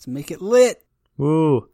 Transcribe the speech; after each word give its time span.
Let's 0.00 0.06
make 0.06 0.30
it 0.30 0.40
lit. 0.40 0.82
Woo. 1.18 1.68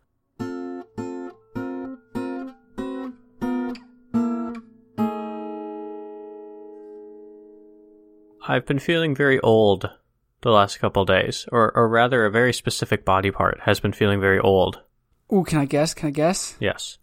I've 8.49 8.67
been 8.67 8.81
feeling 8.81 9.15
very 9.15 9.39
old 9.39 9.89
the 10.41 10.51
last 10.51 10.81
couple 10.81 11.05
days, 11.05 11.47
or, 11.53 11.71
or 11.77 11.89
rather, 11.89 12.25
a 12.25 12.31
very 12.33 12.53
specific 12.53 13.05
body 13.05 13.31
part 13.31 13.61
has 13.61 13.79
been 13.79 13.93
feeling 13.93 14.21
very 14.21 14.41
old. 14.41 14.81
Ooh, 15.33 15.45
can 15.45 15.61
I 15.61 15.67
guess? 15.67 15.95
Can 15.95 16.09
I 16.09 16.11
guess? 16.11 16.57
Yes. 16.59 16.99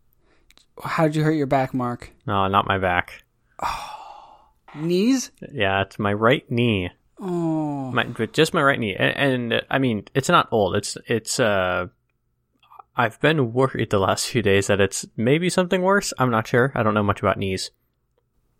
How 0.83 1.05
did 1.05 1.15
you 1.15 1.23
hurt 1.23 1.31
your 1.31 1.47
back, 1.47 1.73
Mark? 1.73 2.11
No, 2.27 2.49
not 2.49 2.67
my 2.67 2.79
back. 2.79 3.23
Oh, 3.63 4.49
Knees? 4.75 5.31
Yeah, 5.53 5.83
it's 5.83 5.97
my 5.97 6.11
right 6.11 6.43
knee. 6.51 6.91
Oh. 7.25 7.89
My, 7.91 8.03
but 8.03 8.33
just 8.33 8.53
my 8.53 8.61
right 8.61 8.79
knee, 8.79 8.95
and, 8.95 9.53
and 9.53 9.61
I 9.69 9.79
mean, 9.79 10.03
it's 10.13 10.27
not 10.27 10.49
old. 10.51 10.75
It's 10.75 10.97
it's 11.07 11.39
uh, 11.39 11.87
I've 12.97 13.19
been 13.21 13.53
worried 13.53 13.91
the 13.91 13.99
last 13.99 14.27
few 14.27 14.41
days 14.41 14.67
that 14.67 14.81
it's 14.81 15.05
maybe 15.15 15.49
something 15.49 15.81
worse. 15.81 16.11
I'm 16.17 16.31
not 16.31 16.47
sure. 16.47 16.73
I 16.75 16.83
don't 16.83 16.93
know 16.93 17.03
much 17.03 17.21
about 17.21 17.37
knees, 17.37 17.71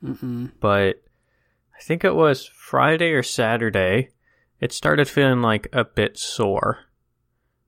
Mm-mm. 0.03 0.51
but 0.61 1.03
I 1.75 1.81
think 1.81 2.05
it 2.05 2.15
was 2.15 2.45
Friday 2.45 3.11
or 3.11 3.23
Saturday. 3.23 4.11
It 4.61 4.71
started 4.71 5.09
feeling 5.09 5.41
like 5.41 5.67
a 5.73 5.83
bit 5.83 6.17
sore, 6.17 6.85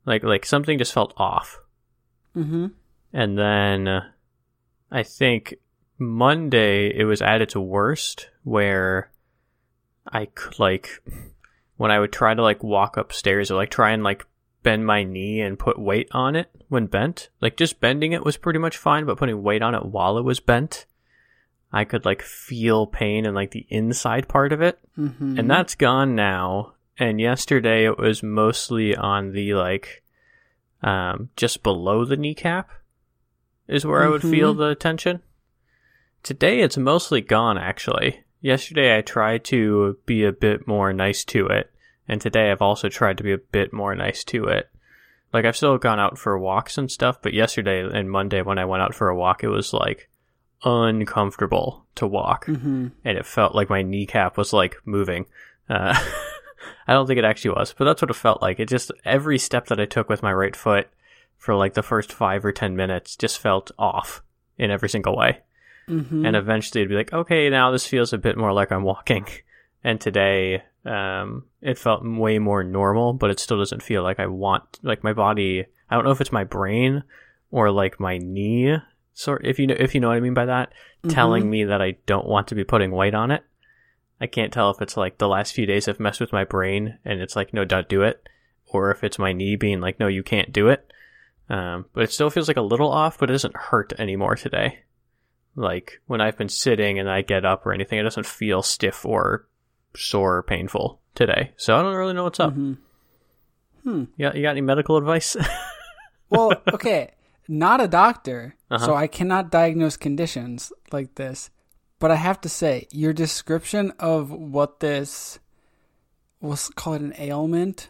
like 0.05 0.23
like 0.23 0.45
something 0.45 0.77
just 0.77 0.93
felt 0.93 1.13
off, 1.17 1.59
Mm-hmm. 2.37 2.67
and 3.11 3.37
then 3.37 3.87
uh, 3.89 4.01
I 4.91 5.03
think 5.03 5.55
Monday 5.97 6.87
it 6.95 7.03
was 7.03 7.21
at 7.21 7.41
its 7.41 7.55
worst 7.55 8.29
where 8.43 9.11
I 10.07 10.25
could 10.25 10.59
like 10.59 11.01
when 11.77 11.91
I 11.91 11.99
would 11.99 12.11
try 12.11 12.33
to 12.33 12.41
like 12.41 12.63
walk 12.63 12.97
upstairs 12.97 13.51
or 13.51 13.55
like 13.55 13.69
try 13.71 13.91
and 13.91 14.03
like 14.03 14.25
bend 14.63 14.85
my 14.85 15.03
knee 15.03 15.41
and 15.41 15.59
put 15.59 15.77
weight 15.79 16.07
on 16.11 16.35
it 16.35 16.49
when 16.69 16.87
bent. 16.87 17.29
Like 17.41 17.57
just 17.57 17.79
bending 17.79 18.13
it 18.13 18.23
was 18.23 18.37
pretty 18.37 18.59
much 18.59 18.77
fine, 18.77 19.05
but 19.05 19.17
putting 19.17 19.41
weight 19.43 19.61
on 19.61 19.75
it 19.75 19.85
while 19.85 20.17
it 20.17 20.23
was 20.23 20.39
bent, 20.39 20.85
I 21.71 21.83
could 21.83 22.05
like 22.05 22.21
feel 22.21 22.87
pain 22.87 23.25
in 23.25 23.33
like 23.33 23.51
the 23.51 23.65
inside 23.69 24.27
part 24.27 24.53
of 24.53 24.61
it. 24.61 24.79
Mm-hmm. 24.97 25.39
And 25.39 25.49
that's 25.51 25.75
gone 25.75 26.15
now. 26.15 26.73
And 26.97 27.19
yesterday 27.19 27.85
it 27.85 27.97
was 27.97 28.23
mostly 28.23 28.95
on 28.95 29.31
the 29.33 29.53
like 29.53 30.03
um 30.81 31.29
just 31.35 31.63
below 31.63 32.05
the 32.05 32.17
kneecap 32.17 32.69
is 33.67 33.85
where 33.85 34.03
I 34.03 34.07
would 34.09 34.21
feel 34.21 34.53
Mhm. 34.53 34.57
the 34.59 34.75
tension. 34.75 35.21
Today 36.23 36.61
it's 36.61 36.77
mostly 36.77 37.21
gone 37.21 37.57
actually. 37.57 38.23
Yesterday 38.45 38.95
I 38.95 39.01
tried 39.01 39.43
to 39.45 39.97
be 40.05 40.23
a 40.23 40.31
bit 40.31 40.67
more 40.67 40.93
nice 40.93 41.23
to 41.25 41.47
it, 41.47 41.71
and 42.07 42.21
today 42.21 42.51
I've 42.51 42.61
also 42.61 42.89
tried 42.89 43.17
to 43.17 43.23
be 43.23 43.31
a 43.31 43.39
bit 43.39 43.73
more 43.73 43.95
nice 43.95 44.23
to 44.25 44.43
it. 44.43 44.69
Like 45.33 45.45
I've 45.45 45.57
still 45.57 45.79
gone 45.79 45.99
out 45.99 46.19
for 46.19 46.37
walks 46.37 46.77
and 46.77 46.91
stuff, 46.91 47.23
but 47.23 47.33
yesterday 47.33 47.81
and 47.81 48.07
Monday 48.07 48.43
when 48.43 48.59
I 48.59 48.65
went 48.65 48.83
out 48.83 48.93
for 48.93 49.09
a 49.09 49.15
walk 49.15 49.43
it 49.43 49.47
was 49.47 49.73
like 49.73 50.11
uncomfortable 50.63 51.87
to 51.95 52.05
walk 52.05 52.45
Mm-hmm. 52.45 52.89
and 53.03 53.17
it 53.17 53.25
felt 53.25 53.55
like 53.55 53.71
my 53.71 53.81
kneecap 53.81 54.37
was 54.37 54.53
like 54.53 54.77
moving. 54.85 55.25
Uh, 55.67 55.99
I 56.87 56.93
don't 56.93 57.07
think 57.07 57.17
it 57.17 57.25
actually 57.25 57.55
was, 57.55 57.73
but 57.75 57.85
that's 57.85 58.03
what 58.03 58.11
it 58.11 58.15
felt 58.15 58.43
like. 58.43 58.59
It 58.59 58.69
just 58.69 58.91
every 59.05 59.39
step 59.39 59.65
that 59.69 59.79
I 59.79 59.85
took 59.85 60.07
with 60.07 60.21
my 60.21 60.31
right 60.31 60.55
foot 60.55 60.87
for 61.35 61.55
like 61.55 61.73
the 61.73 61.81
first 61.81 62.13
five 62.13 62.45
or 62.45 62.51
ten 62.51 62.75
minutes 62.75 63.15
just 63.15 63.39
felt 63.39 63.71
off 63.79 64.21
in 64.55 64.69
every 64.69 64.89
single 64.89 65.17
way. 65.17 65.39
Mm-hmm. 65.89 66.25
And 66.25 66.35
eventually 66.35 66.81
it'd 66.81 66.89
be 66.89 66.95
like, 66.95 67.13
okay, 67.13 67.49
now 67.49 67.71
this 67.71 67.85
feels 67.85 68.13
a 68.13 68.17
bit 68.17 68.37
more 68.37 68.53
like 68.53 68.71
I'm 68.71 68.83
walking. 68.83 69.27
And 69.83 70.01
today, 70.01 70.63
um, 70.83 71.45
it 71.61 71.77
felt 71.77 72.01
way 72.03 72.39
more 72.39 72.63
normal, 72.63 73.13
but 73.13 73.29
it 73.29 73.39
still 73.39 73.59
doesn't 73.59 73.83
feel 73.83 74.01
like 74.01 74.19
I 74.19 74.25
want, 74.25 74.79
like 74.81 75.03
my 75.03 75.13
body, 75.13 75.67
I 75.91 75.93
don't 75.93 76.05
know 76.05 76.09
if 76.09 76.21
it's 76.21 76.31
my 76.31 76.43
brain 76.43 77.03
or 77.51 77.69
like 77.69 77.99
my 77.99 78.17
knee, 78.17 78.77
sort, 79.13 79.45
if 79.45 79.59
you 79.59 79.67
know, 79.67 79.75
if 79.77 79.93
you 79.93 80.01
know 80.01 80.07
what 80.07 80.17
I 80.17 80.21
mean 80.21 80.33
by 80.33 80.45
that, 80.45 80.73
telling 81.07 81.49
me 81.49 81.65
that 81.65 81.83
I 81.83 81.97
don't 82.07 82.27
want 82.27 82.47
to 82.47 82.55
be 82.55 82.63
putting 82.63 82.89
weight 82.89 83.13
on 83.13 83.29
it. 83.29 83.43
I 84.19 84.27
can't 84.27 84.51
tell 84.51 84.71
if 84.71 84.81
it's 84.81 84.97
like 84.97 85.19
the 85.19 85.27
last 85.27 85.53
few 85.53 85.65
days 85.65 85.85
have 85.85 85.99
messed 85.99 86.19
with 86.19 86.33
my 86.33 86.45
brain 86.45 86.97
and 87.05 87.21
it's 87.21 87.35
like, 87.35 87.53
no, 87.53 87.65
don't 87.65 87.87
do 87.87 88.01
it. 88.01 88.27
Or 88.65 88.89
if 88.91 89.03
it's 89.03 89.19
my 89.19 89.33
knee 89.33 89.55
being 89.55 89.81
like, 89.81 89.99
no, 89.99 90.07
you 90.07 90.23
can't 90.23 90.51
do 90.51 90.69
it. 90.69 90.91
Um, 91.49 91.85
but 91.93 92.03
it 92.03 92.11
still 92.11 92.29
feels 92.29 92.47
like 92.47 92.57
a 92.57 92.61
little 92.61 92.89
off, 92.89 93.19
but 93.19 93.29
it 93.29 93.33
doesn't 93.33 93.55
hurt 93.55 93.93
anymore 93.99 94.35
today. 94.35 94.79
Like 95.55 96.01
when 96.07 96.21
I've 96.21 96.37
been 96.37 96.49
sitting 96.49 96.99
and 96.99 97.09
I 97.09 97.21
get 97.21 97.45
up 97.45 97.65
or 97.65 97.73
anything, 97.73 97.97
it 97.99 98.03
doesn't 98.03 98.25
feel 98.25 98.61
stiff 98.61 99.05
or 99.05 99.47
sore 99.95 100.37
or 100.37 100.43
painful 100.43 100.99
today. 101.15 101.51
So 101.57 101.75
I 101.77 101.81
don't 101.81 101.95
really 101.95 102.13
know 102.13 102.23
what's 102.25 102.39
up. 102.39 102.53
Mhm. 102.53 102.77
Hmm. 103.83 104.03
You, 104.17 104.25
got, 104.27 104.35
you 104.35 104.41
got 104.41 104.49
any 104.51 104.61
medical 104.61 104.97
advice? 104.97 105.35
Well, 106.27 106.53
okay, 106.73 107.11
not 107.47 107.81
a 107.81 107.87
doctor, 107.87 108.55
Uh-huh. 108.71 108.83
so 108.83 108.95
I 108.95 109.05
cannot 109.05 109.51
diagnose 109.51 109.95
conditions 109.95 110.73
like 110.91 111.13
this. 111.15 111.51
But 111.99 112.09
I 112.09 112.15
have 112.15 112.41
to 112.41 112.49
say, 112.49 112.87
your 112.91 113.13
description 113.13 113.91
of 113.99 114.31
what 114.31 114.79
this, 114.79 115.37
we'll 116.41 116.57
call 116.75 116.95
it 116.95 117.01
an 117.03 117.13
ailment, 117.19 117.89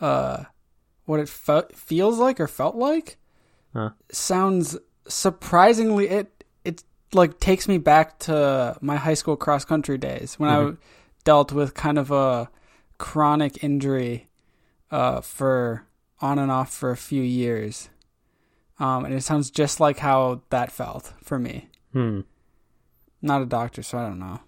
uh, 0.00 0.44
what 1.06 1.18
it 1.18 1.28
fe- 1.28 1.62
feels 1.74 2.18
like 2.20 2.38
or 2.38 2.46
felt 2.46 2.76
like, 2.76 3.18
Huh. 3.74 3.90
sounds 4.12 4.78
surprisingly. 5.08 6.08
It 6.08 6.35
like 7.12 7.38
takes 7.40 7.68
me 7.68 7.78
back 7.78 8.18
to 8.20 8.76
my 8.80 8.96
high 8.96 9.14
school 9.14 9.36
cross 9.36 9.64
country 9.64 9.96
days 9.98 10.34
when 10.38 10.50
I 10.50 10.56
Mhm. 10.56 10.76
dealt 11.24 11.52
with 11.52 11.74
kind 11.74 11.98
of 11.98 12.10
a 12.10 12.50
chronic 12.98 13.62
injury 13.62 14.28
uh, 14.90 15.20
for 15.20 15.84
on 16.20 16.38
and 16.38 16.50
off 16.50 16.72
for 16.72 16.90
a 16.90 16.96
few 16.96 17.22
years. 17.22 17.88
Um, 18.78 19.04
and 19.04 19.14
it 19.14 19.22
sounds 19.22 19.50
just 19.50 19.80
like 19.80 19.98
how 19.98 20.42
that 20.50 20.70
felt 20.72 21.12
for 21.22 21.38
me. 21.38 21.68
hmm. 21.92 22.20
Not 23.22 23.42
a 23.42 23.46
doctor, 23.46 23.82
so 23.82 23.98
I 23.98 24.02
don't 24.06 24.18
know. 24.18 24.40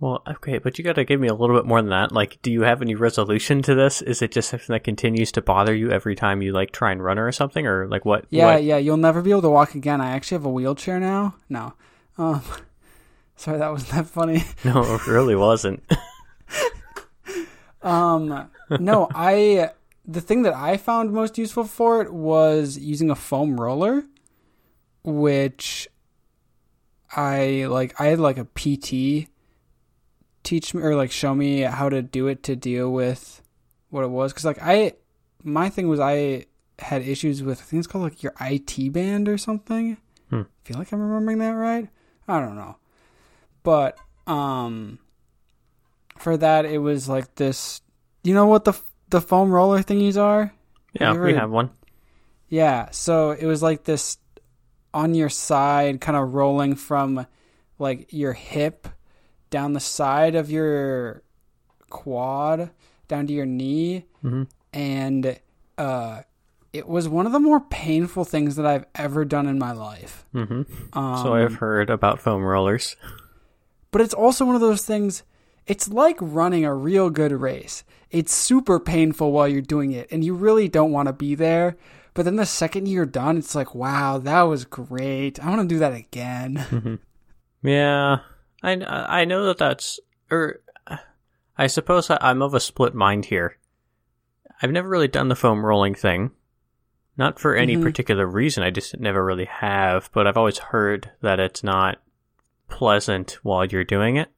Well, 0.00 0.22
okay, 0.26 0.58
but 0.58 0.76
you 0.78 0.84
got 0.84 0.94
to 0.96 1.04
give 1.04 1.20
me 1.20 1.28
a 1.28 1.34
little 1.34 1.54
bit 1.56 1.64
more 1.66 1.80
than 1.80 1.90
that. 1.90 2.12
Like, 2.12 2.40
do 2.42 2.50
you 2.50 2.62
have 2.62 2.82
any 2.82 2.94
resolution 2.94 3.62
to 3.62 3.74
this? 3.74 4.02
Is 4.02 4.20
it 4.22 4.32
just 4.32 4.48
something 4.50 4.72
that 4.72 4.84
continues 4.84 5.30
to 5.32 5.42
bother 5.42 5.74
you 5.74 5.90
every 5.90 6.14
time 6.14 6.42
you 6.42 6.52
like 6.52 6.70
try 6.72 6.92
and 6.92 7.02
run 7.02 7.18
or 7.18 7.30
something, 7.32 7.66
or 7.66 7.86
like 7.88 8.04
what? 8.04 8.24
Yeah, 8.30 8.54
what- 8.54 8.64
yeah, 8.64 8.76
you'll 8.78 8.96
never 8.96 9.22
be 9.22 9.30
able 9.30 9.42
to 9.42 9.50
walk 9.50 9.74
again. 9.74 10.00
I 10.00 10.10
actually 10.10 10.36
have 10.36 10.44
a 10.46 10.50
wheelchair 10.50 10.98
now. 11.00 11.34
No. 11.48 11.74
Um, 12.18 12.42
sorry, 13.36 13.58
that 13.58 13.70
wasn't 13.70 13.90
that 13.92 14.06
funny. 14.06 14.44
No, 14.64 14.82
it 14.94 15.06
really 15.06 15.36
wasn't. 15.36 15.82
Um, 17.86 18.50
no, 18.80 19.08
I 19.14 19.70
the 20.04 20.20
thing 20.20 20.42
that 20.42 20.54
I 20.54 20.76
found 20.76 21.12
most 21.12 21.38
useful 21.38 21.62
for 21.62 22.02
it 22.02 22.12
was 22.12 22.76
using 22.76 23.10
a 23.10 23.14
foam 23.14 23.60
roller, 23.60 24.04
which 25.04 25.86
I 27.14 27.66
like. 27.68 27.98
I 28.00 28.06
had 28.06 28.18
like 28.18 28.38
a 28.38 28.44
PT 28.44 29.28
teach 30.42 30.74
me 30.74 30.82
or 30.82 30.96
like 30.96 31.12
show 31.12 31.32
me 31.32 31.60
how 31.60 31.88
to 31.88 32.02
do 32.02 32.26
it 32.26 32.42
to 32.44 32.56
deal 32.56 32.92
with 32.92 33.40
what 33.90 34.02
it 34.02 34.10
was 34.10 34.32
because 34.32 34.44
like 34.44 34.58
I 34.60 34.94
my 35.44 35.68
thing 35.68 35.88
was 35.88 36.00
I 36.00 36.46
had 36.80 37.02
issues 37.02 37.42
with 37.42 37.60
I 37.60 37.64
think 37.64 37.78
it's 37.80 37.86
called 37.86 38.04
like 38.04 38.22
your 38.22 38.34
IT 38.40 38.92
band 38.92 39.28
or 39.28 39.38
something. 39.38 39.96
Hmm. 40.30 40.40
I 40.40 40.44
feel 40.64 40.78
like 40.78 40.92
I'm 40.92 41.00
remembering 41.00 41.38
that 41.38 41.50
right. 41.50 41.88
I 42.28 42.40
don't 42.40 42.56
know, 42.56 42.76
but 43.62 43.98
um 44.26 44.98
for 46.18 46.36
that 46.36 46.64
it 46.64 46.78
was 46.78 47.08
like 47.08 47.34
this 47.36 47.80
you 48.24 48.34
know 48.34 48.46
what 48.46 48.64
the 48.64 48.72
the 49.10 49.20
foam 49.20 49.50
roller 49.50 49.82
thingies 49.82 50.20
are? 50.20 50.52
Yeah, 50.98 51.12
you 51.14 51.20
we 51.20 51.34
have 51.34 51.50
one. 51.50 51.70
yeah 52.48 52.88
so 52.90 53.30
it 53.32 53.44
was 53.46 53.62
like 53.62 53.84
this 53.84 54.18
on 54.94 55.14
your 55.14 55.28
side 55.28 56.00
kind 56.00 56.16
of 56.16 56.34
rolling 56.34 56.74
from 56.74 57.26
like 57.78 58.12
your 58.12 58.32
hip 58.32 58.88
down 59.50 59.74
the 59.74 59.80
side 59.80 60.34
of 60.34 60.50
your 60.50 61.22
quad 61.90 62.70
down 63.08 63.26
to 63.26 63.32
your 63.32 63.46
knee 63.46 64.04
hmm 64.22 64.44
and 64.72 65.38
uh 65.78 66.22
it 66.76 66.86
was 66.88 67.08
one 67.08 67.26
of 67.26 67.32
the 67.32 67.40
more 67.40 67.60
painful 67.60 68.24
things 68.24 68.56
that 68.56 68.66
I've 68.66 68.84
ever 68.94 69.24
done 69.24 69.46
in 69.46 69.58
my 69.58 69.72
life. 69.72 70.24
hmm 70.32 70.62
Um, 70.92 71.16
so 71.22 71.34
I've 71.34 71.54
heard 71.56 71.90
about 71.90 72.20
foam 72.20 72.42
rollers. 72.42 72.96
but 73.90 74.00
it's 74.00 74.14
also 74.14 74.44
one 74.44 74.54
of 74.54 74.60
those 74.60 74.84
things 74.84 75.22
it's 75.66 75.88
like 75.88 76.16
running 76.20 76.64
a 76.64 76.72
real 76.74 77.10
good 77.10 77.32
race 77.32 77.82
it's 78.10 78.32
super 78.32 78.78
painful 78.78 79.32
while 79.32 79.48
you're 79.48 79.60
doing 79.60 79.90
it 79.92 80.06
and 80.12 80.22
you 80.24 80.32
really 80.34 80.68
don't 80.68 80.92
want 80.92 81.08
to 81.08 81.12
be 81.12 81.34
there 81.34 81.76
but 82.14 82.24
then 82.24 82.36
the 82.36 82.46
second 82.46 82.86
you're 82.86 83.04
done 83.04 83.36
it's 83.36 83.54
like 83.54 83.74
wow 83.74 84.16
that 84.18 84.42
was 84.42 84.64
great 84.64 85.42
i 85.44 85.48
want 85.50 85.60
to 85.60 85.66
do 85.74 85.78
that 85.80 85.92
again 85.92 87.00
Yeah, 87.62 88.18
I 88.62 88.72
I 89.20 89.24
know 89.24 89.46
that 89.46 89.58
that's 89.58 89.98
or 90.30 90.60
I 91.58 91.66
suppose 91.66 92.08
I'm 92.10 92.42
of 92.42 92.54
a 92.54 92.60
split 92.60 92.94
mind 92.94 93.24
here. 93.24 93.56
I've 94.62 94.70
never 94.70 94.88
really 94.88 95.08
done 95.08 95.28
the 95.28 95.34
foam 95.34 95.64
rolling 95.66 95.94
thing, 95.96 96.30
not 97.16 97.38
for 97.38 97.54
any 97.54 97.76
Mhm. 97.76 97.82
particular 97.82 98.26
reason. 98.26 98.62
I 98.62 98.70
just 98.70 98.98
never 99.00 99.24
really 99.24 99.46
have, 99.46 100.10
but 100.12 100.26
I've 100.26 100.36
always 100.36 100.58
heard 100.58 101.10
that 101.22 101.40
it's 101.40 101.62
not 101.64 101.98
pleasant 102.68 103.38
while 103.42 103.64
you're 103.64 103.84
doing 103.84 104.16
it. 104.16 104.28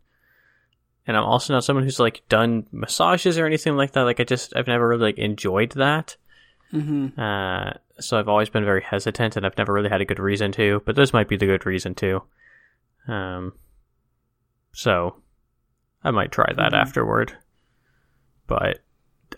And 1.06 1.16
I'm 1.16 1.25
also 1.25 1.54
not 1.54 1.64
someone 1.64 1.84
who's 1.84 1.98
like 1.98 2.22
done 2.28 2.66
massages 2.70 3.38
or 3.38 3.46
anything 3.46 3.76
like 3.76 3.92
that. 3.92 4.02
Like 4.02 4.20
I 4.20 4.25
just 4.25 4.54
I've 4.54 4.66
never 4.66 4.86
really 4.88 5.02
like 5.06 5.19
enjoyed 5.19 5.72
that. 5.72 6.16
Mm-hmm. 6.72 7.19
Uh, 7.19 7.72
so 7.98 8.19
I've 8.19 8.28
always 8.28 8.50
been 8.50 8.64
very 8.64 8.82
hesitant, 8.82 9.36
and 9.36 9.46
I've 9.46 9.56
never 9.56 9.72
really 9.72 9.88
had 9.88 10.02
a 10.02 10.04
good 10.04 10.19
reason 10.19 10.52
to. 10.52 10.82
But 10.84 10.96
this 10.96 11.14
might 11.14 11.26
be 11.28 11.36
the 11.38 11.46
good 11.46 11.64
reason 11.64 11.94
to. 11.96 12.22
Um, 13.08 13.54
so 14.72 15.16
I 16.04 16.10
might 16.10 16.30
try 16.30 16.52
that 16.54 16.72
Mhm. 16.72 16.78
afterward. 16.78 17.32
But 18.46 18.80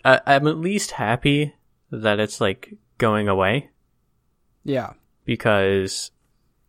I, 0.03 0.19
I'm 0.25 0.45
at 0.47 0.57
least 0.57 0.91
happy 0.91 1.55
that 1.89 2.19
it's 2.19 2.41
like 2.41 2.73
going 3.01 3.27
away 3.27 3.69
Yeah. 4.63 4.93
because 5.25 6.11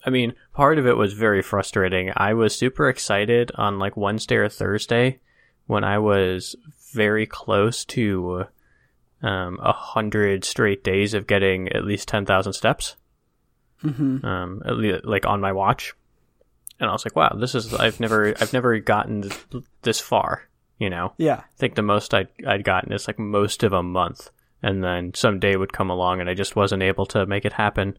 I 0.05 0.11
mean, 0.11 0.35
part 0.53 0.79
of 0.81 0.87
it 0.87 0.97
was 0.97 1.13
very 1.13 1.43
frustrating. 1.43 2.11
I 2.17 2.35
was 2.35 2.57
super 2.57 2.89
excited 2.89 3.53
on 3.55 3.79
like 3.79 3.97
Wednesday 3.97 4.35
or 4.35 4.49
Thursday 4.49 5.21
when 5.67 5.85
I 5.85 5.99
was 5.99 6.57
very 6.93 7.25
close 7.25 7.85
to 7.85 8.47
um, 9.23 9.61
a 9.63 9.73
hundred 9.73 10.45
straight 10.45 10.83
days 10.83 11.15
of 11.15 11.29
getting 11.29 11.69
at 11.69 11.85
least 11.85 12.09
ten 12.09 12.27
thousand 12.27 12.55
steps, 12.55 12.97
Mm-hmm. 13.85 14.27
um, 14.27 14.63
at 14.65 14.77
least 14.77 15.05
like 15.05 15.25
on 15.27 15.41
my 15.41 15.53
watch, 15.53 15.95
and 16.81 16.89
I 16.91 16.93
was 16.93 17.05
like, 17.05 17.15
"Wow, 17.17 17.37
this 17.39 17.55
is 17.55 17.73
I've 17.75 18.01
never 18.01 18.35
I've 18.41 18.53
never 18.53 18.79
gotten 18.81 19.23
th- 19.23 19.65
this 19.83 20.01
far." 20.01 20.49
You 20.79 20.91
know, 20.91 21.13
Yeah. 21.17 21.43
I 21.47 21.57
think 21.59 21.77
the 21.77 21.83
most 21.83 22.13
I'd, 22.13 22.27
I'd 22.45 22.65
gotten 22.65 22.93
is 22.93 23.07
like 23.07 23.19
most 23.21 23.63
of 23.63 23.73
a 23.73 23.83
month. 23.85 24.31
And 24.63 24.83
then 24.83 25.13
some 25.15 25.41
day 25.41 25.57
would 25.57 25.73
come 25.73 25.91
along 25.91 26.21
and 26.21 26.31
I 26.31 26.35
just 26.35 26.57
wasn't 26.57 26.83
able 26.83 27.07
to 27.07 27.27
make 27.27 27.45
it 27.45 27.53
happen. 27.53 27.99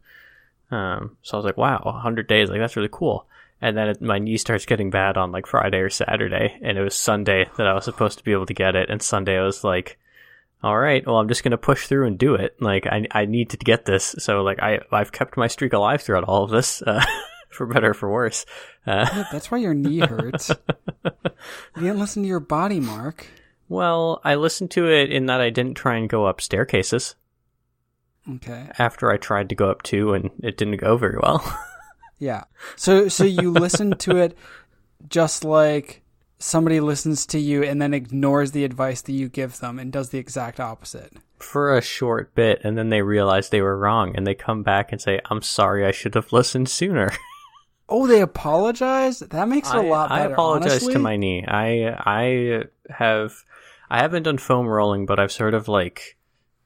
Um, 0.72 1.18
so 1.22 1.36
I 1.36 1.38
was 1.38 1.46
like, 1.46 1.58
wow, 1.58 1.82
100 1.84 2.28
days, 2.28 2.50
like 2.50 2.60
that's 2.60 2.76
really 2.76 2.90
cool. 2.92 3.28
And 3.62 3.78
then 3.78 3.90
it, 3.90 4.02
my 4.02 4.20
knee 4.20 4.38
starts 4.38 4.66
getting 4.66 4.90
bad 4.90 5.18
on 5.18 5.32
like 5.32 5.46
Friday 5.46 5.80
or 5.80 5.90
Saturday. 5.90 6.58
And 6.62 6.78
it 6.78 6.82
was 6.82 6.96
Sunday 6.96 7.50
that 7.58 7.68
I 7.68 7.74
was 7.74 7.86
supposed 7.86 8.18
to 8.18 8.24
be 8.24 8.32
able 8.32 8.46
to 8.46 8.54
get 8.54 8.76
it. 8.76 8.90
And 8.90 9.02
Sunday 9.02 9.38
I 9.38 9.44
was 9.44 9.64
like, 9.64 9.98
all 10.64 10.78
right, 10.78 11.06
well, 11.06 11.18
I'm 11.18 11.28
just 11.28 11.44
going 11.44 11.52
to 11.52 11.58
push 11.58 11.88
through 11.88 12.08
and 12.08 12.18
do 12.18 12.36
it. 12.36 12.56
Like 12.62 12.88
I, 12.88 13.06
I 13.12 13.26
need 13.26 13.50
to 13.52 13.58
get 13.58 13.86
this. 13.86 14.16
So 14.20 14.42
like 14.44 14.60
I, 14.62 14.80
I've 14.92 15.12
kept 15.12 15.38
my 15.38 15.48
streak 15.48 15.74
alive 15.74 16.02
throughout 16.02 16.24
all 16.24 16.44
of 16.46 16.52
this, 16.52 16.82
uh, 16.82 17.04
for 17.50 17.66
better 17.66 17.92
or 17.92 17.94
for 17.94 18.10
worse. 18.10 18.46
Uh, 18.88 19.06
Yeah, 19.14 19.26
that's 19.32 19.52
why 19.52 19.60
your 19.60 19.74
knee 19.74 20.00
hurts. 20.00 20.50
you 21.06 21.12
didn't 21.76 22.00
listen 22.00 22.24
to 22.24 22.30
your 22.30 22.40
body, 22.40 22.80
Mark. 22.80 23.28
Well, 23.74 24.22
I 24.24 24.36
listened 24.36 24.72
to 24.72 24.88
it 24.90 25.12
in 25.12 25.26
that 25.26 25.42
I 25.42 25.50
didn't 25.50 25.74
try 25.76 25.96
and 25.98 26.08
go 26.08 26.26
up 26.26 26.40
staircases. 26.40 27.16
Okay. 28.36 28.70
after 28.80 29.12
I 29.12 29.18
tried 29.18 29.50
to 29.50 29.56
go 29.56 29.70
up 29.70 29.84
two 29.84 30.14
and 30.14 30.32
it 30.42 30.56
didn't 30.58 30.78
go 30.78 30.96
very 30.98 31.18
well. 31.22 31.42
Yeah. 32.20 32.44
So 32.78 33.10
so 33.10 33.26
you 33.26 33.52
listen 33.52 33.98
to 33.98 34.16
it 34.16 34.38
just 35.10 35.44
like 35.44 36.04
somebody 36.40 36.80
listens 36.80 37.26
to 37.26 37.40
you 37.40 37.64
and 37.64 37.82
then 37.82 37.94
ignores 37.94 38.52
the 38.52 38.64
advice 38.64 39.02
that 39.02 39.12
you 39.12 39.28
give 39.28 39.60
them 39.60 39.78
and 39.78 39.92
does 39.92 40.10
the 40.10 40.20
exact 40.20 40.58
opposite. 40.62 41.12
For 41.40 41.76
a 41.76 41.82
short 41.82 42.34
bit, 42.34 42.62
and 42.64 42.78
then 42.78 42.88
they 42.90 43.02
realize 43.02 43.50
they 43.50 43.62
were 43.62 43.78
wrong, 43.78 44.16
and 44.16 44.26
they 44.26 44.36
come 44.36 44.64
back 44.64 44.94
and 44.94 45.02
say, 45.02 45.20
"I'm 45.30 45.42
sorry, 45.42 45.86
I 45.86 45.92
should 45.92 46.16
have 46.16 46.32
listened 46.32 46.70
sooner." 46.70 47.12
Oh, 47.90 48.08
they 48.08 48.22
apologize? 48.22 49.20
That 49.20 49.50
makes 49.50 49.70
it 49.70 49.76
a 49.76 49.80
I- 49.80 49.90
lot 49.90 50.10
I, 50.12 50.20
better. 50.22 50.34
apologize 50.34 50.72
honestly. 50.72 50.94
to 50.94 51.00
my 51.00 51.18
knee. 51.18 51.44
I 51.46 51.94
I 52.00 52.64
have 52.90 53.34
I 53.94 54.00
haven't 54.00 54.24
done 54.24 54.40
foam 54.40 54.66
rolling, 54.66 55.06
but 55.06 55.20
I've 55.20 55.32
sort 55.32 55.54
of 55.54 55.68
like 55.68 56.18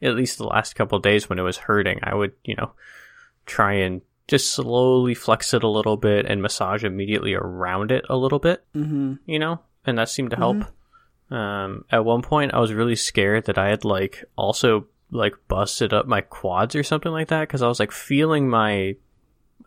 at 0.01 0.15
least 0.15 0.37
the 0.37 0.47
last 0.47 0.75
couple 0.75 0.95
of 0.95 1.03
days 1.03 1.27
when 1.27 1.39
it 1.39 1.43
was 1.43 1.57
hurting, 1.57 1.99
I 2.01 2.15
would 2.15 2.31
you 2.45 2.55
know 2.55 2.71
try 3.45 3.73
and 3.73 4.01
just 4.29 4.51
slowly 4.51 5.13
flex 5.13 5.53
it 5.53 5.61
a 5.61 5.67
little 5.67 5.97
bit 5.97 6.25
and 6.25 6.41
massage 6.41 6.85
immediately 6.85 7.33
around 7.33 7.91
it 7.91 8.05
a 8.09 8.15
little 8.15 8.39
bit. 8.39 8.63
Mm-hmm. 8.73 9.15
you 9.25 9.39
know, 9.39 9.59
and 9.85 9.97
that 9.97 10.07
seemed 10.07 10.31
to 10.31 10.37
help. 10.37 10.63
Um, 11.29 11.83
at 11.91 12.05
one 12.05 12.21
point, 12.21 12.53
I 12.53 12.59
was 12.59 12.71
really 12.71 12.95
scared 12.95 13.45
that 13.45 13.57
I 13.57 13.67
had 13.67 13.83
like 13.83 14.23
also 14.37 14.87
like 15.11 15.33
busted 15.49 15.91
up 15.91 16.07
my 16.07 16.21
quads 16.21 16.75
or 16.75 16.83
something 16.83 17.11
like 17.11 17.27
that 17.27 17.41
because 17.41 17.61
I 17.61 17.67
was 17.67 17.79
like 17.79 17.91
feeling 17.91 18.49
my, 18.49 18.95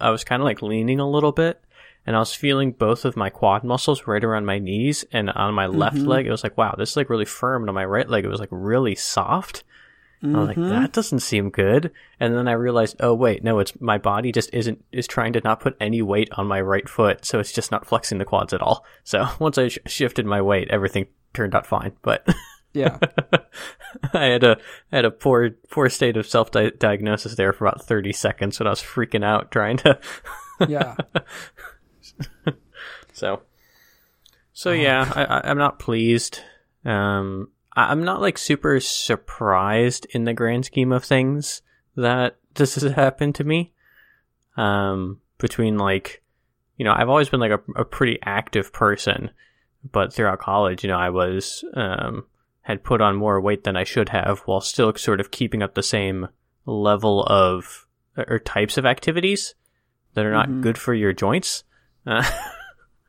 I 0.01 0.09
was 0.09 0.25
kind 0.25 0.41
of 0.41 0.47
like 0.47 0.63
leaning 0.63 0.99
a 0.99 1.09
little 1.09 1.33
bit, 1.33 1.63
and 2.07 2.17
I 2.17 2.19
was 2.19 2.35
feeling 2.35 2.73
both 2.73 3.05
of 3.05 3.17
my 3.17 3.31
quad 3.31 3.65
muscles 3.65 4.07
right 4.07 4.23
around 4.25 4.47
my 4.47 4.59
knees 4.59 5.05
and 5.13 5.31
on 5.31 5.55
my 5.55 5.67
left 5.67 5.97
Mhm. 5.97 6.07
leg. 6.07 6.27
It 6.27 6.31
was 6.31 6.43
like 6.43 6.57
wow, 6.57 6.75
this 6.77 6.91
is 6.91 6.97
like 6.97 7.11
really 7.11 7.25
firm, 7.25 7.63
and 7.63 7.69
on 7.69 7.75
my 7.75 7.85
right 7.85 8.09
leg, 8.09 8.25
it 8.25 8.29
was 8.29 8.41
like 8.41 8.49
really 8.53 8.95
soft. 8.95 9.65
I 10.23 10.27
was 10.27 10.49
like, 10.49 10.59
Mhm. 10.59 10.69
that 10.69 10.93
doesn't 10.93 11.21
seem 11.21 11.49
good. 11.49 11.93
And 12.19 12.37
then 12.37 12.47
I 12.47 12.53
realized, 12.53 12.97
oh 13.01 13.15
wait, 13.15 13.43
no, 13.43 13.59
it's 13.59 13.81
my 13.81 13.97
body 13.97 14.33
just 14.33 14.53
isn't 14.53 14.85
is 14.93 15.07
trying 15.07 15.33
to 15.33 15.41
not 15.43 15.61
put 15.61 15.77
any 15.81 16.03
weight 16.03 16.29
on 16.33 16.47
my 16.47 16.61
right 16.61 16.87
foot, 16.87 17.25
so 17.25 17.39
it's 17.39 17.53
just 17.53 17.71
not 17.71 17.87
flexing 17.87 18.19
the 18.19 18.27
quads 18.27 18.53
at 18.53 18.61
all. 18.61 18.85
So 19.03 19.27
once 19.39 19.57
I 19.57 19.69
sh- 19.69 19.79
shifted 19.87 20.27
my 20.27 20.43
weight, 20.43 20.69
everything 20.69 21.07
turned 21.33 21.55
out 21.55 21.67
fine. 21.67 21.93
But 22.03 22.29
Yeah. 22.75 22.99
I 24.15 24.25
had 24.27 24.45
a 24.45 24.59
I 24.93 24.97
had 24.97 25.05
a 25.07 25.11
poor 25.11 25.51
poor 25.71 25.89
state 25.89 26.17
of 26.19 26.27
self 26.29 26.51
diagnosis 26.51 27.35
there 27.37 27.53
for 27.55 27.67
about 27.67 27.83
thirty 27.83 28.13
seconds 28.13 28.61
when 28.61 28.67
I 28.67 28.71
was 28.71 28.83
freaking 28.83 29.25
out 29.25 29.51
trying 29.51 29.79
to. 29.79 29.99
Yeah. 30.69 30.97
So, 33.13 33.43
so 34.53 34.71
yeah, 34.71 35.11
I, 35.15 35.25
I, 35.25 35.51
I'm 35.51 35.59
not 35.59 35.79
pleased. 35.79 36.41
Um, 36.85 37.49
I, 37.77 37.91
I'm 37.91 38.05
not 38.05 38.21
like 38.23 38.39
super 38.39 38.81
surprised 38.81 40.07
in 40.11 40.25
the 40.25 40.33
grand 40.33 40.65
scheme 40.65 40.93
of 40.93 41.05
things 41.05 41.61
that 41.97 42.37
this 42.55 42.77
has 42.77 42.93
happened 42.93 43.35
to 43.35 43.45
me. 43.45 43.73
Um, 44.57 45.21
between 45.39 45.77
like, 45.77 46.23
you 46.77 46.85
know, 46.85 46.93
I've 46.97 47.09
always 47.11 47.29
been 47.29 47.41
like 47.41 47.51
a, 47.53 47.61
a 47.81 47.85
pretty 47.85 48.19
active 48.23 48.73
person, 48.73 49.31
but 49.91 50.13
throughout 50.13 50.39
college, 50.41 50.83
you 50.83 50.89
know, 50.89 50.99
I 50.99 51.11
was 51.11 51.65
um 51.75 52.25
had 52.63 52.85
put 52.85 53.01
on 53.01 53.17
more 53.17 53.41
weight 53.41 53.65
than 53.65 53.77
I 53.77 53.85
should 53.85 54.11
have, 54.11 54.41
while 54.41 54.61
still 54.61 54.95
sort 54.95 55.21
of 55.21 55.31
keeping 55.31 55.63
up 55.63 55.75
the 55.75 55.83
same 55.83 56.29
level 56.65 57.23
of 57.25 57.87
or 58.17 58.39
types 58.39 58.79
of 58.79 58.87
activities 58.87 59.55
that 60.15 60.25
are 60.25 60.33
not 60.33 60.49
Mhm. 60.49 60.63
good 60.63 60.79
for 60.79 60.95
your 60.95 61.13
joints. 61.13 61.65
Uh, 62.07 62.29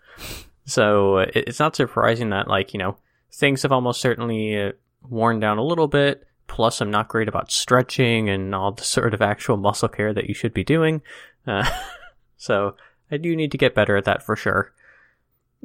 so 0.66 1.20
it, 1.20 1.32
it's 1.36 1.60
not 1.60 1.76
surprising 1.76 2.30
that 2.30 2.48
like 2.48 2.74
you 2.74 2.80
know 2.80 2.98
things 3.32 3.64
have 3.64 3.72
almost 3.72 4.02
certainly 4.02 4.60
uh, 4.60 4.72
worn 5.08 5.40
down 5.40 5.58
a 5.58 5.64
little 5.64 5.88
bit. 5.88 6.28
Plus, 6.48 6.82
I'm 6.82 6.92
not 6.92 7.08
great 7.08 7.30
about 7.30 7.50
stretching 7.50 8.30
and 8.30 8.54
all 8.54 8.74
the 8.74 8.84
sort 8.84 9.14
of 9.14 9.22
actual 9.22 9.56
muscle 9.56 9.88
care 9.88 10.14
that 10.14 10.28
you 10.28 10.34
should 10.34 10.54
be 10.54 10.66
doing. 10.66 11.02
Uh, 11.48 11.70
so 12.38 12.76
I 13.10 13.18
do 13.18 13.36
need 13.36 13.52
to 13.52 13.58
get 13.58 13.76
better 13.76 13.96
at 13.96 14.04
that 14.06 14.24
for 14.24 14.36
sure. 14.36 14.74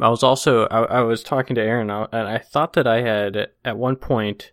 I 0.00 0.08
was 0.08 0.23
also 0.23 0.67
I, 0.67 0.82
I 0.84 1.00
was 1.00 1.23
talking 1.23 1.55
to 1.56 1.62
Aaron 1.62 1.90
uh, 1.90 2.06
and 2.12 2.28
I 2.28 2.38
thought 2.38 2.75
that 2.75 2.87
I 2.87 3.00
had 3.00 3.49
at 3.64 3.78
one 3.78 3.96
point 3.96 4.52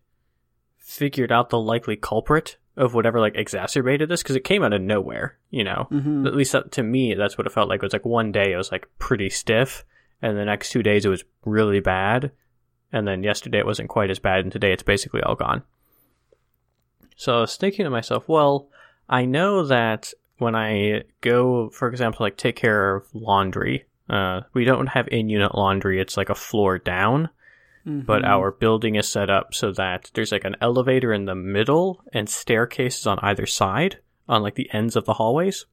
figured 0.80 1.32
out 1.32 1.50
the 1.50 1.60
likely 1.60 1.96
culprit 1.96 2.58
of 2.76 2.94
whatever 2.94 3.20
like 3.20 3.36
exacerbated 3.36 4.10
this 4.10 4.24
because 4.24 4.36
it 4.36 4.44
came 4.44 4.64
out 4.64 4.74
of 4.74 4.82
nowhere. 4.82 5.38
You 5.52 5.64
know, 5.64 5.88
hmm 5.90 6.26
at 6.26 6.36
least 6.36 6.54
that, 6.54 6.72
to 6.74 6.84
me, 6.84 7.14
that's 7.14 7.38
what 7.38 7.48
it 7.48 7.54
felt 7.54 7.70
like. 7.70 7.78
It 7.78 7.86
was 7.86 7.94
like 7.94 8.06
one 8.06 8.32
day 8.32 8.54
it 8.54 8.58
was 8.58 8.72
like 8.72 8.88
pretty 9.00 9.30
stiff, 9.30 9.86
and 10.22 10.38
the 10.38 10.46
next 10.46 10.72
two 10.72 10.84
days 10.84 11.06
it 11.06 11.10
was 11.10 11.24
really 11.46 11.80
bad, 11.80 12.32
and 12.92 13.08
then 13.08 13.24
yesterday 13.24 13.60
it 13.60 13.66
wasn't 13.66 13.90
quite 13.90 14.10
as 14.10 14.20
bad, 14.20 14.42
and 14.42 14.52
today 14.52 14.72
it's 14.72 14.84
basically 14.84 15.22
all 15.22 15.36
gone. 15.36 15.64
So 17.16 17.38
I 17.38 17.42
was 17.42 17.58
thinking 17.58 17.86
to 17.86 17.90
myself, 17.92 18.28
well, 18.28 18.70
I 19.08 19.26
know 19.26 19.66
that 19.68 20.12
when 20.38 20.56
I 20.56 21.04
go, 21.22 21.70
for 21.70 21.88
example, 21.88 22.26
like 22.26 22.38
take 22.38 22.56
care 22.56 22.96
of 22.96 23.08
laundry, 23.14 23.86
uh, 24.10 24.42
we 24.54 24.66
don't 24.66 24.88
have 24.88 25.08
in-unit 25.10 25.56
laundry; 25.56 26.02
it's 26.02 26.18
like 26.18 26.30
a 26.30 26.36
floor 26.36 26.80
down 26.80 27.30
but 27.86 28.24
our 28.24 28.52
building 28.52 28.96
is 28.96 29.08
set 29.08 29.30
up 29.30 29.54
so 29.54 29.72
that 29.74 30.10
there's 30.14 30.32
like 30.32 30.46
an 30.46 30.56
elevator 30.62 31.12
in 31.12 31.26
the 31.26 31.36
middle 31.36 32.02
and 32.14 32.30
staircases 32.30 33.06
on 33.06 33.20
either 33.22 33.46
side 33.46 34.00
on 34.30 34.42
like 34.42 34.56
the 34.56 34.70
ends 34.74 34.96
of 34.96 35.04
the 35.06 35.16
hallways. 35.16 35.66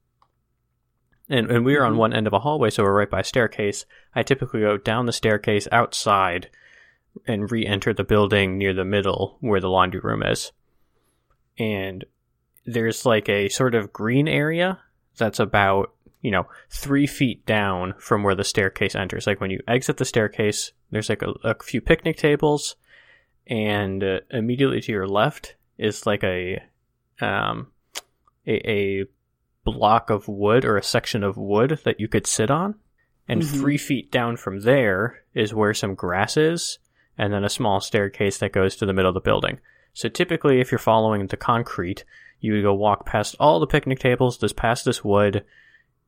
And, 1.29 1.49
and 1.51 1.65
we're 1.65 1.85
on 1.85 1.95
Mhm. 1.95 1.99
one 1.99 2.13
end 2.13 2.27
of 2.27 2.33
a 2.33 2.41
hallway, 2.41 2.71
so 2.71 2.83
we're 2.83 2.97
right 2.99 3.09
by 3.11 3.21
a 3.21 3.25
staircase. 3.25 3.87
I 4.15 4.25
typically 4.25 4.61
go 4.61 4.77
down 4.77 5.07
the 5.07 5.13
staircase 5.13 5.69
outside 5.71 6.51
and 7.27 7.51
re 7.51 7.65
enter 7.65 7.93
the 7.93 8.03
building 8.03 8.59
near 8.59 8.73
the 8.75 8.85
middle 8.85 9.37
where 9.41 9.61
the 9.61 9.71
laundry 9.71 10.01
room 10.01 10.25
is. 10.25 10.51
And 11.59 12.05
there's 12.67 13.07
like 13.07 13.29
a 13.29 13.49
sort 13.49 13.77
of 13.77 13.93
green 13.93 14.27
area 14.27 14.81
that's 15.17 15.39
about, 15.39 15.93
you 16.23 16.31
know, 16.31 16.47
three 16.69 17.07
feet 17.07 17.47
down 17.47 17.95
from 17.99 18.23
where 18.23 18.35
the 18.35 18.45
staircase 18.45 18.95
enters. 18.95 19.27
Like 19.27 19.41
when 19.41 19.51
you 19.51 19.61
exit 19.67 19.97
the 19.97 20.05
staircase, 20.05 20.73
there's 20.91 21.09
like 21.09 21.23
a, 21.23 21.31
a 21.45 21.55
few 21.63 21.81
picnic 21.81 22.17
tables, 22.17 22.77
and 23.47 24.03
uh, 24.05 24.21
immediately 24.31 24.81
to 24.83 24.93
your 24.93 25.09
left 25.09 25.57
is 25.79 26.07
like 26.07 26.23
a, 26.23 26.63
um, 27.21 27.69
a, 28.47 28.71
a 28.71 29.05
block 29.65 30.11
of 30.11 30.29
wood 30.29 30.65
or 30.65 30.77
a 30.77 30.83
section 30.83 31.23
of 31.23 31.37
wood 31.37 31.81
that 31.85 32.01
you 32.01 32.09
could 32.09 32.27
sit 32.27 32.51
on. 32.51 32.75
And 33.29 33.43
Mhm. 33.43 33.61
three 33.61 33.79
feet 33.79 34.11
down 34.11 34.37
from 34.37 34.61
there 34.61 35.23
is 35.35 35.55
where 35.55 35.73
some 35.73 35.95
grass 35.95 36.37
is, 36.37 36.79
and 37.17 37.33
then 37.33 37.45
a 37.45 37.49
small 37.49 37.81
staircase 37.81 38.39
that 38.39 38.53
goes 38.53 38.77
to 38.77 38.87
the 38.87 38.93
middle 38.93 39.11
of 39.11 39.15
the 39.15 39.21
building. 39.21 39.61
So 39.93 40.09
typically, 40.09 40.61
if 40.61 40.73
you're 40.73 40.79
following 40.79 41.27
the 41.27 41.37
concrete, 41.37 42.05
you 42.41 42.55
would 42.55 42.63
go 42.63 42.75
walk 42.75 43.07
past 43.07 43.37
all 43.39 43.61
the 43.61 43.67
picnic 43.67 44.01
tables, 44.01 44.39
just 44.39 44.57
past 44.57 44.85
this 44.85 45.05
wood, 45.05 45.45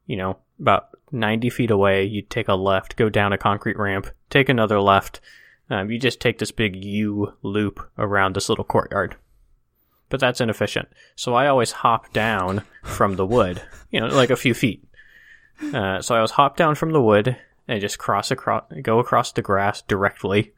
you 0.06 0.16
know, 0.16 0.38
about 0.60 0.90
90 1.10 1.50
feet 1.50 1.70
away, 1.70 2.04
you'd 2.04 2.30
take 2.30 2.48
a 2.48 2.54
left, 2.54 2.96
go 2.96 3.08
down 3.08 3.32
a 3.32 3.38
concrete 3.38 3.78
ramp, 3.78 4.08
take 4.30 4.48
another 4.48 4.80
left. 4.80 5.20
Um, 5.70 5.90
you 5.90 5.98
just 5.98 6.20
take 6.20 6.38
this 6.38 6.50
big 6.50 6.84
U 6.84 7.32
loop 7.42 7.80
around 7.98 8.34
this 8.34 8.48
little 8.48 8.64
courtyard. 8.64 9.16
but 10.08 10.20
that's 10.20 10.42
inefficient. 10.42 10.88
So 11.16 11.34
I 11.34 11.46
always 11.46 11.72
hop 11.72 12.12
down 12.12 12.62
from 12.82 13.16
the 13.16 13.24
wood, 13.24 13.62
you 13.90 13.98
know, 13.98 14.08
like 14.08 14.28
a 14.28 14.36
few 14.36 14.52
feet. 14.52 14.84
Uh, 15.72 16.02
so 16.02 16.14
I 16.14 16.20
was 16.20 16.32
hop 16.32 16.56
down 16.56 16.74
from 16.74 16.90
the 16.90 17.00
wood 17.00 17.36
and 17.66 17.80
just 17.80 17.98
cross 17.98 18.30
across, 18.30 18.64
go 18.82 18.98
across 18.98 19.32
the 19.32 19.40
grass 19.40 19.80
directly. 19.80 20.52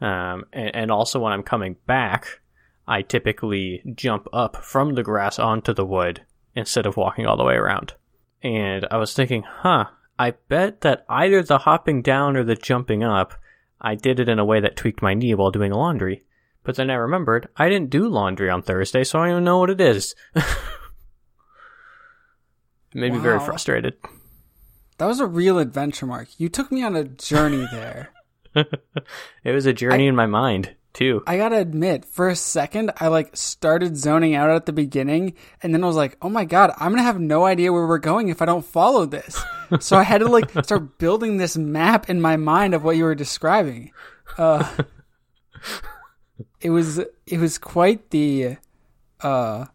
Um, 0.00 0.44
and, 0.52 0.74
and 0.74 0.90
also 0.90 1.20
when 1.20 1.32
I'm 1.32 1.44
coming 1.44 1.76
back, 1.86 2.40
I 2.88 3.02
typically 3.02 3.82
jump 3.94 4.26
up 4.32 4.64
from 4.64 4.94
the 4.94 5.04
grass 5.04 5.38
onto 5.38 5.72
the 5.72 5.86
wood 5.86 6.22
instead 6.56 6.86
of 6.86 6.96
walking 6.96 7.26
all 7.26 7.36
the 7.36 7.44
way 7.44 7.54
around. 7.54 7.94
And 8.42 8.86
I 8.90 8.96
was 8.96 9.12
thinking, 9.12 9.42
huh, 9.42 9.86
I 10.18 10.32
bet 10.48 10.82
that 10.82 11.04
either 11.08 11.42
the 11.42 11.58
hopping 11.58 12.02
down 12.02 12.36
or 12.36 12.44
the 12.44 12.54
jumping 12.54 13.02
up, 13.02 13.34
I 13.80 13.94
did 13.94 14.20
it 14.20 14.28
in 14.28 14.38
a 14.38 14.44
way 14.44 14.60
that 14.60 14.76
tweaked 14.76 15.02
my 15.02 15.14
knee 15.14 15.34
while 15.34 15.50
doing 15.50 15.72
laundry. 15.72 16.24
But 16.62 16.76
then 16.76 16.90
I 16.90 16.94
remembered 16.94 17.48
I 17.56 17.68
didn't 17.68 17.90
do 17.90 18.08
laundry 18.08 18.50
on 18.50 18.62
Thursday, 18.62 19.04
so 19.04 19.20
I 19.20 19.28
don't 19.30 19.44
know 19.44 19.58
what 19.58 19.70
it 19.70 19.80
is. 19.80 20.14
it 20.34 20.44
made 22.94 23.12
me 23.12 23.18
very 23.18 23.40
frustrated. 23.40 23.94
That 24.98 25.06
was 25.06 25.20
a 25.20 25.26
real 25.26 25.58
adventure, 25.58 26.04
Mark. 26.04 26.28
You 26.38 26.50
took 26.50 26.70
me 26.70 26.82
on 26.82 26.94
a 26.94 27.04
journey 27.04 27.66
there. 27.72 28.10
It 29.44 29.52
was 29.52 29.64
a 29.64 29.72
journey 29.72 30.08
in 30.08 30.16
my 30.16 30.26
mind, 30.26 30.74
too. 30.92 31.22
I 31.26 31.36
gotta 31.36 31.56
admit, 31.56 32.04
for 32.04 32.28
a 32.28 32.36
second, 32.36 32.92
I 32.98 33.08
like 33.08 33.36
started 33.36 33.96
zoning 33.96 34.34
out 34.34 34.50
at 34.50 34.66
the 34.66 34.72
beginning, 34.72 35.34
and 35.62 35.74
then 35.74 35.84
I 35.84 35.86
was 35.86 35.96
like, 35.96 36.16
"Oh 36.22 36.28
my 36.28 36.44
god, 36.44 36.72
I'm 36.78 36.90
gonna 36.92 37.02
have 37.02 37.20
no 37.20 37.44
idea 37.44 37.72
where 37.72 37.86
we're 37.86 37.98
going 37.98 38.28
if 38.28 38.42
I 38.42 38.46
don't 38.46 38.64
follow 38.64 39.06
this." 39.06 39.42
so 39.80 39.96
I 39.96 40.02
had 40.02 40.18
to 40.18 40.28
like 40.28 40.50
start 40.64 40.98
building 40.98 41.36
this 41.36 41.56
map 41.56 42.10
in 42.10 42.20
my 42.20 42.36
mind 42.36 42.74
of 42.74 42.84
what 42.84 42.96
you 42.96 43.04
were 43.04 43.14
describing. 43.14 43.92
Uh, 44.36 44.68
it 46.60 46.70
was 46.70 46.98
it 46.98 47.38
was 47.38 47.58
quite 47.58 48.10
the 48.10 48.56
uh, 49.20 49.66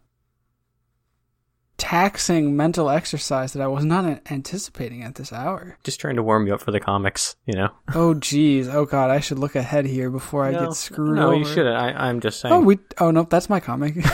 taxing 1.78 2.56
mental 2.56 2.88
exercise 2.90 3.52
that 3.52 3.62
I 3.62 3.66
was 3.66 3.84
not 3.84 4.20
anticipating 4.30 5.02
at 5.02 5.16
this 5.16 5.32
hour. 5.32 5.76
Just 5.84 6.00
trying 6.00 6.16
to 6.16 6.22
warm 6.22 6.46
you 6.46 6.54
up 6.54 6.60
for 6.62 6.70
the 6.70 6.80
comics, 6.80 7.36
you 7.46 7.54
know? 7.54 7.68
Oh 7.94 8.14
geez, 8.14 8.68
oh 8.68 8.84
god, 8.86 9.10
I 9.10 9.20
should 9.20 9.38
look 9.38 9.54
ahead 9.56 9.84
here 9.86 10.10
before 10.10 10.44
I 10.44 10.52
get 10.52 10.72
screwed 10.74 11.16
no 11.16 11.28
over. 11.28 11.36
you 11.36 11.44
shouldn't. 11.44 11.76
I, 11.76 11.90
I'm 11.92 12.20
just 12.20 12.40
saying. 12.40 12.54
Oh, 12.54 12.60
we. 12.60 12.78
Oh 12.98 13.10
nope, 13.10 13.28
that's 13.30 13.48
my 13.50 13.60
comic. 13.60 13.94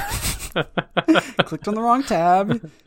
Clicked 1.44 1.68
on 1.68 1.74
the 1.74 1.82
wrong 1.82 2.02
tab. 2.02 2.70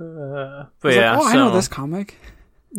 Uh, 0.00 0.64
but 0.80 0.94
yeah, 0.94 1.12
like, 1.12 1.20
oh, 1.20 1.22
so, 1.22 1.28
I 1.28 1.34
know 1.34 1.50
this 1.54 1.68
comic. 1.68 2.16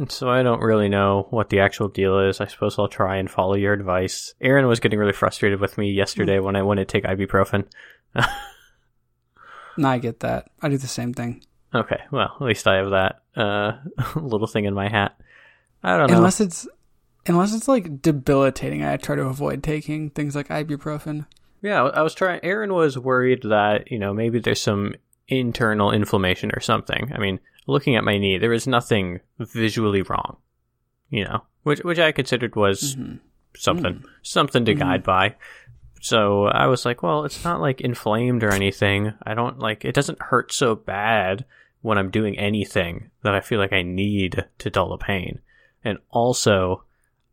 so 0.10 0.30
I 0.30 0.44
don't 0.44 0.60
really 0.62 0.90
know 0.90 1.28
what 1.30 1.50
the 1.50 1.60
actual 1.62 1.88
deal 1.88 2.20
is. 2.20 2.42
I 2.42 2.48
suppose 2.48 2.78
I'll 2.78 2.90
try 2.90 3.16
and 3.18 3.32
follow 3.32 3.54
your 3.56 3.72
advice. 3.72 4.34
Aaron 4.42 4.68
was 4.68 4.82
getting 4.82 5.00
really 5.00 5.14
frustrated 5.14 5.62
with 5.62 5.78
me 5.78 5.92
yesterday 5.92 6.40
Hmm. 6.40 6.46
when 6.46 6.56
I 6.58 6.64
went 6.64 6.80
to 6.80 6.86
take 6.86 7.06
ibuprofen. 7.06 7.66
No, 9.78 9.90
I 9.90 9.98
get 9.98 10.20
that. 10.22 10.50
I 10.62 10.70
do 10.70 10.78
the 10.78 10.88
same 10.88 11.14
thing. 11.14 11.44
Okay, 11.74 12.00
well, 12.12 12.36
at 12.40 12.46
least 12.46 12.68
I 12.68 12.76
have 12.76 12.92
that 12.92 13.22
uh, 13.36 13.74
little 14.20 14.48
thing 14.48 14.66
in 14.66 14.74
my 14.74 14.90
hat. 14.90 15.20
I 15.84 15.98
don't 15.98 16.10
know. 16.12 16.18
Unless 16.18 16.40
it's, 16.42 16.68
unless 17.26 17.54
it's 17.54 17.68
like 17.68 18.02
debilitating, 18.02 18.84
I 18.84 18.98
try 18.98 19.16
to 19.16 19.24
avoid 19.24 19.64
taking 19.64 20.10
things 20.12 20.36
like 20.36 20.50
ibuprofen. 20.50 21.26
Yeah, 21.62 21.84
I 21.84 22.02
was 22.02 22.14
trying. 22.14 22.42
Aaron 22.44 22.74
was 22.74 22.98
worried 22.98 23.44
that 23.44 23.90
you 23.92 23.98
know 23.98 24.14
maybe 24.14 24.40
there's 24.40 24.62
some 24.62 24.96
internal 25.28 25.92
inflammation 25.92 26.52
or 26.54 26.60
something. 26.60 27.12
I 27.16 27.18
mean, 27.20 27.40
looking 27.68 27.96
at 27.96 28.04
my 28.04 28.18
knee, 28.18 28.38
there 28.38 28.50
was 28.50 28.68
nothing 28.68 29.22
visually 29.40 30.02
wrong. 30.04 30.38
You 31.10 31.24
know, 31.26 31.44
which 31.64 31.80
which 31.80 32.00
I 32.00 32.12
considered 32.12 32.56
was 32.56 32.96
Mm-hmm. 32.96 33.16
something 33.56 34.04
something 34.24 34.66
to 34.66 34.74
guide 34.74 35.04
by. 35.04 35.36
So 36.04 36.48
I 36.48 36.68
was 36.68 36.84
like, 36.84 37.02
well, 37.02 37.24
it's 37.24 37.46
not 37.46 37.62
like 37.62 37.80
inflamed 37.80 38.44
or 38.44 38.52
anything. 38.52 39.14
I 39.24 39.34
don't 39.34 39.58
like 39.60 39.86
it 39.86 39.96
doesn't 39.96 40.22
hurt 40.22 40.52
so 40.52 40.76
bad 40.76 41.46
when 41.82 41.98
I'm 41.98 42.12
doing 42.12 42.38
anything 42.38 43.10
that 43.24 43.34
I 43.34 43.40
feel 43.40 43.58
like 43.58 43.72
I 43.72 43.84
need 43.84 44.44
to 44.60 44.70
dull 44.70 44.90
the 44.90 44.98
pain. 44.98 45.40
And 45.82 46.00
also, 46.10 46.84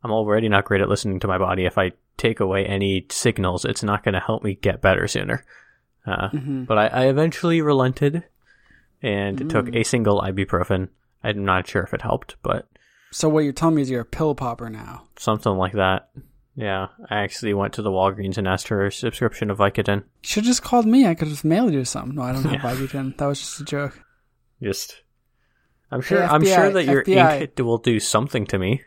I'm 0.05 0.11
already 0.11 0.47
not 0.47 0.63
great 0.63 0.79
at 0.79 0.87
listening 0.87 1.19
to 1.19 1.27
my 1.27 1.37
body. 1.37 1.65
If 1.65 1.77
I 1.77 1.91
take 2.15 2.39
away 2.39 2.65
any 2.65 3.05
signals, 3.09 3.65
it's 3.65 3.83
not 3.83 4.05
going 4.05 4.13
to 4.13 4.21
help 4.21 4.41
me 4.41 4.55
get 4.55 4.81
better 4.81 5.05
sooner. 5.05 5.45
Uh, 6.05 6.29
Mm-hmm. 6.29 6.63
But 6.63 6.77
I, 6.77 6.87
I 6.87 7.05
eventually 7.07 7.61
relented 7.61 8.23
and 9.01 9.49
took 9.49 9.75
a 9.75 9.83
single 9.83 10.21
ibuprofen. 10.21 10.87
I'm 11.23 11.43
not 11.43 11.67
sure 11.67 11.83
if 11.83 11.93
it 11.93 12.01
helped, 12.03 12.37
but 12.41 12.67
So 13.11 13.27
what 13.27 13.43
you're 13.43 13.53
telling 13.53 13.75
me 13.75 13.81
is 13.81 13.89
you're 13.89 14.01
a 14.01 14.05
pill 14.05 14.33
popper 14.33 14.69
now. 14.69 15.07
something 15.17 15.51
like 15.57 15.73
that. 15.73 16.09
Yeah, 16.61 16.89
I 17.09 17.21
actually 17.23 17.55
went 17.55 17.73
to 17.73 17.81
the 17.81 17.89
Walgreens 17.89 18.37
and 18.37 18.47
asked 18.47 18.67
for 18.67 18.85
a 18.85 18.91
subscription 18.91 19.49
of 19.49 19.57
Vicodin. 19.57 19.97
You 19.97 20.03
should 20.21 20.43
have 20.43 20.51
just 20.51 20.61
called 20.61 20.85
me. 20.85 21.07
I 21.07 21.15
could 21.15 21.27
have 21.27 21.43
mailed 21.43 21.73
you 21.73 21.83
some. 21.83 22.11
No, 22.11 22.21
I 22.21 22.33
don't 22.33 22.43
have 22.43 22.77
Vicodin. 22.77 23.17
That 23.17 23.25
was 23.25 23.39
just 23.39 23.61
a 23.61 23.63
joke. 23.63 23.99
Just, 24.61 25.01
I'm 25.89 26.01
sure. 26.01 26.21
Hey, 26.21 26.27
I'm 26.27 26.45
sure 26.45 26.69
that 26.69 26.85
your 26.85 27.03
FBI. 27.03 27.41
ink 27.41 27.51
will 27.57 27.79
do 27.79 27.99
something 27.99 28.45
to 28.45 28.59
me. 28.59 28.83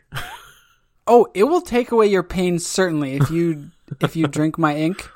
Oh, 1.07 1.27
it 1.33 1.43
will 1.43 1.61
take 1.61 1.91
away 1.91 2.07
your 2.07 2.23
pain 2.23 2.57
certainly 2.57 3.13
if 3.13 3.29
you 3.29 3.69
if 4.01 4.15
you 4.15 4.25
drink 4.25 4.57
my 4.57 4.75
ink. 4.75 5.07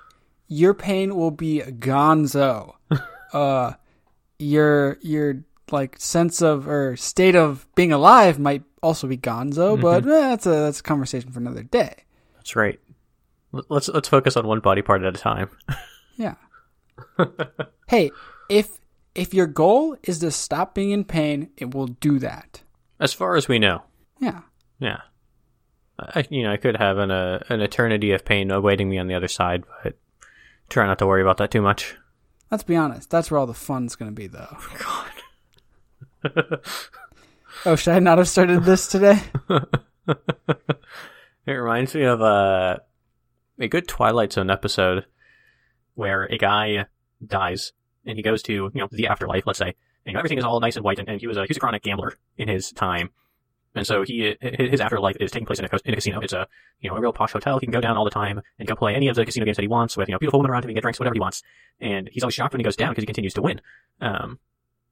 Your 0.47 0.73
pain 0.73 1.15
will 1.15 1.31
be 1.31 1.61
gonzo. 1.65 2.73
Uh, 3.31 3.73
your 4.39 4.97
your 5.01 5.43
like 5.71 5.95
sense 5.99 6.41
of 6.41 6.67
or 6.67 6.95
state 6.97 7.35
of 7.35 7.67
being 7.75 7.91
alive 7.91 8.39
might 8.39 8.63
also 8.81 9.07
be 9.07 9.17
gonzo, 9.17 9.79
but 9.79 10.03
eh, 10.03 10.09
that's 10.09 10.45
a 10.45 10.49
that's 10.49 10.79
a 10.79 10.83
conversation 10.83 11.31
for 11.31 11.39
another 11.39 11.63
day. 11.63 12.05
That's 12.39 12.55
right. 12.55 12.79
Let's 13.51 13.89
let's 13.89 14.07
focus 14.07 14.37
on 14.37 14.47
one 14.47 14.61
body 14.61 14.81
part 14.81 15.03
at 15.03 15.15
a 15.15 15.19
time. 15.19 15.49
Yeah. 16.17 16.35
hey, 17.87 18.11
if 18.49 18.77
if 19.15 19.33
your 19.33 19.47
goal 19.47 19.97
is 20.03 20.19
to 20.19 20.31
stop 20.31 20.73
being 20.73 20.91
in 20.91 21.03
pain, 21.03 21.49
it 21.57 21.73
will 21.73 21.87
do 21.87 22.19
that. 22.19 22.61
As 22.99 23.11
far 23.13 23.35
as 23.35 23.47
we 23.47 23.59
know, 23.59 23.83
Yeah. 24.19 24.41
yeah. 24.79 25.01
I, 25.99 26.25
you 26.29 26.43
know, 26.43 26.51
I 26.53 26.57
could 26.57 26.77
have 26.77 26.97
an 26.97 27.11
uh, 27.11 27.39
an 27.49 27.61
eternity 27.61 28.11
of 28.11 28.23
pain 28.23 28.51
awaiting 28.51 28.89
me 28.89 28.97
on 28.99 29.07
the 29.07 29.15
other 29.15 29.27
side, 29.27 29.63
but 29.83 29.97
try 30.69 30.85
not 30.85 30.99
to 30.99 31.07
worry 31.07 31.21
about 31.21 31.37
that 31.37 31.51
too 31.51 31.61
much. 31.61 31.95
Let's 32.51 32.63
be 32.63 32.75
honest. 32.75 33.09
That's 33.09 33.29
where 33.29 33.37
all 33.39 33.47
the 33.47 33.53
fun's 33.53 33.95
going 33.95 34.11
to 34.11 34.15
be, 34.15 34.27
though. 34.27 34.57
God. 36.23 36.59
Oh, 37.65 37.75
should 37.75 37.93
I 37.93 37.99
not 37.99 38.17
have 38.17 38.27
started 38.29 38.63
this 38.63 38.87
today? 38.87 39.19
It 41.49 41.53
reminds 41.53 41.95
me 41.95 42.03
of 42.03 42.21
a 42.21 42.81
a 43.59 43.67
good 43.67 43.87
Twilight 43.87 44.33
Zone 44.33 44.51
episode 44.51 45.07
where 45.95 46.25
a 46.25 46.37
guy 46.37 46.85
dies 47.25 47.73
and 48.05 48.17
he 48.17 48.21
goes 48.21 48.43
to 48.43 48.53
you 48.53 48.71
know 48.75 48.87
the 48.91 49.07
afterlife, 49.07 49.47
let's 49.47 49.57
say, 49.57 49.73
and 50.05 50.15
everything 50.15 50.37
is 50.37 50.43
all 50.43 50.59
nice 50.59 50.75
and 50.75 50.85
white, 50.85 50.99
and, 50.99 51.09
and 51.09 51.19
he 51.19 51.25
was 51.25 51.37
a 51.37 51.41
he 51.41 51.47
was 51.49 51.57
a 51.57 51.59
chronic 51.59 51.81
gambler 51.81 52.13
in 52.37 52.47
his 52.47 52.71
time, 52.71 53.09
and 53.73 53.87
so 53.87 54.03
he 54.03 54.37
his 54.39 54.79
afterlife 54.79 55.17
is 55.19 55.31
taking 55.31 55.47
place 55.47 55.57
in 55.57 55.65
a, 55.65 55.69
in 55.85 55.93
a 55.93 55.97
casino. 55.97 56.19
It's 56.19 56.33
a 56.33 56.47
you 56.81 56.91
know 56.91 56.97
a 56.97 57.01
real 57.01 57.13
posh 57.13 57.31
hotel. 57.31 57.57
He 57.57 57.65
can 57.65 57.73
go 57.73 57.81
down 57.81 57.97
all 57.97 58.05
the 58.05 58.11
time 58.11 58.41
and 58.59 58.67
go 58.67 58.75
play 58.75 58.93
any 58.93 59.07
of 59.07 59.15
the 59.15 59.25
casino 59.25 59.43
games 59.43 59.57
that 59.57 59.63
he 59.63 59.67
wants 59.67 59.97
with 59.97 60.07
you 60.07 60.13
know 60.13 60.19
beautiful 60.19 60.39
women 60.39 60.51
around 60.51 60.65
him, 60.65 60.69
and 60.69 60.75
get 60.75 60.83
drinks, 60.83 60.99
whatever 60.99 61.15
he 61.15 61.19
wants. 61.19 61.41
And 61.81 62.11
he's 62.11 62.21
always 62.21 62.35
shocked 62.35 62.53
when 62.53 62.59
he 62.59 62.63
goes 62.63 62.75
down 62.75 62.91
because 62.91 63.01
he 63.01 63.07
continues 63.07 63.33
to 63.33 63.41
win. 63.41 63.59
Um, 64.01 64.37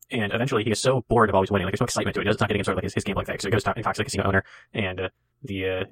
and 0.10 0.34
eventually 0.34 0.64
he 0.64 0.72
is 0.72 0.80
so 0.80 1.06
bored 1.08 1.30
of 1.30 1.36
always 1.36 1.52
winning, 1.52 1.66
like 1.66 1.74
there's 1.74 1.82
no 1.82 1.86
excitement 1.86 2.16
to 2.16 2.22
it. 2.22 2.28
It's 2.28 2.40
not 2.40 2.50
getting 2.50 2.64
sort 2.64 2.74
of 2.74 2.78
like 2.78 2.86
his, 2.86 2.96
his 2.96 3.08
like 3.08 3.28
that. 3.28 3.44
So 3.44 3.50
he 3.50 3.52
goes 3.52 3.64
to, 3.66 3.76
and 3.76 3.86
to 3.86 3.94
the 3.94 4.04
casino 4.06 4.24
owner, 4.24 4.44
and 4.74 5.00
uh, 5.00 5.10
the 5.44 5.70
uh, 5.70 5.70
uh, 5.70 5.84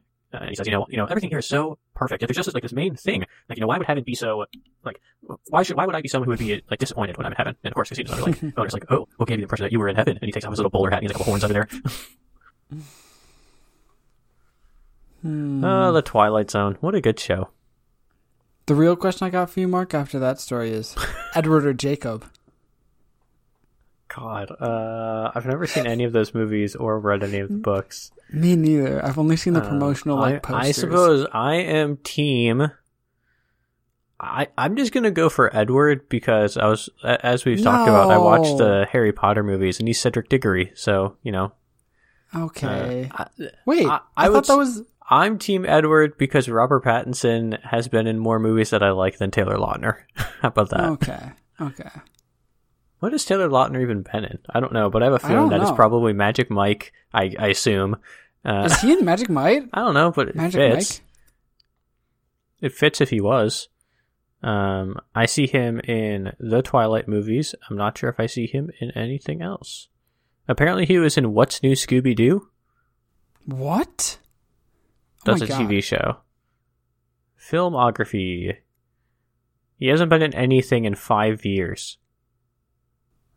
and 0.42 0.50
he 0.50 0.56
says, 0.56 0.68
you 0.68 0.74
know, 0.74 0.86
you 0.90 0.98
know, 0.98 1.06
everything 1.06 1.30
here 1.30 1.40
is 1.40 1.46
so 1.46 1.78
perfect. 1.96 2.24
If 2.24 2.28
there's 2.28 2.36
just 2.36 2.54
like 2.54 2.64
this 2.64 2.74
main 2.74 2.96
thing, 2.96 3.26
like 3.50 3.58
you 3.58 3.62
know, 3.62 3.68
why 3.68 3.78
would 3.78 3.88
heaven 3.88 4.04
be 4.04 4.16
so 4.16 4.46
like? 4.84 5.00
Why 5.50 5.64
should 5.64 5.78
why 5.78 5.86
would 5.86 5.96
I 5.96 6.02
be 6.02 6.08
someone 6.08 6.26
who 6.26 6.32
would 6.32 6.40
be 6.40 6.62
like 6.70 6.80
disappointed 6.80 7.18
when 7.18 7.26
I'm 7.26 7.32
in 7.32 7.38
heaven? 7.38 7.56
And 7.64 7.72
of 7.72 7.76
course, 7.76 7.90
casino 7.90 8.14
owner 8.14 8.24
like 8.24 8.44
owner's 8.58 8.74
like, 8.74 8.86
oh, 8.90 9.08
what 9.18 9.28
gave 9.28 9.36
you 9.36 9.42
the 9.42 9.44
impression 9.44 9.66
that 9.66 9.72
you 9.72 9.80
were 9.80 9.90
in 9.90 9.96
heaven? 9.96 10.18
And 10.18 10.26
he 10.26 10.32
takes 10.32 10.46
off 10.46 10.52
his 10.52 10.60
little 10.60 10.70
bowler 10.70 10.90
hat 10.90 11.04
and 11.04 11.04
he's 11.04 11.10
like 11.10 11.16
a 11.16 11.20
couple 11.20 11.32
horns 11.32 11.44
under 11.44 11.54
there. 11.54 11.68
Hmm. 15.22 15.64
Oh, 15.66 15.92
the 15.94 16.02
Twilight 16.02 16.52
Zone. 16.52 16.78
What 16.82 16.96
a 16.96 17.02
good 17.02 17.20
show. 17.20 17.50
The 18.68 18.76
real 18.76 18.96
question 18.96 19.28
I 19.28 19.30
got 19.30 19.52
for 19.52 19.60
you, 19.60 19.68
Mark, 19.68 19.94
after 19.94 20.18
that 20.20 20.40
story 20.40 20.72
is 20.72 20.96
Edward 21.36 21.66
or 21.66 21.74
Jacob? 21.74 22.26
God, 24.08 24.52
uh, 24.62 25.32
I've 25.34 25.46
never 25.46 25.66
seen 25.68 25.88
any 25.88 26.04
of 26.04 26.14
those 26.14 26.34
movies 26.34 26.76
or 26.76 27.00
read 27.00 27.24
any 27.24 27.40
of 27.40 27.50
the 27.50 27.58
books. 27.58 28.12
Me 28.32 28.56
neither. 28.56 29.04
I've 29.04 29.18
only 29.18 29.36
seen 29.36 29.54
the 29.54 29.62
Uh, 29.62 29.68
promotional 29.68 30.18
like 30.18 30.50
I, 30.50 30.68
I 30.68 30.72
suppose 30.72 31.26
I 31.34 31.56
am 31.56 31.98
team. 31.98 32.72
I 34.20 34.48
I'm 34.58 34.76
just 34.78 34.94
gonna 34.94 35.12
go 35.12 35.28
for 35.30 35.54
Edward 35.56 36.08
because 36.08 36.56
I 36.56 36.68
was 36.68 36.90
as 37.04 37.44
we've 37.46 37.62
talked 37.62 37.88
about. 37.90 38.12
I 38.12 38.18
watched 38.18 38.58
the 38.58 38.88
Harry 38.92 39.12
Potter 39.12 39.44
movies 39.44 39.80
and 39.80 39.88
he's 39.88 40.00
Cedric 40.00 40.30
Diggory, 40.30 40.72
so 40.76 41.18
you 41.22 41.32
know. 41.32 41.52
Okay. 42.34 43.10
uh, 43.14 43.26
I, 43.40 43.50
Wait, 43.66 43.86
I- 43.88 44.00
I, 44.18 44.26
I 44.26 44.30
thought 44.30 44.48
that 44.48 44.58
was. 44.58 44.84
I'm 45.08 45.38
Team 45.38 45.66
Edward 45.68 46.18
because 46.18 46.50
Robert 46.50 46.84
Pattinson 46.84 47.62
has 47.64 47.88
been 47.88 48.08
in 48.08 48.18
more 48.18 48.40
movies 48.40 48.72
that 48.72 48.82
I 48.82 48.90
like 48.92 49.20
than 49.20 49.30
Taylor 49.30 49.56
Lautner. 49.58 49.98
How 50.16 50.48
about 50.48 50.70
that? 50.72 50.80
Okay. 50.92 51.32
Okay. 51.62 51.90
What 53.06 53.12
has 53.12 53.24
Taylor 53.24 53.48
Lautner 53.50 53.84
even 53.84 54.02
been 54.02 54.26
in? 54.26 54.40
I 54.50 54.60
don't 54.60 54.74
know, 54.74 54.90
but 54.90 55.04
I 55.04 55.06
have 55.06 55.14
a 55.14 55.20
feeling 55.20 55.50
that 55.50 55.62
it's 55.62 55.70
probably 55.70 56.12
Magic 56.12 56.50
Mike. 56.50 56.92
I, 57.14 57.32
I 57.38 57.50
assume. 57.50 57.98
Uh, 58.44 58.64
Is 58.66 58.82
he 58.82 58.94
in 58.94 59.06
Magic 59.06 59.30
Mike? 59.30 59.66
I 59.74 59.82
don't 59.82 59.94
know, 59.94 60.10
but 60.10 60.30
it 60.30 60.36
Magic 60.36 60.58
fits. 60.58 61.00
Mike? 61.00 61.08
It 62.62 62.74
fits 62.74 63.02
if 63.02 63.12
he 63.12 63.22
was. 63.22 63.70
Um, 64.42 64.98
I 65.14 65.28
see 65.28 65.46
him 65.46 65.82
in 65.82 66.34
the 66.40 66.64
Twilight 66.64 67.08
movies. 67.08 67.54
I'm 67.70 67.78
not 67.78 67.96
sure 67.96 68.10
if 68.10 68.20
I 68.20 68.26
see 68.26 68.48
him 68.48 68.72
in 68.82 68.90
anything 68.98 69.44
else. 69.44 69.88
Apparently, 70.48 70.88
he 70.88 70.98
was 70.98 71.16
in 71.16 71.32
What's 71.32 71.62
New 71.62 71.74
Scooby 71.74 72.16
Doo. 72.16 72.50
What? 73.46 74.18
Oh 75.28 75.36
That's 75.36 75.44
a 75.44 75.46
God. 75.46 75.62
TV 75.62 75.84
show. 75.84 76.22
Filmography. 77.40 78.56
He 79.78 79.88
hasn't 79.90 80.10
been 80.10 80.24
in 80.24 80.34
anything 80.34 80.86
in 80.86 80.96
five 80.96 81.46
years. 81.46 82.00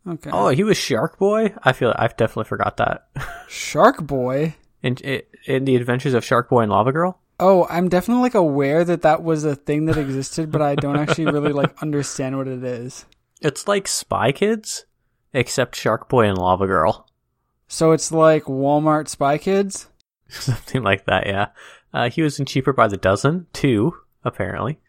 Okay. 0.07 0.29
Oh, 0.31 0.49
he 0.49 0.63
was 0.63 0.77
Shark 0.77 1.17
Boy. 1.17 1.53
I 1.63 1.73
feel 1.73 1.93
I've 1.97 2.17
definitely 2.17 2.45
forgot 2.45 2.77
that. 2.77 3.07
Shark 3.47 4.05
Boy. 4.05 4.55
in 4.81 4.95
in 5.45 5.65
the 5.65 5.75
Adventures 5.75 6.13
of 6.13 6.23
Shark 6.25 6.49
Boy 6.49 6.61
and 6.61 6.71
Lava 6.71 6.91
Girl. 6.91 7.19
Oh, 7.39 7.67
I'm 7.69 7.87
definitely 7.89 8.23
like 8.23 8.35
aware 8.35 8.83
that 8.83 9.03
that 9.03 9.23
was 9.23 9.45
a 9.45 9.55
thing 9.55 9.85
that 9.85 9.97
existed, 9.97 10.51
but 10.51 10.61
I 10.61 10.75
don't 10.75 10.97
actually 10.97 11.25
really 11.25 11.53
like 11.53 11.71
understand 11.81 12.37
what 12.37 12.47
it 12.47 12.63
is. 12.63 13.05
It's 13.41 13.67
like 13.67 13.87
Spy 13.87 14.31
Kids, 14.31 14.85
except 15.33 15.75
Shark 15.75 16.09
Boy 16.09 16.27
and 16.27 16.37
Lava 16.37 16.67
Girl. 16.67 17.07
So 17.67 17.91
it's 17.91 18.11
like 18.11 18.45
Walmart 18.45 19.07
Spy 19.07 19.37
Kids. 19.37 19.87
Something 20.29 20.83
like 20.83 21.05
that, 21.05 21.27
yeah. 21.27 21.47
Uh, 21.93 22.09
he 22.09 22.21
was 22.21 22.39
in 22.39 22.45
Cheaper 22.45 22.73
by 22.73 22.87
the 22.87 22.97
Dozen, 22.97 23.47
too, 23.53 23.93
apparently. 24.23 24.79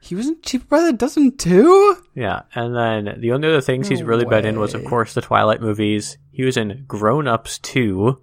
He 0.00 0.14
was 0.14 0.28
in 0.28 0.40
Cheaper 0.42 0.64
by 0.68 0.82
the 0.84 0.92
Dozen 0.92 1.36
too. 1.36 1.96
Yeah, 2.14 2.42
and 2.54 2.74
then 2.74 3.20
the 3.20 3.32
only 3.32 3.48
other 3.48 3.60
things 3.60 3.88
he's 3.88 4.02
really 4.02 4.24
been 4.24 4.46
in 4.46 4.58
was, 4.60 4.74
of 4.74 4.84
course, 4.84 5.12
the 5.14 5.20
Twilight 5.20 5.60
movies. 5.60 6.18
He 6.30 6.44
was 6.44 6.56
in 6.56 6.84
Grown 6.86 7.26
Ups 7.26 7.58
2 7.58 8.22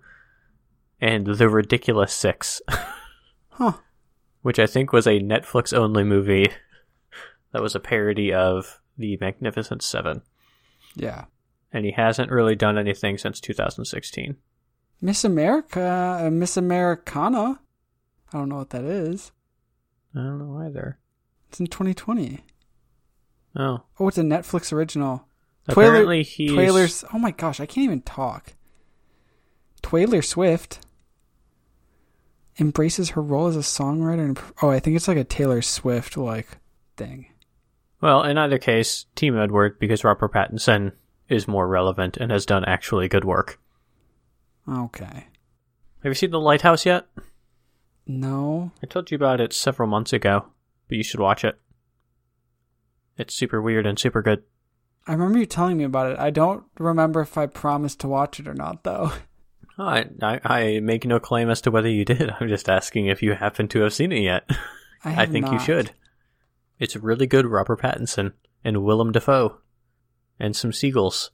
and 1.01 1.25
The 1.27 1.50
Ridiculous 1.50 2.13
Six, 2.13 2.62
Huh. 3.50 3.74
which 4.41 4.58
I 4.58 4.65
think 4.67 4.94
was 4.94 5.05
a 5.05 5.20
Netflix 5.20 5.74
only 5.77 6.03
movie 6.03 6.48
that 7.51 7.62
was 7.62 7.75
a 7.75 7.79
parody 7.79 8.34
of 8.34 8.79
The 8.98 9.17
Magnificent 9.20 9.84
Seven. 9.84 10.22
Yeah. 10.96 11.25
And 11.74 11.84
he 11.86 11.91
hasn't 11.91 12.32
really 12.32 12.55
done 12.55 12.77
anything 12.77 13.17
since 13.17 13.41
2016. 13.41 14.38
Miss 15.01 15.25
America, 15.25 16.22
uh, 16.25 16.29
Miss 16.29 16.55
Americana. 16.55 17.60
I 18.32 18.38
don't 18.38 18.48
know 18.50 18.58
what 18.58 18.70
that 18.70 18.86
is. 18.86 19.32
I 20.15 20.20
don't 20.20 20.39
know 20.39 20.58
either. 20.65 21.00
It's 21.56 21.62
in 21.62 21.68
2020. 21.68 22.44
Oh. 23.56 23.84
Oh, 23.98 24.08
it's 24.10 24.18
a 24.18 24.24
Netflix 24.24 24.74
original. 24.74 25.26
Apparently 25.70 26.22
he's 26.22 26.52
Taylor's. 26.52 27.06
Oh 27.14 27.18
my 27.18 27.32
gosh, 27.32 27.62
I 27.62 27.66
can't 27.66 27.86
even 27.86 28.02
talk. 28.02 28.56
Taylor 29.82 30.22
Swift 30.22 30.86
embraces 32.60 33.12
her 33.12 33.22
role 33.22 33.48
as 33.48 33.56
a 33.56 33.60
songwriter. 33.60 34.26
And, 34.26 34.40
oh, 34.62 34.70
I 34.70 34.82
think 34.82 34.98
it's 34.98 35.08
like 35.08 35.16
a 35.16 35.24
Taylor 35.24 35.62
Swift 35.62 36.18
like 36.18 36.58
thing. 36.98 37.28
Well, 38.02 38.24
in 38.24 38.38
either 38.38 38.58
case, 38.58 39.06
Team 39.16 39.40
Edward, 39.40 39.80
because 39.80 40.04
Robert 40.04 40.34
Pattinson 40.34 40.92
is 41.30 41.48
more 41.48 41.70
relevant 41.70 42.18
and 42.18 42.34
has 42.34 42.46
done 42.46 42.66
actually 42.66 43.08
good 43.08 43.24
work. 43.24 43.62
Okay. 44.70 45.28
Have 46.04 46.10
you 46.10 46.16
seen 46.16 46.32
The 46.32 46.40
Lighthouse 46.42 46.86
yet? 46.86 47.08
No. 48.06 48.72
I 48.84 48.88
told 48.88 49.10
you 49.10 49.16
about 49.16 49.40
it 49.40 49.54
several 49.54 49.88
months 49.88 50.12
ago, 50.12 50.48
but 50.88 50.98
you 50.98 51.04
should 51.04 51.20
watch 51.20 51.44
it. 51.44 51.60
It's 53.18 53.34
super 53.34 53.62
weird 53.62 53.86
and 53.86 53.98
super 53.98 54.22
good. 54.22 54.44
I 55.08 55.13
remember 55.13 55.38
you 55.38 55.46
telling 55.46 55.77
me 55.77 55.84
about 55.84 56.12
it. 56.12 56.20
I 56.20 56.32
don't 56.32 56.63
remember 56.80 57.22
if 57.22 57.38
I 57.38 57.46
promised 57.46 58.00
to 58.01 58.08
watch 58.08 58.39
it 58.39 58.48
or 58.48 58.56
not, 58.56 58.84
though. 58.84 59.12
I, 59.77 60.06
I, 60.22 60.39
I 60.44 60.80
make 60.80 61.06
no 61.06 61.20
claim 61.20 61.50
as 61.50 61.62
to 61.62 61.72
whether 61.72 61.89
you 61.89 62.06
did. 62.06 62.30
I'm 62.39 62.48
just 62.48 62.70
asking 62.70 63.08
if 63.08 63.22
you 63.22 63.34
happen 63.34 63.68
to 63.70 63.82
have 63.82 63.94
seen 63.94 64.12
it 64.12 64.22
yet. 64.22 64.50
I, 65.04 65.24
I 65.24 65.25
think 65.27 65.51
you 65.51 65.60
should. 65.60 65.92
It's 66.80 66.96
really 66.96 67.27
good 67.27 67.46
Robert 67.46 67.82
Pattinson 67.82 68.34
and 68.63 68.84
Willem 68.84 69.12
Dafoe. 69.12 69.60
And 70.39 70.56
some 70.56 70.74
seagulls. 70.74 71.30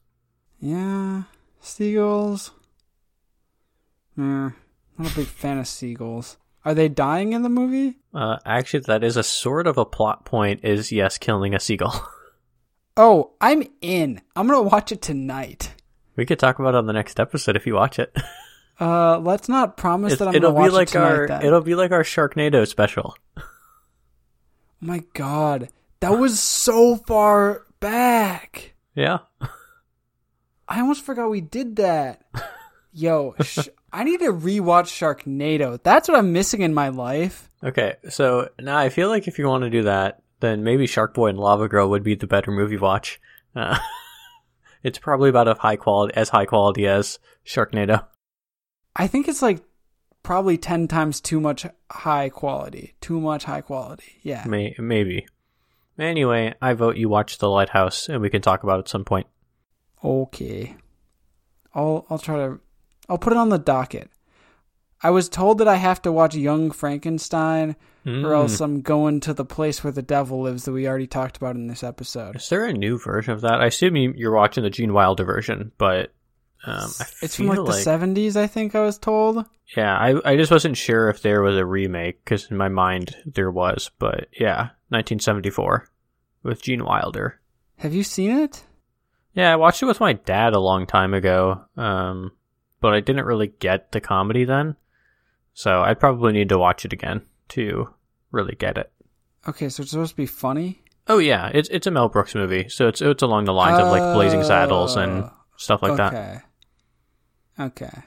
Yeah. 0.60 1.24
Seagulls. 1.62 2.51
Hmm. 4.15 4.49
Not 4.97 5.12
a 5.13 5.15
big 5.15 5.28
fan 5.28 5.58
of 5.58 5.67
seagulls. 5.67 6.38
Are 6.63 6.74
they 6.74 6.89
dying 6.89 7.34
in 7.34 7.41
the 7.41 7.50
movie? 7.50 7.97
Uh, 8.13 8.38
actually, 8.45 8.82
that 8.82 9.04
is 9.04 9.17
a 9.17 9.24
sort 9.24 9.65
of 9.67 9.78
a 9.78 9.86
plot 9.86 10.26
point 10.26 10.63
is 10.63 10.91
yes, 10.91 11.17
killing 11.17 11.54
a 11.56 11.60
seagull. 11.60 12.08
Oh, 12.97 13.32
I'm 13.39 13.63
in. 13.80 14.21
I'm 14.36 14.47
gonna 14.47 14.62
watch 14.62 14.91
it 14.91 15.02
tonight. 15.02 15.74
we 16.17 16.26
could 16.26 16.38
talk 16.39 16.60
about 16.60 16.76
it 16.76 16.78
on 16.78 16.88
the 16.88 16.93
next 16.93 17.21
episode 17.21 17.56
if 17.56 17.65
you 17.65 17.74
watch 17.76 17.97
it. 18.00 18.15
Uh, 18.80 19.19
let's 19.19 19.47
not 19.47 19.78
promise 19.78 20.13
It's- 20.13 20.19
that 20.19 20.30
I'm 20.30 20.36
it'll 20.36 20.52
gonna 20.54 20.62
watch 20.63 20.71
be 20.71 20.76
like 20.76 20.88
it 20.88 20.91
tonight. 20.93 21.06
our 21.12 21.28
then. 21.28 21.45
it'll 21.45 21.62
be 21.62 21.76
like 21.76 21.91
our 21.91 22.02
Sharknado 22.04 22.67
special. 22.67 23.15
Oh 23.38 23.43
my 24.82 25.04
god, 25.13 25.69
that 26.00 26.17
was 26.17 26.39
so 26.39 26.95
far 26.95 27.67
back. 27.80 28.74
Yeah. 28.95 29.19
I 30.67 30.80
almost 30.82 31.04
forgot 31.06 31.30
we 31.30 31.41
did 31.41 31.76
that. 31.76 32.24
Yo, 32.93 33.36
sh- 33.41 33.69
I 33.93 34.04
need 34.04 34.19
to 34.19 34.32
rewatch 34.32 34.88
Sharknado. 34.88 35.82
That's 35.82 36.08
what 36.08 36.17
I'm 36.17 36.34
missing 36.34 36.62
in 36.62 36.73
my 36.73 36.89
life. 36.89 37.49
Okay, 37.63 37.95
so 38.10 38.49
now 38.60 38.77
I 38.77 38.89
feel 38.89 39.10
like 39.10 39.27
if 39.27 39.38
you 39.38 39.47
want 39.47 39.63
to 39.63 39.69
do 39.69 39.84
that, 39.84 40.21
then 40.39 40.63
maybe 40.63 40.88
Shark 40.88 41.13
Boy 41.13 41.27
and 41.27 41.39
Lava 41.39 41.67
Girl 41.67 41.89
would 41.89 42.04
be 42.04 42.15
the 42.15 42.27
better 42.27 42.51
movie 42.51 42.77
watch. 42.77 43.19
Uh, 43.56 43.77
it's 44.84 44.97
probably 44.97 45.30
about 45.30 45.47
a 45.47 45.54
high 45.54 45.75
quality, 45.75 46.13
as 46.15 46.30
high 46.30 46.45
quality 46.45 46.88
as 46.88 47.19
Sharknado. 47.45 48.06
I 48.95 49.08
think 49.08 49.27
it's 49.27 49.41
like 49.41 49.63
probably 50.23 50.58
10 50.58 50.88
times 50.88 51.21
too 51.21 51.39
much 51.39 51.65
high 51.91 52.30
quality. 52.30 52.95
Too 53.01 53.19
much 53.19 53.45
high 53.45 53.62
quality. 53.62 54.19
Yeah. 54.21 54.43
May, 54.47 54.75
maybe. 54.77 55.27
Anyway, 55.97 56.54
I 56.62 56.73
vote 56.73 56.97
you 56.97 57.10
watch 57.10 57.38
The 57.38 57.49
Lighthouse, 57.49 58.10
and 58.10 58.21
we 58.21 58.30
can 58.30 58.41
talk 58.41 58.63
about 58.63 58.77
it 58.77 58.86
at 58.86 58.89
some 58.89 59.06
point. 59.06 59.27
Okay. 60.04 60.75
I'll 61.73 62.06
I'll 62.10 62.17
try 62.17 62.38
to 62.38 62.60
I'll 63.12 63.17
put 63.17 63.34
it 63.34 63.38
on 63.38 63.50
the 63.50 63.60
docket. 63.60 64.10
I 65.04 65.10
was 65.10 65.28
told 65.30 65.58
that 65.58 65.67
I 65.67 65.76
have 65.76 66.02
to 66.04 66.12
watch 66.12 66.34
Young 66.36 66.71
Frankenstein 66.71 67.76
or 68.06 68.12
Mm. 68.12 68.34
else 68.36 68.60
I'm 68.62 68.82
going 68.82 69.19
to 69.21 69.34
the 69.34 69.45
place 69.45 69.84
where 69.84 69.91
the 69.93 70.02
devil 70.02 70.41
lives 70.43 70.65
that 70.65 70.71
we 70.71 70.88
already 70.88 71.08
talked 71.08 71.38
about 71.38 71.56
in 71.56 71.67
this 71.67 71.84
episode. 71.84 72.38
Is 72.38 72.50
there 72.50 72.65
a 72.65 72.74
new 72.74 72.97
version 72.97 73.34
of 73.34 73.41
that? 73.41 73.62
I 73.62 73.65
assume 73.65 73.95
you- 73.95 74.13
you're 74.15 74.34
watching 74.34 74.63
the 74.63 74.69
Gene 74.69 74.93
Wilder 74.93 75.24
version, 75.26 75.71
but 75.78 76.13
um, 76.63 76.89
It's 77.24 77.36
from 77.36 77.50
feel 77.52 77.63
like 77.65 77.76
the 77.84 77.89
70s, 77.89 78.36
I 78.38 78.45
think 78.47 78.76
I 78.76 78.82
was 78.82 78.97
told. 79.00 79.45
Yeah, 79.76 79.95
I 79.97 80.21
I 80.24 80.36
just 80.38 80.52
wasn't 80.52 80.78
sure 80.78 81.10
if 81.10 81.21
there 81.24 81.41
was 81.41 81.58
a 81.58 81.65
remake 81.65 82.24
because 82.24 82.50
in 82.52 82.56
my 82.58 82.69
mind 82.69 83.15
there 83.26 83.50
was, 83.52 83.89
but 84.00 84.28
yeah, 84.39 84.69
1974 84.89 85.88
with 86.43 86.62
Gene 86.62 86.86
Wilder. 86.86 87.39
Have 87.78 87.93
you 87.95 88.04
seen 88.04 88.30
it? 88.32 88.63
Yeah, 89.34 89.52
I 89.52 89.56
watched 89.56 89.82
it 89.82 89.88
with 89.88 90.00
my 90.00 90.13
dad 90.13 90.54
a 90.54 90.60
long 90.60 90.86
time 90.86 91.13
ago, 91.15 91.62
um, 91.78 92.32
but 92.82 92.94
I 92.94 93.00
didn't 93.00 93.26
really 93.26 93.48
get 93.48 93.91
the 93.94 94.02
comedy 94.02 94.44
then, 94.44 94.76
so 95.54 95.82
I'd 95.82 96.00
probably 96.00 96.34
need 96.34 96.50
to 96.50 96.58
watch 96.58 96.84
it 96.84 96.91
again 96.94 97.22
to 97.50 97.89
really 98.32 98.56
get 98.56 98.78
it. 98.78 98.91
Okay, 99.48 99.70
so 99.70 99.82
it's 99.84 99.91
supposed 99.91 100.12
to 100.12 100.17
be 100.17 100.26
funny. 100.26 100.84
Oh 101.08 101.17
yeah, 101.17 101.50
it's 101.54 101.70
it's 101.70 101.88
a 101.88 101.91
Mel 101.91 102.10
Brooks 102.10 102.36
movie, 102.36 102.67
so 102.70 102.88
it's 102.88 103.02
it's 103.02 103.24
along 103.24 103.46
the 103.46 103.54
lines 103.54 103.80
of 103.80 103.88
like 103.88 104.13
Blazing 104.13 104.44
Saddles 104.44 104.96
and 104.98 105.24
Oh, 105.24 105.32
stuff 105.58 105.82
like 105.82 105.98
that. 105.98 106.13
okay. 106.13 106.39
Okay. 107.60 108.04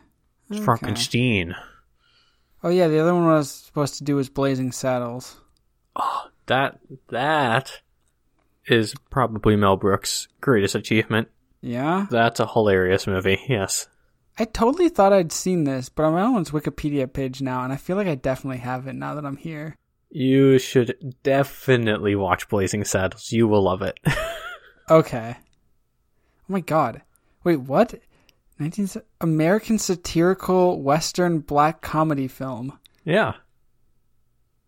It's 0.51 0.59
Okay. 0.59 0.65
Frankenstein. 0.65 1.55
Oh 2.63 2.69
yeah, 2.71 2.89
the 2.89 2.99
other 3.01 3.15
one 3.15 3.25
I 3.25 3.35
was 3.35 3.51
supposed 3.51 3.97
to 3.99 4.05
do 4.05 4.17
was 4.17 4.29
Blazing 4.29 4.73
Saddles. 4.73 5.37
Oh, 5.97 6.29
That 6.47 6.79
that 7.09 7.81
is 8.67 8.95
probably 9.11 9.57
Mel 9.57 9.77
Brooks' 9.77 10.29
greatest 10.41 10.75
achievement. 10.75 11.29
Yeah? 11.61 12.07
That's 12.11 12.41
a 12.41 12.47
hilarious 12.47 13.07
movie. 13.07 13.41
Yes. 13.49 13.89
I 14.39 14.45
totally 14.47 14.89
thought 14.89 15.13
I'd 15.13 15.31
seen 15.33 15.65
this, 15.65 15.89
but 15.89 16.05
I'm 16.05 16.15
on 16.15 16.41
its 16.43 16.51
Wikipedia 16.51 17.11
page 17.13 17.41
now, 17.41 17.63
and 17.63 17.73
I 17.73 17.77
feel 17.77 17.97
like 17.97 18.09
I 18.09 18.17
definitely 18.17 18.59
haven't 18.59 18.99
now 18.99 19.15
that 19.15 19.25
I'm 19.25 19.37
here. 19.37 19.77
You 20.11 20.59
should 20.59 21.15
definitely 21.23 22.15
watch 22.17 22.49
Blazing 22.49 22.85
Saddles. 22.85 23.31
You 23.33 23.47
will 23.49 23.63
love 23.63 23.83
it. 23.83 23.99
Okay. 24.91 25.37
Oh 25.39 26.53
my 26.53 26.61
god. 26.61 27.01
Wait, 27.43 27.57
what? 27.57 27.95
19 28.59 28.89
American 29.23 29.79
satirical 29.79 30.83
western 30.83 31.39
black 31.39 31.81
comedy 31.81 32.29
film. 32.29 32.79
yeah. 33.05 33.33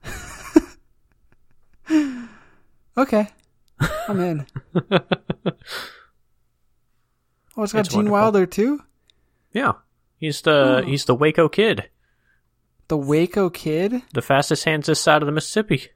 Okay. 2.96 3.28
I'm 4.08 4.20
in. 4.20 4.46
Oh, 7.58 7.62
it's 7.62 7.72
got 7.72 7.80
It's 7.80 7.88
Gene 7.88 7.96
wonderful. 8.10 8.12
Wilder 8.12 8.44
too? 8.46 8.80
Yeah. 9.56 9.72
He's 10.18 10.42
the 10.42 10.82
Oh. 10.82 10.86
he's 10.86 11.06
the 11.06 11.14
Waco 11.14 11.48
kid, 11.48 11.88
The 12.88 12.96
Waco 12.98 13.48
Kid? 13.50 14.02
the 14.12 14.20
fastest 14.22 14.64
hands 14.64 14.86
this 14.86 15.00
side 15.00 15.22
of 15.22 15.26
the 15.26 15.32
Mississippi. 15.32 15.88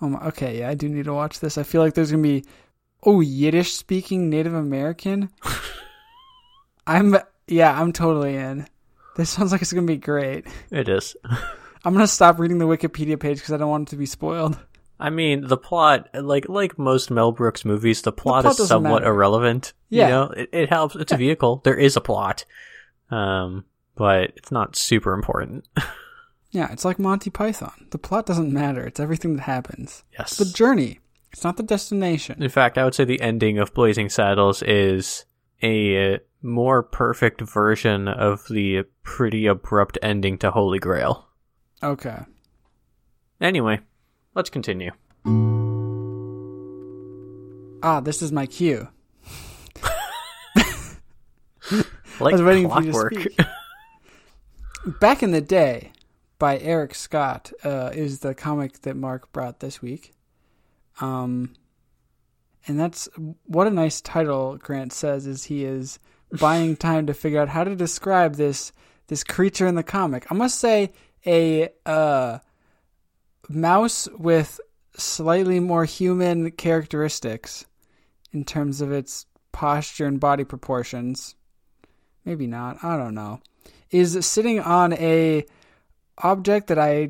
Oh 0.00 0.08
my, 0.08 0.26
okay, 0.28 0.60
yeah, 0.60 0.70
I 0.70 0.74
do 0.74 0.88
need 0.88 1.04
to 1.04 1.12
watch 1.12 1.40
this. 1.40 1.58
I 1.58 1.64
feel 1.64 1.82
like 1.82 1.92
there's 1.94 2.10
gonna 2.10 2.22
be 2.22 2.44
oh 3.02 3.20
Yiddish 3.20 3.74
speaking 3.74 4.30
Native 4.30 4.54
American. 4.54 5.28
I'm 6.86 7.16
yeah, 7.46 7.78
I'm 7.78 7.92
totally 7.92 8.36
in. 8.36 8.66
This 9.16 9.30
sounds 9.30 9.52
like 9.52 9.62
it's 9.62 9.72
gonna 9.72 9.86
be 9.86 9.96
great. 9.96 10.46
It 10.70 10.88
is. 10.88 11.16
I'm 11.84 11.92
gonna 11.92 12.06
stop 12.06 12.38
reading 12.38 12.58
the 12.58 12.66
Wikipedia 12.66 13.18
page 13.20 13.38
because 13.38 13.52
I 13.52 13.56
don't 13.56 13.70
want 13.70 13.88
it 13.88 13.90
to 13.90 13.96
be 13.96 14.06
spoiled. 14.06 14.58
I 15.00 15.10
mean, 15.10 15.46
the 15.46 15.56
plot, 15.56 16.08
like 16.14 16.48
like 16.48 16.78
most 16.78 17.10
Mel 17.10 17.32
Brooks 17.32 17.64
movies, 17.64 18.02
the 18.02 18.12
plot, 18.12 18.42
plot 18.42 18.58
is 18.58 18.66
somewhat 18.68 19.02
matter. 19.02 19.12
irrelevant. 19.12 19.72
Yeah. 19.90 20.06
You 20.06 20.12
know, 20.12 20.22
it, 20.36 20.48
it 20.52 20.68
helps. 20.70 20.96
It's 20.96 21.12
a 21.12 21.16
vehicle. 21.16 21.60
There 21.64 21.76
is 21.78 21.96
a 21.96 22.00
plot, 22.00 22.44
um, 23.10 23.64
but 23.94 24.32
it's 24.36 24.50
not 24.52 24.76
super 24.76 25.12
important. 25.12 25.66
Yeah, 26.50 26.72
it's 26.72 26.82
like 26.82 26.98
Monty 26.98 27.28
Python. 27.28 27.88
The 27.90 27.98
plot 27.98 28.24
doesn't 28.24 28.50
matter. 28.50 28.82
It's 28.86 28.98
everything 28.98 29.36
that 29.36 29.42
happens. 29.42 30.02
yes. 30.18 30.40
It's 30.40 30.50
the 30.50 30.56
journey. 30.56 30.98
It's 31.30 31.44
not 31.44 31.58
the 31.58 31.62
destination. 31.62 32.42
In 32.42 32.48
fact, 32.48 32.78
I 32.78 32.84
would 32.84 32.94
say 32.94 33.04
the 33.04 33.20
ending 33.20 33.58
of 33.58 33.74
Blazing 33.74 34.08
Saddles 34.08 34.62
is 34.62 35.26
a 35.62 36.14
uh, 36.14 36.18
more 36.40 36.82
perfect 36.82 37.42
version 37.42 38.08
of 38.08 38.46
the 38.48 38.84
pretty 39.02 39.46
abrupt 39.46 39.98
ending 40.00 40.38
to 40.38 40.50
Holy 40.50 40.78
Grail. 40.78 41.28
Okay. 41.82 42.20
Anyway, 43.42 43.80
let's 44.34 44.48
continue. 44.48 44.92
Ah, 47.82 48.00
this 48.00 48.22
is 48.22 48.32
my 48.32 48.46
cue. 48.46 48.88
Like 52.20 52.34
I 52.34 52.36
was 52.36 52.42
waiting 52.42 52.68
for 52.68 52.82
you 52.82 52.92
to 52.92 53.20
speak. 53.20 53.38
Back 55.00 55.22
in 55.22 55.32
the 55.32 55.40
Day 55.40 55.92
by 56.38 56.58
Eric 56.58 56.94
Scott 56.94 57.52
uh, 57.64 57.90
is 57.92 58.20
the 58.20 58.34
comic 58.34 58.80
that 58.82 58.96
Mark 58.96 59.32
brought 59.32 59.60
this 59.60 59.82
week. 59.82 60.12
Um, 61.00 61.54
and 62.66 62.78
that's 62.78 63.08
what 63.46 63.66
a 63.66 63.70
nice 63.70 64.00
title 64.00 64.56
Grant 64.56 64.92
says 64.92 65.26
is 65.26 65.44
he 65.44 65.64
is 65.64 65.98
buying 66.38 66.76
time 66.76 67.06
to 67.06 67.14
figure 67.14 67.40
out 67.40 67.48
how 67.48 67.64
to 67.64 67.74
describe 67.74 68.36
this 68.36 68.72
this 69.08 69.24
creature 69.24 69.66
in 69.66 69.74
the 69.74 69.82
comic. 69.82 70.30
I 70.30 70.34
must 70.34 70.60
say 70.60 70.92
a 71.26 71.70
uh, 71.86 72.38
mouse 73.48 74.06
with 74.18 74.60
slightly 74.96 75.60
more 75.60 75.84
human 75.84 76.50
characteristics 76.50 77.64
in 78.32 78.44
terms 78.44 78.82
of 78.82 78.92
its 78.92 79.24
posture 79.50 80.06
and 80.06 80.20
body 80.20 80.44
proportions. 80.44 81.34
Maybe 82.28 82.46
not. 82.46 82.84
I 82.84 82.98
don't 82.98 83.14
know. 83.14 83.40
Is 83.90 84.26
sitting 84.26 84.60
on 84.60 84.92
a 84.92 85.46
object 86.18 86.66
that 86.66 86.78
I 86.78 87.08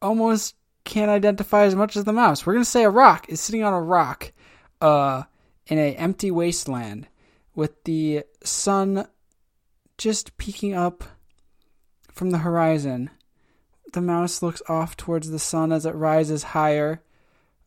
almost 0.00 0.54
can't 0.84 1.10
identify 1.10 1.64
as 1.64 1.74
much 1.74 1.96
as 1.96 2.04
the 2.04 2.12
mouse. 2.12 2.46
We're 2.46 2.52
gonna 2.52 2.64
say 2.64 2.84
a 2.84 2.90
rock 2.90 3.28
is 3.28 3.40
sitting 3.40 3.64
on 3.64 3.72
a 3.72 3.82
rock, 3.82 4.32
uh, 4.80 5.24
in 5.66 5.78
a 5.78 5.96
empty 5.96 6.30
wasteland, 6.30 7.08
with 7.56 7.82
the 7.82 8.22
sun 8.44 9.08
just 9.98 10.38
peeking 10.38 10.74
up 10.74 11.02
from 12.12 12.30
the 12.30 12.38
horizon. 12.38 13.10
The 13.94 14.00
mouse 14.00 14.42
looks 14.42 14.62
off 14.68 14.96
towards 14.96 15.30
the 15.30 15.40
sun 15.40 15.72
as 15.72 15.84
it 15.84 15.96
rises 15.96 16.44
higher, 16.54 17.02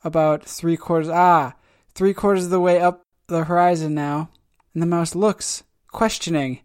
about 0.01 0.45
three 0.45 0.77
quarters 0.77 1.09
ah, 1.09 1.55
three 1.93 2.13
quarters 2.13 2.45
of 2.45 2.51
the 2.51 2.61
way 2.61 2.79
up 2.79 3.01
the 3.27 3.43
horizon 3.43 3.93
now, 3.93 4.29
and 4.73 4.81
the 4.81 4.87
mouse 4.87 5.13
looks, 5.13 5.63
questioning, 5.97 6.59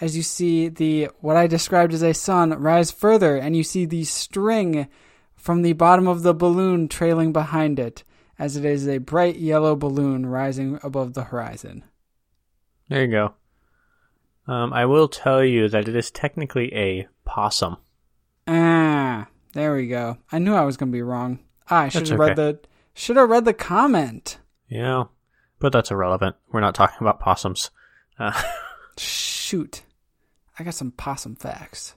as 0.00 0.16
you 0.16 0.22
see 0.22 0.66
the 0.66 1.10
what 1.20 1.36
I 1.36 1.46
described 1.46 1.92
as 1.92 2.00
a 2.00 2.14
sun 2.14 2.48
rise 2.58 2.90
further, 2.90 3.36
and 3.36 3.54
you 3.54 3.62
see 3.62 3.84
the 3.84 4.04
string 4.04 4.88
from 5.36 5.60
the 5.60 5.74
bottom 5.74 6.08
of 6.08 6.22
the 6.22 6.32
balloon 6.32 6.88
trailing 6.88 7.30
behind 7.30 7.78
it, 7.78 8.04
as 8.38 8.56
it 8.56 8.64
is 8.64 8.88
a 8.88 8.96
bright 8.96 9.36
yellow 9.36 9.76
balloon 9.76 10.24
rising 10.24 10.80
above 10.82 11.12
the 11.12 11.24
horizon. 11.24 11.84
There 12.88 13.04
you 13.04 13.10
go. 13.10 13.34
Um, 14.46 14.72
I 14.72 14.86
will 14.86 15.08
tell 15.08 15.44
you 15.44 15.68
that 15.68 15.86
it 15.86 15.94
is 15.94 16.10
technically 16.10 16.74
a 16.74 17.06
possum. 17.26 17.76
Ah, 18.48 19.28
there 19.52 19.74
we 19.74 19.88
go. 19.88 20.16
I 20.32 20.38
knew 20.38 20.54
I 20.54 20.64
was 20.64 20.78
going 20.78 20.90
to 20.90 20.96
be 20.96 21.02
wrong. 21.02 21.40
Ah, 21.68 21.80
I 21.80 21.88
should 21.90 22.08
have 22.08 22.18
read 22.18 22.36
the 22.36 22.58
should 22.94 23.18
have 23.18 23.28
read 23.28 23.44
the 23.44 23.52
comment. 23.52 24.38
Yeah, 24.70 25.04
but 25.58 25.70
that's 25.70 25.90
irrelevant. 25.90 26.36
We're 26.50 26.60
not 26.60 26.74
talking 26.74 26.96
about 27.02 27.20
possums. 27.20 27.70
Uh, 28.18 28.42
Shoot, 28.98 29.82
I 30.58 30.64
got 30.64 30.74
some 30.74 30.90
possum 30.92 31.36
facts. 31.36 31.94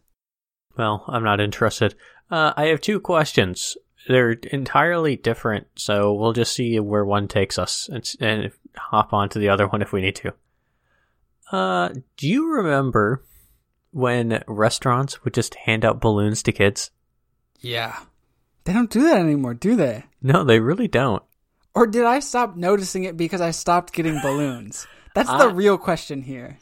well, 0.77 1.03
I'm 1.07 1.23
not 1.23 1.39
interested. 1.41 1.95
Uh, 2.31 2.53
I 2.55 2.65
have 2.67 2.81
two 2.81 2.99
questions. 2.99 3.77
They're 4.07 4.31
entirely 4.31 5.15
different, 5.15 5.67
so 5.75 6.13
we'll 6.13 6.33
just 6.33 6.53
see 6.53 6.79
where 6.79 7.05
one 7.05 7.27
takes 7.27 7.57
us 7.57 7.87
and, 7.89 8.09
and 8.19 8.51
hop 8.75 9.13
on 9.13 9.29
to 9.29 9.39
the 9.39 9.49
other 9.49 9.67
one 9.67 9.81
if 9.81 9.91
we 9.93 10.01
need 10.01 10.15
to. 10.17 10.33
Uh, 11.51 11.89
do 12.17 12.27
you 12.27 12.51
remember 12.53 13.23
when 13.91 14.43
restaurants 14.47 15.23
would 15.23 15.33
just 15.33 15.55
hand 15.55 15.85
out 15.85 16.01
balloons 16.01 16.41
to 16.43 16.51
kids? 16.51 16.89
Yeah, 17.59 17.97
they 18.65 18.73
don't 18.73 18.89
do 18.89 19.03
that 19.03 19.19
anymore, 19.19 19.53
do 19.53 19.75
they? 19.75 20.05
No, 20.21 20.43
they 20.43 20.59
really 20.59 20.87
don't. 20.87 21.23
Or 21.75 21.87
did 21.87 22.05
I 22.05 22.19
stop 22.19 22.55
noticing 22.55 23.03
it 23.03 23.15
because 23.17 23.41
I 23.41 23.51
stopped 23.51 23.93
getting 23.93 24.19
balloons? 24.21 24.85
That's 25.15 25.29
the 25.29 25.49
I- 25.49 25.51
real 25.51 25.77
question 25.77 26.21
here. 26.23 26.57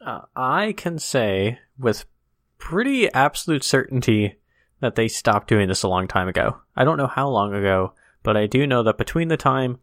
Uh, 0.00 0.20
I 0.36 0.72
can 0.76 0.98
say 0.98 1.58
with 1.78 2.04
pretty 2.58 3.12
absolute 3.12 3.64
certainty 3.64 4.36
that 4.80 4.94
they 4.94 5.08
stopped 5.08 5.48
doing 5.48 5.68
this 5.68 5.82
a 5.82 5.88
long 5.88 6.06
time 6.06 6.28
ago. 6.28 6.58
I 6.76 6.84
don't 6.84 6.98
know 6.98 7.06
how 7.06 7.28
long 7.28 7.54
ago, 7.54 7.94
but 8.22 8.36
I 8.36 8.46
do 8.46 8.66
know 8.66 8.82
that 8.84 8.98
between 8.98 9.28
the 9.28 9.36
time 9.36 9.78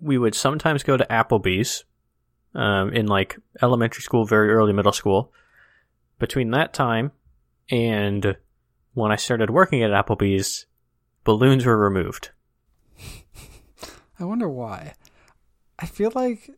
we 0.00 0.18
would 0.18 0.34
sometimes 0.34 0.82
go 0.82 0.96
to 0.96 1.06
Applebee's 1.08 1.84
um, 2.54 2.90
in 2.92 3.06
like 3.06 3.38
elementary 3.62 4.02
school, 4.02 4.24
very 4.24 4.50
early 4.50 4.72
middle 4.72 4.92
school, 4.92 5.32
between 6.18 6.50
that 6.50 6.72
time 6.72 7.12
and 7.70 8.36
when 8.94 9.12
I 9.12 9.16
started 9.16 9.50
working 9.50 9.82
at 9.82 9.90
Applebee's, 9.90 10.66
balloons 11.24 11.64
were 11.64 11.78
removed. 11.78 12.30
I 14.18 14.24
wonder 14.24 14.48
why. 14.48 14.94
I 15.78 15.86
feel 15.86 16.12
like. 16.14 16.50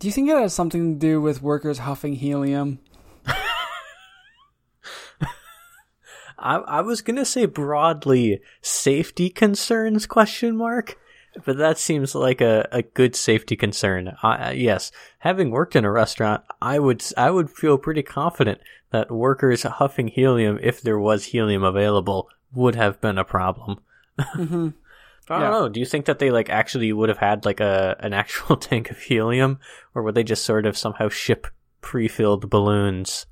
Do 0.00 0.08
you 0.08 0.12
think 0.12 0.30
it 0.30 0.36
has 0.38 0.54
something 0.54 0.94
to 0.94 0.98
do 0.98 1.20
with 1.20 1.42
workers 1.42 1.80
huffing 1.80 2.14
helium? 2.14 2.78
I, 6.38 6.56
I 6.56 6.80
was 6.80 7.02
gonna 7.02 7.26
say 7.26 7.44
broadly 7.44 8.40
safety 8.62 9.28
concerns 9.28 10.06
question 10.06 10.56
mark, 10.56 10.96
but 11.44 11.58
that 11.58 11.76
seems 11.76 12.14
like 12.14 12.40
a, 12.40 12.66
a 12.72 12.80
good 12.80 13.14
safety 13.14 13.56
concern. 13.56 14.16
Uh, 14.22 14.54
yes, 14.56 14.90
having 15.18 15.50
worked 15.50 15.76
in 15.76 15.84
a 15.84 15.92
restaurant, 15.92 16.44
I 16.62 16.78
would 16.78 17.04
I 17.18 17.30
would 17.30 17.50
feel 17.50 17.76
pretty 17.76 18.02
confident 18.02 18.62
that 18.92 19.10
workers 19.10 19.64
huffing 19.64 20.08
helium, 20.08 20.58
if 20.62 20.80
there 20.80 20.98
was 20.98 21.26
helium 21.26 21.62
available, 21.62 22.30
would 22.54 22.74
have 22.74 23.02
been 23.02 23.18
a 23.18 23.24
problem. 23.24 23.80
hmm 24.18 24.70
I 25.30 25.34
don't 25.38 25.42
Yeah. 25.42 25.50
know. 25.50 25.68
Do 25.68 25.80
you 25.80 25.86
think 25.86 26.06
that 26.06 26.18
they 26.18 26.30
like 26.30 26.50
actually 26.50 26.92
would 26.92 27.08
have 27.08 27.18
had 27.18 27.44
like 27.44 27.60
a 27.60 27.96
an 28.00 28.12
actual 28.12 28.56
tank 28.68 28.90
of 28.90 28.98
helium, 28.98 29.58
or 29.94 30.02
would 30.02 30.14
they 30.14 30.24
just 30.24 30.44
sort 30.44 30.66
of 30.66 30.76
somehow 30.76 31.08
ship 31.08 31.46
pre-filled 31.80 32.50
balloons? 32.50 33.26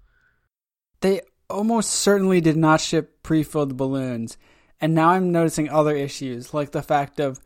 They 1.01 1.21
almost 1.51 1.91
certainly 1.91 2.41
did 2.41 2.57
not 2.57 2.81
ship 2.81 3.23
pre 3.23 3.43
filled 3.43 3.77
balloons. 3.77 4.39
And 4.81 4.95
now 4.95 5.11
I'm 5.11 5.33
noticing 5.33 5.69
other 5.69 5.97
issues, 5.97 6.55
like 6.55 6.71
the 6.71 6.83
fact 6.83 7.19
of 7.19 7.41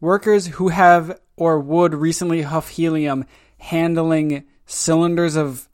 workers 0.00 0.46
who 0.48 0.68
have 0.68 1.20
or 1.36 1.60
would 1.60 1.94
recently 1.94 2.42
huff 2.42 2.68
helium 2.70 3.24
handling 3.58 4.44
cylinders 4.66 5.36
of 5.36 5.68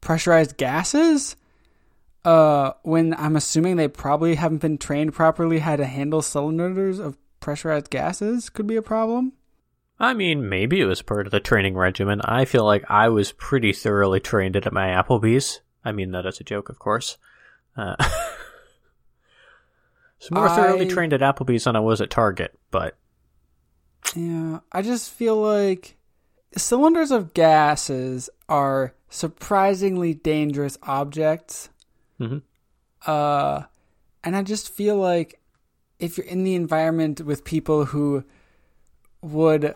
pressurized 0.00 0.56
gases. 0.56 1.36
Uh, 2.24 2.72
when 2.82 3.14
I'm 3.14 3.36
assuming 3.36 3.76
they 3.76 3.88
probably 3.88 4.34
haven't 4.34 4.60
been 4.60 4.76
trained 4.76 5.14
properly 5.14 5.60
how 5.60 5.76
to 5.76 5.86
handle 5.86 6.20
cylinders 6.20 6.98
of 6.98 7.16
pressurized 7.40 7.90
gases 7.90 8.50
could 8.50 8.66
be 8.66 8.76
a 8.76 8.82
problem. 8.82 9.32
I 9.98 10.14
mean, 10.14 10.48
maybe 10.48 10.80
it 10.80 10.86
was 10.86 11.02
part 11.02 11.26
of 11.26 11.30
the 11.30 11.40
training 11.40 11.74
regimen. 11.76 12.20
I 12.22 12.44
feel 12.46 12.64
like 12.64 12.84
I 12.90 13.08
was 13.08 13.32
pretty 13.32 13.72
thoroughly 13.72 14.20
trained 14.20 14.56
at 14.56 14.72
my 14.72 14.86
Applebee's. 14.88 15.60
I 15.84 15.92
mean 15.92 16.12
that 16.12 16.26
as 16.26 16.40
a 16.40 16.44
joke, 16.44 16.68
of 16.68 16.78
course. 16.78 17.18
Uh, 17.76 17.96
so 20.18 20.34
more 20.34 20.48
thoroughly 20.48 20.86
trained 20.86 21.12
at 21.12 21.20
Applebee's 21.20 21.64
than 21.64 21.76
I 21.76 21.80
was 21.80 22.00
at 22.00 22.10
Target, 22.10 22.58
but 22.70 22.96
Yeah, 24.14 24.60
I 24.72 24.82
just 24.82 25.10
feel 25.10 25.36
like 25.36 25.96
cylinders 26.56 27.10
of 27.10 27.34
gases 27.34 28.28
are 28.48 28.94
surprisingly 29.08 30.14
dangerous 30.14 30.78
objects. 30.82 31.68
Mhm. 32.18 32.42
Uh, 33.06 33.62
and 34.22 34.36
I 34.36 34.42
just 34.42 34.72
feel 34.74 34.96
like 34.96 35.39
if 36.00 36.16
you're 36.16 36.26
in 36.26 36.44
the 36.44 36.54
environment 36.54 37.20
with 37.20 37.44
people 37.44 37.84
who 37.86 38.24
would, 39.22 39.74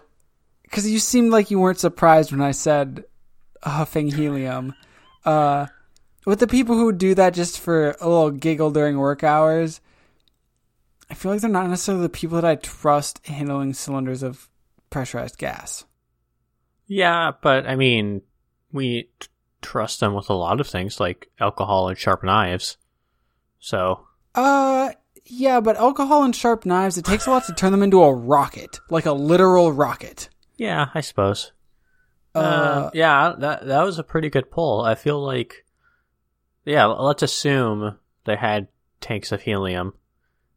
because 0.62 0.90
you 0.90 0.98
seemed 0.98 1.30
like 1.30 1.50
you 1.50 1.58
weren't 1.60 1.78
surprised 1.78 2.32
when 2.32 2.40
I 2.40 2.52
said 2.52 3.04
huffing 3.62 4.10
helium. 4.10 4.74
Uh, 5.24 5.66
with 6.26 6.40
the 6.40 6.46
people 6.46 6.74
who 6.76 6.92
do 6.92 7.14
that 7.14 7.34
just 7.34 7.60
for 7.60 7.90
a 8.00 8.08
little 8.08 8.30
giggle 8.30 8.70
during 8.70 8.98
work 8.98 9.22
hours, 9.22 9.80
I 11.10 11.14
feel 11.14 11.32
like 11.32 11.40
they're 11.42 11.50
not 11.50 11.68
necessarily 11.68 12.02
the 12.02 12.08
people 12.08 12.36
that 12.40 12.44
I 12.50 12.56
trust 12.56 13.26
handling 13.26 13.74
cylinders 13.74 14.22
of 14.22 14.48
pressurized 14.90 15.38
gas. 15.38 15.84
yeah, 16.86 17.32
but 17.42 17.66
I 17.66 17.76
mean, 17.76 18.22
we 18.72 19.08
t- 19.20 19.28
trust 19.62 20.00
them 20.00 20.14
with 20.14 20.28
a 20.30 20.34
lot 20.34 20.60
of 20.60 20.66
things 20.66 21.00
like 21.00 21.30
alcohol 21.40 21.88
and 21.88 21.96
sharp 21.98 22.22
knives. 22.22 22.76
So, 23.58 24.06
Uh, 24.34 24.92
Yeah, 25.26 25.60
but 25.60 25.76
alcohol 25.76 26.22
and 26.22 26.36
sharp 26.36 26.66
knives, 26.66 26.98
it 26.98 27.04
takes 27.04 27.26
a 27.26 27.30
lot 27.30 27.44
to 27.46 27.54
turn 27.54 27.72
them 27.72 27.82
into 27.82 28.02
a 28.02 28.12
rocket, 28.14 28.80
like 28.90 29.06
a 29.06 29.12
literal 29.12 29.72
rocket. 29.72 30.28
Yeah, 30.56 30.88
I 30.94 31.00
suppose. 31.00 31.52
Uh, 32.34 32.38
Uh, 32.38 32.90
yeah, 32.94 33.34
that 33.38 33.66
that 33.66 33.84
was 33.84 33.98
a 33.98 34.04
pretty 34.04 34.28
good 34.28 34.50
pull. 34.50 34.82
I 34.82 34.94
feel 34.94 35.20
like, 35.24 35.64
yeah, 36.64 36.84
let's 36.86 37.22
assume 37.22 37.98
they 38.24 38.36
had 38.36 38.68
tanks 39.00 39.32
of 39.32 39.42
helium, 39.42 39.94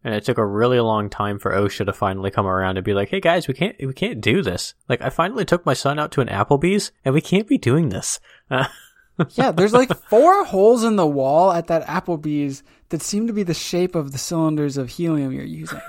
and 0.03 0.13
it 0.13 0.25
took 0.25 0.38
a 0.38 0.45
really 0.45 0.80
long 0.80 1.10
time 1.10 1.39
for 1.39 1.51
OSHA 1.51 1.86
to 1.86 1.93
finally 1.93 2.32
come 2.32 2.47
around 2.47 2.77
and 2.77 2.86
be 2.86 2.93
like, 2.93 3.10
"Hey 3.10 3.19
guys, 3.21 3.47
we 3.47 3.53
can't 3.53 3.75
we 3.80 3.93
can't 3.93 4.21
do 4.21 4.41
this." 4.41 4.73
Like, 4.89 5.01
I 5.01 5.10
finally 5.10 5.45
took 5.45 5.65
my 5.65 5.73
son 5.73 5.97
out 5.99 6.12
to 6.13 6.21
an 6.21 6.27
Applebee's, 6.27 6.91
and 7.06 7.13
we 7.13 7.21
can't 7.21 7.47
be 7.47 7.58
doing 7.58 7.89
this. 7.89 8.19
Uh, 8.49 8.65
yeah, 9.32 9.51
there's 9.51 9.73
like 9.73 9.95
four 10.10 10.45
holes 10.45 10.84
in 10.84 10.95
the 10.95 11.08
wall 11.08 11.51
at 11.51 11.67
that 11.67 11.86
Applebee's 11.86 12.63
that 12.89 13.01
seem 13.01 13.27
to 13.27 13.34
be 13.34 13.43
the 13.43 13.53
shape 13.53 13.95
of 13.95 14.12
the 14.12 14.17
cylinders 14.17 14.77
of 14.77 14.89
helium 14.89 15.32
you're 15.32 15.43
using. 15.43 15.82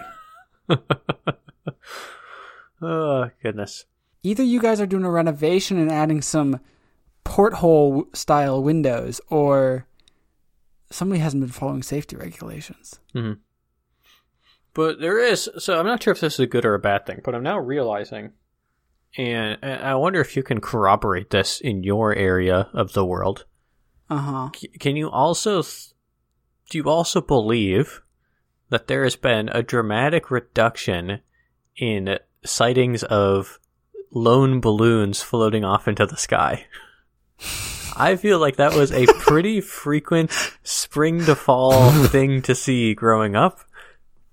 oh 2.82 3.30
goodness. 3.42 3.84
Either 4.22 4.42
you 4.42 4.60
guys 4.60 4.80
are 4.80 4.86
doing 4.86 5.04
a 5.04 5.10
renovation 5.10 5.78
and 5.78 5.90
adding 5.92 6.20
some 6.22 6.60
porthole 7.24 8.06
style 8.14 8.62
windows, 8.62 9.20
or 9.28 9.86
somebody 10.90 11.20
hasn't 11.20 11.42
been 11.42 11.50
following 11.52 11.82
safety 11.82 12.16
regulations. 12.16 12.98
hmm 13.12 13.34
But 14.74 15.00
there 15.00 15.18
is, 15.18 15.48
so 15.58 15.78
I'm 15.78 15.86
not 15.86 16.02
sure 16.02 16.12
if 16.12 16.20
this 16.20 16.34
is 16.34 16.40
a 16.40 16.46
good 16.46 16.64
or 16.64 16.74
a 16.74 16.78
bad 16.80 17.06
thing, 17.06 17.20
but 17.22 17.34
I'm 17.34 17.42
now 17.42 17.58
realizing, 17.58 18.32
and, 19.16 19.58
and 19.62 19.82
I 19.82 19.94
wonder 19.94 20.20
if 20.20 20.36
you 20.36 20.42
can 20.42 20.60
corroborate 20.60 21.30
this 21.30 21.60
in 21.60 21.82
your 21.82 22.14
area 22.14 22.68
of 22.72 22.92
the 22.92 23.04
world. 23.04 23.44
Uh 24.10 24.18
huh. 24.18 24.50
Can 24.78 24.96
you 24.96 25.10
also, 25.10 25.62
do 25.62 26.78
you 26.78 26.88
also 26.88 27.20
believe 27.20 28.02
that 28.70 28.86
there 28.86 29.04
has 29.04 29.16
been 29.16 29.48
a 29.50 29.62
dramatic 29.62 30.30
reduction 30.30 31.20
in 31.76 32.18
sightings 32.44 33.02
of 33.04 33.58
lone 34.10 34.60
balloons 34.60 35.22
floating 35.22 35.64
off 35.64 35.88
into 35.88 36.06
the 36.06 36.16
sky? 36.16 36.66
I 37.96 38.14
feel 38.14 38.38
like 38.38 38.56
that 38.56 38.74
was 38.74 38.92
a 38.92 39.06
pretty 39.06 39.60
frequent 39.62 40.30
spring 40.62 41.24
to 41.24 41.34
fall 41.34 41.90
thing 41.90 42.42
to 42.42 42.54
see 42.54 42.94
growing 42.94 43.34
up. 43.34 43.60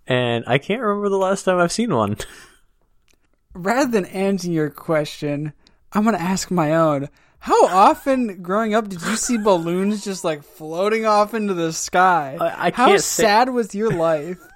And 0.07 0.43
I 0.45 0.59
can't 0.59 0.81
remember 0.81 1.09
the 1.09 1.17
last 1.17 1.43
time 1.43 1.57
I've 1.57 1.71
seen 1.71 1.93
one. 1.93 2.17
Rather 3.56 3.89
than 3.89 4.06
answering 4.06 4.54
your 4.54 4.70
question, 4.70 5.54
I'm 5.94 6.04
going 6.04 6.15
to 6.15 6.22
ask 6.22 6.52
my 6.52 6.76
own. 6.76 7.10
How 7.39 7.68
often 7.68 8.41
growing 8.41 8.74
up 8.76 8.88
did 8.89 9.02
you 9.02 9.15
see 9.15 9.38
balloons 9.44 10.04
just 10.04 10.24
like 10.24 10.44
floating 10.44 11.06
off 11.06 11.34
into 11.34 11.54
the 11.54 11.72
sky? 11.74 12.38
I- 12.39 12.68
I 12.68 12.72
How 12.72 12.88
can't 12.88 13.02
say- 13.02 13.24
sad 13.24 13.50
was 13.50 13.74
your 13.74 13.91
life? 13.91 14.39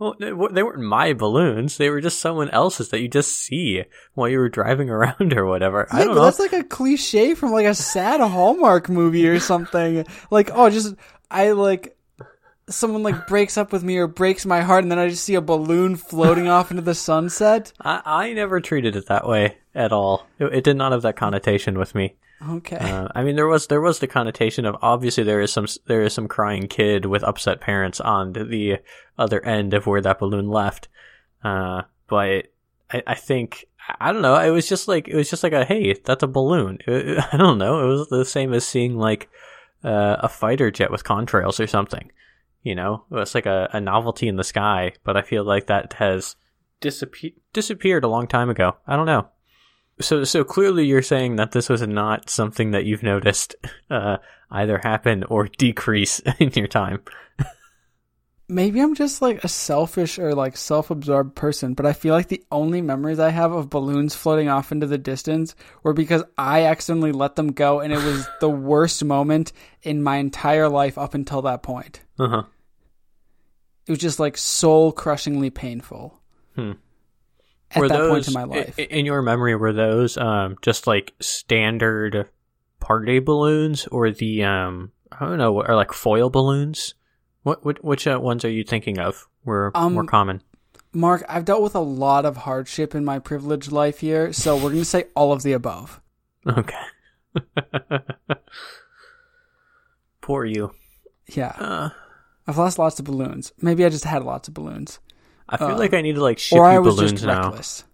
Well, 0.00 0.16
they 0.18 0.32
weren't 0.64 0.80
my 0.80 1.12
balloons. 1.12 1.76
They 1.78 1.90
were 1.90 2.00
just 2.00 2.18
someone 2.18 2.50
else's 2.50 2.88
that 2.88 3.00
you 3.00 3.06
just 3.08 3.32
see 3.32 3.84
while 4.14 4.28
you 4.28 4.38
were 4.38 4.48
driving 4.48 4.90
around 4.96 5.32
or 5.32 5.46
whatever. 5.46 5.86
I 5.92 6.04
don't 6.04 6.16
know. 6.16 6.24
that's 6.24 6.40
like 6.40 6.52
a 6.52 6.64
cliche 6.64 7.34
from 7.36 7.52
like 7.52 7.64
a 7.64 7.74
sad 7.74 8.20
Hallmark 8.20 8.88
movie 8.88 9.28
or 9.28 9.38
something. 9.38 10.04
Like, 10.32 10.50
oh, 10.52 10.68
just 10.70 10.96
I 11.30 11.52
like 11.52 11.96
someone 12.68 13.02
like 13.02 13.26
breaks 13.26 13.56
up 13.56 13.72
with 13.72 13.82
me 13.82 13.96
or 13.96 14.06
breaks 14.06 14.44
my 14.46 14.60
heart, 14.62 14.82
and 14.84 14.90
then 14.90 14.98
I 14.98 15.08
just 15.08 15.24
see 15.24 15.34
a 15.34 15.40
balloon 15.40 15.96
floating 15.96 16.48
off 16.56 16.70
into 16.70 16.82
the 16.82 16.94
sunset. 16.94 17.72
I, 17.80 18.02
I 18.04 18.32
never 18.32 18.60
treated 18.60 18.96
it 18.96 19.06
that 19.06 19.26
way 19.26 19.58
at 19.74 19.92
all. 19.92 20.26
It, 20.38 20.52
it 20.54 20.64
did 20.64 20.76
not 20.76 20.92
have 20.92 21.02
that 21.02 21.16
connotation 21.16 21.78
with 21.78 21.94
me. 21.94 22.16
Okay. 22.48 22.76
Uh, 22.76 23.08
I 23.14 23.24
mean, 23.24 23.34
there 23.34 23.48
was 23.48 23.66
there 23.66 23.80
was 23.80 23.98
the 23.98 24.06
connotation 24.06 24.64
of 24.64 24.76
obviously 24.80 25.24
there 25.24 25.40
is 25.40 25.52
some 25.52 25.66
there 25.86 26.02
is 26.02 26.12
some 26.12 26.28
crying 26.28 26.68
kid 26.68 27.04
with 27.04 27.24
upset 27.24 27.60
parents 27.60 28.00
on 28.00 28.32
the 28.32 28.76
other 29.18 29.44
end 29.44 29.74
of 29.74 29.86
where 29.86 30.00
that 30.00 30.20
balloon 30.20 30.48
left. 30.48 30.86
Uh, 31.42 31.82
but 32.06 32.46
I, 32.92 33.02
I 33.08 33.14
think 33.14 33.64
I 33.98 34.12
don't 34.12 34.22
know. 34.22 34.36
It 34.36 34.50
was 34.50 34.68
just 34.68 34.86
like 34.86 35.08
it 35.08 35.16
was 35.16 35.28
just 35.28 35.42
like 35.42 35.52
a 35.52 35.64
hey, 35.64 35.94
that's 36.04 36.22
a 36.22 36.28
balloon. 36.28 36.78
It- 36.86 37.18
I 37.32 37.36
don't 37.36 37.58
know. 37.58 37.80
It 37.84 37.88
was 37.90 38.08
the 38.08 38.24
same 38.24 38.52
as 38.54 38.64
seeing 38.64 38.96
like 38.96 39.28
uh, 39.82 40.16
a 40.20 40.28
fighter 40.28 40.70
jet 40.70 40.92
with 40.92 41.02
contrails 41.02 41.58
or 41.58 41.66
something. 41.66 42.12
You 42.62 42.74
know, 42.74 43.04
it's 43.12 43.34
like 43.34 43.46
a, 43.46 43.68
a 43.72 43.80
novelty 43.80 44.28
in 44.28 44.36
the 44.36 44.44
sky. 44.44 44.92
But 45.04 45.16
I 45.16 45.22
feel 45.22 45.44
like 45.44 45.66
that 45.66 45.94
has 45.94 46.36
disappeared 46.80 47.34
disappeared 47.52 48.04
a 48.04 48.08
long 48.08 48.26
time 48.26 48.50
ago. 48.50 48.76
I 48.86 48.96
don't 48.96 49.06
know. 49.06 49.28
So, 50.00 50.22
so 50.24 50.44
clearly 50.44 50.86
you're 50.86 51.02
saying 51.02 51.36
that 51.36 51.52
this 51.52 51.68
was 51.68 51.82
not 51.82 52.30
something 52.30 52.70
that 52.70 52.84
you've 52.84 53.02
noticed 53.02 53.56
uh, 53.90 54.18
either 54.50 54.78
happen 54.78 55.24
or 55.24 55.48
decrease 55.48 56.20
in 56.38 56.50
your 56.54 56.68
time. 56.68 57.02
Maybe 58.50 58.80
I'm 58.80 58.94
just 58.94 59.20
like 59.20 59.44
a 59.44 59.48
selfish 59.48 60.18
or 60.18 60.34
like 60.34 60.56
self-absorbed 60.56 61.34
person, 61.34 61.74
but 61.74 61.84
I 61.84 61.92
feel 61.92 62.14
like 62.14 62.28
the 62.28 62.42
only 62.50 62.80
memories 62.80 63.18
I 63.18 63.28
have 63.28 63.52
of 63.52 63.68
balloons 63.68 64.14
floating 64.14 64.48
off 64.48 64.72
into 64.72 64.86
the 64.86 64.96
distance 64.96 65.54
were 65.82 65.92
because 65.92 66.24
I 66.38 66.64
accidentally 66.64 67.12
let 67.12 67.36
them 67.36 67.52
go, 67.52 67.80
and 67.80 67.92
it 67.92 68.02
was 68.02 68.26
the 68.40 68.48
worst 68.70 69.04
moment 69.04 69.52
in 69.82 70.02
my 70.02 70.16
entire 70.16 70.68
life 70.68 70.96
up 70.96 71.14
until 71.14 71.42
that 71.42 71.62
point. 71.62 72.00
Uh 72.18 72.28
huh. 72.28 72.42
It 73.86 73.92
was 73.92 73.98
just 73.98 74.18
like 74.18 74.38
soul-crushingly 74.38 75.50
painful. 75.50 76.18
Hmm. 76.54 76.72
At 77.70 77.80
were 77.80 77.88
that 77.88 77.98
those 77.98 78.10
point 78.10 78.28
in 78.28 78.34
my 78.34 78.44
life. 78.44 78.78
in 78.78 79.04
your 79.04 79.20
memory? 79.20 79.54
Were 79.54 79.74
those 79.74 80.16
um, 80.16 80.56
just 80.62 80.86
like 80.86 81.12
standard 81.20 82.28
party 82.80 83.18
balloons, 83.18 83.86
or 83.88 84.10
the 84.10 84.44
um, 84.44 84.92
I 85.12 85.26
don't 85.26 85.38
know, 85.38 85.60
or 85.60 85.74
like 85.74 85.92
foil 85.92 86.30
balloons? 86.30 86.94
What, 87.42 87.64
what 87.64 87.84
which 87.84 88.06
uh, 88.06 88.18
ones 88.20 88.44
are 88.44 88.50
you 88.50 88.64
thinking 88.64 88.98
of? 88.98 89.26
Were 89.44 89.70
Um, 89.74 89.94
more 89.94 90.04
common? 90.04 90.42
Mark, 90.92 91.24
I've 91.28 91.44
dealt 91.44 91.62
with 91.62 91.74
a 91.74 91.80
lot 91.80 92.24
of 92.24 92.38
hardship 92.38 92.94
in 92.94 93.04
my 93.04 93.18
privileged 93.18 93.70
life 93.72 94.00
here, 94.00 94.32
so 94.32 94.56
we're 94.56 94.62
going 94.70 94.78
to 94.78 94.84
say 94.84 95.04
all 95.14 95.32
of 95.32 95.42
the 95.42 95.52
above. 95.52 96.00
Okay. 96.46 96.74
Poor 100.20 100.44
you. 100.44 100.72
Yeah. 101.28 101.52
Uh, 101.58 101.90
I've 102.46 102.58
lost 102.58 102.78
lots 102.78 102.98
of 102.98 103.04
balloons. 103.04 103.52
Maybe 103.60 103.84
I 103.84 103.88
just 103.88 104.04
had 104.04 104.22
lots 104.24 104.48
of 104.48 104.54
balloons. 104.54 104.98
I 105.48 105.56
feel 105.56 105.68
Uh, 105.68 105.78
like 105.78 105.94
I 105.94 106.00
need 106.02 106.14
to 106.16 106.22
like 106.22 106.38
ship 106.38 106.58
or 106.58 106.68
you 106.68 106.76
I 106.76 106.78
was 106.78 106.94
balloons 106.96 107.12
just 107.12 107.24
now. 107.26 107.42
reckless. 107.44 107.84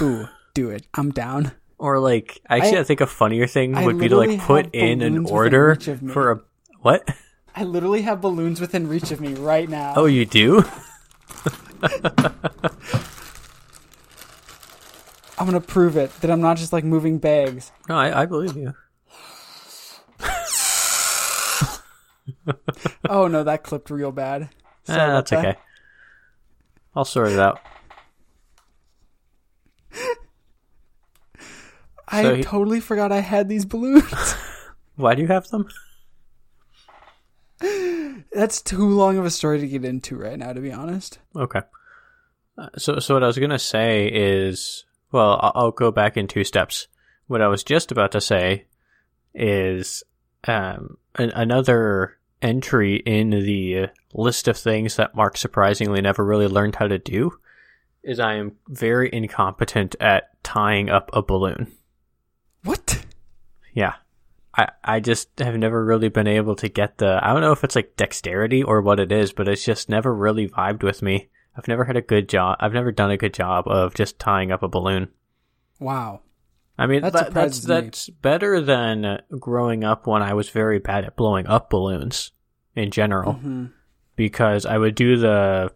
Ooh, 0.00 0.28
do 0.54 0.70
it. 0.70 0.86
I'm 0.94 1.10
down. 1.10 1.52
Or 1.78 1.98
like, 1.98 2.40
actually, 2.48 2.78
I, 2.78 2.80
I- 2.80 2.84
think 2.84 3.00
a 3.00 3.06
funnier 3.06 3.46
thing 3.46 3.74
I 3.76 3.84
would 3.84 3.98
be 3.98 4.08
to 4.08 4.16
like 4.16 4.40
put 4.40 4.74
in 4.74 5.02
an 5.02 5.26
order 5.26 5.70
reach 5.70 5.88
of 5.88 6.02
me. 6.02 6.12
for 6.12 6.30
a 6.32 6.40
what? 6.80 7.08
I 7.54 7.64
literally 7.64 8.02
have 8.02 8.20
balloons 8.20 8.60
within 8.60 8.88
reach 8.88 9.10
of 9.10 9.20
me 9.20 9.34
right 9.34 9.68
now. 9.68 9.92
Oh, 9.96 10.06
you 10.06 10.24
do? 10.24 10.64
I'm 15.38 15.48
going 15.48 15.60
to 15.60 15.66
prove 15.66 15.96
it 15.96 16.12
that 16.20 16.30
I'm 16.30 16.40
not 16.40 16.56
just 16.56 16.72
like 16.72 16.84
moving 16.84 17.18
bags. 17.18 17.72
No, 17.88 17.96
I, 17.96 18.22
I 18.22 18.26
believe 18.26 18.56
you. 18.56 18.74
Oh 23.08 23.26
no, 23.28 23.44
that 23.44 23.62
clipped 23.62 23.90
real 23.90 24.10
bad. 24.12 24.48
Sorry 24.84 25.00
Ah, 25.00 25.06
that's 25.14 25.30
that. 25.30 25.38
okay. 25.44 25.58
I'll 26.94 27.04
sort 27.04 27.28
it 27.30 27.38
out. 27.38 27.60
I 32.08 32.22
So 32.22 32.34
he- 32.36 32.42
totally 32.42 32.80
forgot 32.80 33.12
I 33.12 33.20
had 33.20 33.48
these 33.48 33.64
balloons. 33.64 34.34
Why 34.96 35.14
do 35.14 35.22
you 35.22 35.28
have 35.28 35.48
them? 35.48 35.68
That's 38.34 38.62
too 38.62 38.88
long 38.88 39.18
of 39.18 39.24
a 39.24 39.30
story 39.30 39.60
to 39.60 39.68
get 39.68 39.84
into 39.84 40.16
right 40.16 40.38
now, 40.38 40.52
to 40.52 40.60
be 40.60 40.72
honest. 40.72 41.18
Okay. 41.36 41.60
Uh, 42.56 42.68
so, 42.76 42.98
so 42.98 43.14
what 43.14 43.22
I 43.22 43.26
was 43.26 43.38
gonna 43.38 43.58
say 43.58 44.08
is, 44.08 44.84
well, 45.10 45.38
I'll, 45.40 45.52
I'll 45.54 45.70
go 45.70 45.90
back 45.90 46.16
in 46.16 46.26
two 46.26 46.44
steps. 46.44 46.88
What 47.26 47.42
I 47.42 47.48
was 47.48 47.64
just 47.64 47.92
about 47.92 48.12
to 48.12 48.20
say 48.20 48.66
is, 49.34 50.02
um, 50.44 50.98
an, 51.14 51.30
another 51.30 52.18
entry 52.42 52.96
in 52.96 53.30
the 53.30 53.88
list 54.12 54.48
of 54.48 54.56
things 54.56 54.96
that 54.96 55.14
Mark 55.14 55.36
surprisingly 55.36 56.00
never 56.00 56.24
really 56.24 56.48
learned 56.48 56.76
how 56.76 56.88
to 56.88 56.98
do 56.98 57.38
is 58.02 58.18
I 58.18 58.34
am 58.34 58.56
very 58.68 59.08
incompetent 59.12 59.94
at 60.00 60.30
tying 60.42 60.90
up 60.90 61.10
a 61.12 61.22
balloon. 61.22 61.72
What? 62.64 63.04
Yeah. 63.72 63.94
I, 64.54 64.68
I 64.84 65.00
just 65.00 65.38
have 65.38 65.56
never 65.56 65.84
really 65.84 66.08
been 66.08 66.26
able 66.26 66.54
to 66.56 66.68
get 66.68 66.98
the 66.98 67.18
I 67.22 67.32
don't 67.32 67.40
know 67.40 67.52
if 67.52 67.64
it's 67.64 67.76
like 67.76 67.96
dexterity 67.96 68.62
or 68.62 68.82
what 68.82 69.00
it 69.00 69.10
is, 69.10 69.32
but 69.32 69.48
it's 69.48 69.64
just 69.64 69.88
never 69.88 70.14
really 70.14 70.48
vibed 70.48 70.82
with 70.82 71.00
me. 71.02 71.28
I've 71.56 71.68
never 71.68 71.84
had 71.84 71.96
a 71.96 72.02
good 72.02 72.28
job 72.28 72.56
I've 72.60 72.72
never 72.72 72.92
done 72.92 73.10
a 73.10 73.16
good 73.16 73.34
job 73.34 73.66
of 73.68 73.94
just 73.94 74.18
tying 74.18 74.52
up 74.52 74.62
a 74.62 74.68
balloon. 74.68 75.08
Wow. 75.80 76.20
I 76.78 76.86
mean 76.86 77.02
That 77.02 77.12
that, 77.12 77.34
that's 77.34 77.62
me. 77.64 77.68
that's 77.68 78.08
better 78.08 78.60
than 78.60 79.20
growing 79.38 79.84
up 79.84 80.06
when 80.06 80.22
I 80.22 80.34
was 80.34 80.48
very 80.50 80.78
bad 80.78 81.04
at 81.04 81.16
blowing 81.16 81.46
up 81.46 81.70
balloons 81.70 82.32
in 82.74 82.90
general 82.90 83.34
hmm 83.34 83.66
because 84.14 84.66
I 84.66 84.76
would 84.76 84.94
do 84.94 85.16
the 85.16 85.72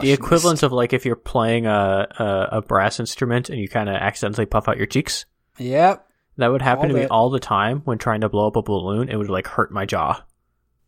the 0.00 0.12
equivalent 0.12 0.64
of 0.64 0.72
like 0.72 0.92
if 0.92 1.06
you're 1.06 1.14
playing 1.14 1.66
a 1.66 2.06
a, 2.18 2.48
a 2.58 2.62
brass 2.62 2.98
instrument 2.98 3.48
and 3.50 3.60
you 3.60 3.68
kind 3.68 3.88
of 3.88 3.94
accidentally 3.94 4.46
puff 4.46 4.68
out 4.68 4.76
your 4.76 4.86
cheeks. 4.86 5.26
Yep. 5.58 6.06
That 6.40 6.50
would 6.52 6.62
happen 6.62 6.88
Called 6.88 6.96
to 6.96 7.02
me 7.02 7.06
all 7.06 7.30
the 7.30 7.40
time 7.40 7.80
when 7.84 7.98
trying 7.98 8.22
to 8.22 8.28
blow 8.28 8.48
up 8.48 8.56
a 8.56 8.62
balloon. 8.62 9.08
It 9.08 9.16
would 9.16 9.30
like 9.30 9.46
hurt 9.46 9.70
my 9.72 9.86
jaw. 9.86 10.22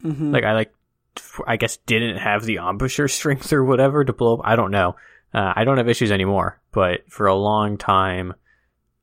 hmm 0.03 0.33
Like 0.33 0.45
I 0.45 0.53
like 0.53 0.75
I 1.47 1.57
guess 1.57 1.77
didn't 1.79 2.17
have 2.19 2.45
the 2.45 2.57
embouchure 2.57 3.09
strength 3.19 3.53
or 3.53 3.65
whatever 3.65 4.05
to 4.05 4.12
blow 4.12 4.35
up. 4.35 4.41
I 4.45 4.57
don't 4.57 4.71
know. 4.71 4.97
Uh, 5.33 5.53
I 5.57 5.65
don't 5.65 5.79
have 5.79 5.88
issues 5.88 6.11
anymore, 6.12 6.61
but 6.73 7.11
for 7.11 7.27
a 7.27 7.35
long 7.35 7.79
time, 7.79 8.35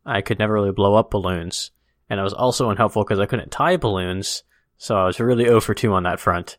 I 0.05 0.21
could 0.21 0.37
never 0.37 0.53
really 0.53 0.71
blow 0.71 0.93
up 0.95 1.09
balloons, 1.09 1.71
and 2.09 2.19
I 2.19 2.23
was 2.23 2.33
also 2.33 2.69
unhelpful 2.69 3.03
because 3.03 3.19
I 3.19 3.25
couldn't 3.25 3.49
tie 3.51 3.77
balloons, 3.77 4.43
so 4.77 4.95
I 4.95 5.05
was 5.05 5.19
really 5.19 5.45
0 5.45 5.59
for 5.61 5.73
2 5.73 5.91
on 5.93 6.03
that 6.03 6.19
front. 6.19 6.57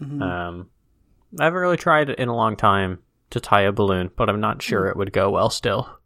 Mhm. 0.00 0.22
Um, 0.22 0.70
I 1.38 1.44
haven't 1.44 1.58
really 1.60 1.76
tried 1.76 2.10
in 2.10 2.28
a 2.28 2.34
long 2.36 2.54
time 2.56 3.00
to 3.30 3.40
tie 3.40 3.62
a 3.62 3.72
balloon, 3.72 4.10
but 4.16 4.28
I'm 4.28 4.40
not 4.40 4.62
sure 4.62 4.86
it 4.86 4.96
would 4.96 5.12
go 5.12 5.30
well 5.30 5.50
still. 5.50 5.97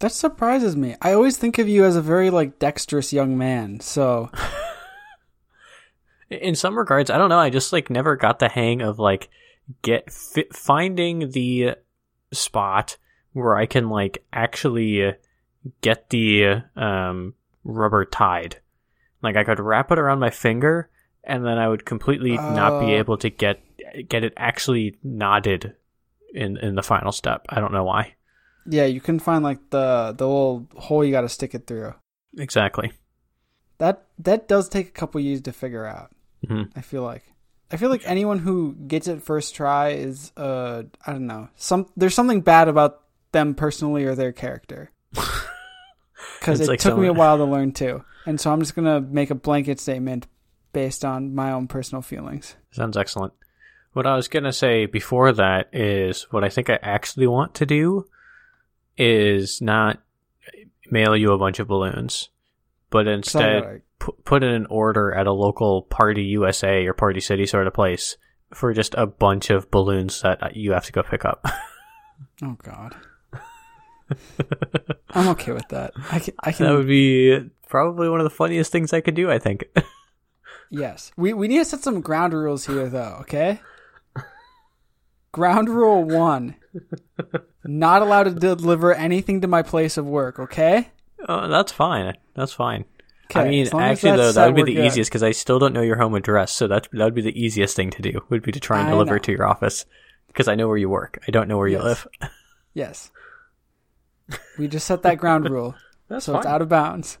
That 0.00 0.12
surprises 0.12 0.76
me. 0.76 0.94
I 1.02 1.12
always 1.12 1.36
think 1.36 1.58
of 1.58 1.68
you 1.68 1.84
as 1.84 1.96
a 1.96 2.02
very 2.02 2.30
like 2.30 2.58
dexterous 2.58 3.12
young 3.12 3.36
man. 3.36 3.80
So 3.80 4.30
In 6.30 6.54
some 6.54 6.76
regards, 6.78 7.08
I 7.10 7.16
don't 7.16 7.30
know. 7.30 7.38
I 7.38 7.48
just 7.50 7.72
like 7.72 7.88
never 7.90 8.14
got 8.14 8.38
the 8.38 8.48
hang 8.48 8.82
of 8.82 8.98
like 8.98 9.28
get 9.82 10.12
fi- 10.12 10.48
finding 10.52 11.30
the 11.30 11.76
spot 12.32 12.96
where 13.32 13.56
I 13.56 13.64
can 13.66 13.88
like 13.88 14.22
actually 14.32 15.14
get 15.80 16.10
the 16.10 16.62
um 16.76 17.34
rubber 17.64 18.04
tied. 18.04 18.60
Like 19.22 19.36
I 19.36 19.44
could 19.44 19.58
wrap 19.58 19.90
it 19.90 19.98
around 19.98 20.20
my 20.20 20.30
finger, 20.30 20.90
and 21.24 21.44
then 21.46 21.58
I 21.58 21.66
would 21.66 21.84
completely 21.86 22.36
not 22.36 22.80
be 22.80 22.92
Oh. 22.94 22.98
able 22.98 23.16
to 23.18 23.30
get 23.30 23.60
get 24.06 24.22
it 24.22 24.34
actually 24.36 24.96
knotted 25.02 25.74
in 26.34 26.58
in 26.58 26.74
the 26.74 26.82
final 26.82 27.10
step. 27.10 27.46
I 27.48 27.58
don't 27.58 27.72
know 27.72 27.84
why. 27.84 28.14
Yeah, 28.66 28.84
you 28.84 29.00
can 29.00 29.18
find 29.18 29.44
like 29.44 29.58
the 29.70 30.14
the 30.16 30.26
little 30.26 30.68
hole 30.76 31.04
you 31.04 31.12
got 31.12 31.22
to 31.22 31.28
stick 31.28 31.54
it 31.54 31.66
through. 31.66 31.94
Exactly. 32.36 32.92
That 33.78 34.06
that 34.18 34.48
does 34.48 34.68
take 34.68 34.88
a 34.88 34.92
couple 34.92 35.20
years 35.20 35.40
to 35.42 35.52
figure 35.52 35.86
out. 35.86 36.10
hmm 36.46 36.64
I 36.76 36.80
feel 36.80 37.02
like. 37.02 37.24
I 37.70 37.76
feel 37.76 37.90
like 37.90 38.02
anyone 38.06 38.38
who 38.38 38.74
gets 38.86 39.08
it 39.08 39.22
first 39.22 39.54
try 39.54 39.90
is 39.90 40.32
uh 40.36 40.84
I 41.06 41.12
don't 41.12 41.26
know. 41.26 41.48
Some 41.56 41.86
there's 41.96 42.14
something 42.14 42.40
bad 42.40 42.68
about 42.68 43.02
them 43.32 43.54
personally 43.54 44.04
or 44.04 44.14
their 44.14 44.32
character. 44.32 44.90
Cuz 46.40 46.60
it 46.60 46.68
like 46.68 46.80
took 46.80 46.98
me 46.98 47.06
a 47.06 47.12
while 47.12 47.36
to 47.36 47.44
learn 47.44 47.72
too. 47.72 48.04
And 48.26 48.40
so 48.40 48.52
I'm 48.52 48.60
just 48.60 48.74
going 48.74 48.84
to 48.84 49.00
make 49.00 49.30
a 49.30 49.34
blanket 49.34 49.80
statement 49.80 50.26
based 50.72 51.04
on 51.04 51.34
my 51.34 51.52
own 51.52 51.66
personal 51.66 52.02
feelings. 52.02 52.56
Sounds 52.70 52.96
excellent. 52.96 53.32
What 53.94 54.06
I 54.06 54.14
was 54.14 54.28
gonna 54.28 54.52
say 54.52 54.86
before 54.86 55.32
that 55.32 55.70
is 55.72 56.26
what 56.30 56.44
I 56.44 56.50
think 56.50 56.70
I 56.70 56.78
actually 56.82 57.26
want 57.26 57.54
to 57.54 57.66
do 57.66 58.06
is 58.98 59.62
not 59.62 60.00
mail 60.90 61.16
you 61.16 61.32
a 61.32 61.38
bunch 61.38 61.58
of 61.58 61.68
balloons, 61.68 62.28
but 62.90 63.06
instead 63.06 63.62
gotta- 63.62 64.12
put 64.24 64.42
in 64.42 64.50
an 64.50 64.66
order 64.70 65.12
at 65.14 65.26
a 65.26 65.32
local 65.32 65.82
Party 65.82 66.22
USA 66.24 66.86
or 66.86 66.92
Party 66.94 67.20
City 67.20 67.46
sort 67.46 67.66
of 67.66 67.74
place 67.74 68.16
for 68.54 68.72
just 68.72 68.94
a 68.96 69.06
bunch 69.06 69.50
of 69.50 69.70
balloons 69.70 70.22
that 70.22 70.56
you 70.56 70.72
have 70.72 70.86
to 70.86 70.92
go 70.92 71.02
pick 71.02 71.24
up. 71.24 71.44
Oh 72.42 72.56
god. 72.64 72.96
I'm 75.10 75.28
okay 75.28 75.52
with 75.52 75.68
that. 75.68 75.92
I 76.10 76.18
can 76.18 76.34
I 76.40 76.50
that 76.52 76.72
would 76.74 76.86
be 76.86 77.50
probably 77.68 78.08
one 78.08 78.20
of 78.20 78.24
the 78.24 78.30
funniest 78.30 78.72
things 78.72 78.92
I 78.92 79.00
could 79.00 79.14
do. 79.14 79.30
I 79.30 79.38
think. 79.38 79.64
Yes. 80.70 81.12
We 81.16 81.32
we 81.32 81.48
need 81.48 81.58
to 81.58 81.64
set 81.64 81.80
some 81.80 82.00
ground 82.02 82.34
rules 82.34 82.66
here 82.66 82.88
though, 82.90 83.18
okay? 83.22 83.60
Ground 85.32 85.68
rule 85.70 86.04
1. 86.04 86.54
Not 87.70 88.00
allowed 88.02 88.24
to 88.24 88.30
deliver 88.32 88.94
anything 88.94 89.42
to 89.42 89.46
my 89.48 89.62
place 89.62 89.96
of 89.98 90.06
work, 90.06 90.38
okay? 90.38 90.88
oh, 91.28 91.48
that's 91.48 91.70
fine. 91.72 92.16
That's 92.34 92.52
fine. 92.52 92.84
Okay. 93.30 93.40
I 93.40 93.48
mean, 93.50 93.62
as 93.66 93.72
long 93.74 93.82
as 93.82 93.98
actually, 93.98 94.16
though, 94.16 94.32
that 94.32 94.46
would 94.46 94.54
be 94.56 94.62
the 94.62 94.74
good. 94.76 94.86
easiest 94.86 95.10
because 95.10 95.22
I 95.22 95.32
still 95.32 95.58
don't 95.58 95.74
know 95.74 95.82
your 95.82 95.96
home 95.98 96.14
address. 96.14 96.50
So 96.52 96.66
that 96.68 96.88
that 96.92 97.04
would 97.04 97.14
be 97.14 97.20
the 97.20 97.38
easiest 97.38 97.76
thing 97.76 97.90
to 97.90 98.00
do. 98.00 98.24
Would 98.30 98.42
be 98.42 98.52
to 98.52 98.60
try 98.60 98.78
and 98.78 98.88
I 98.88 98.90
deliver 98.92 99.10
know. 99.10 99.16
it 99.16 99.22
to 99.24 99.32
your 99.32 99.44
office 99.46 99.84
because 100.28 100.48
I 100.48 100.54
know 100.54 100.66
where 100.66 100.78
you 100.78 100.88
work. 100.88 101.22
I 101.28 101.30
don't 101.30 101.46
know 101.46 101.58
where 101.58 101.68
you 101.68 101.76
Yes. 101.76 101.84
live. 101.84 102.06
Yes. 102.72 103.10
We 104.58 104.66
just 104.68 104.86
set 104.86 105.02
that 105.02 105.18
ground 105.18 105.48
rule. 105.50 105.74
That's 106.08 106.24
so 106.24 106.36
it's 106.38 106.46
out 106.46 106.62
of 106.62 106.68
bounds. 106.70 107.18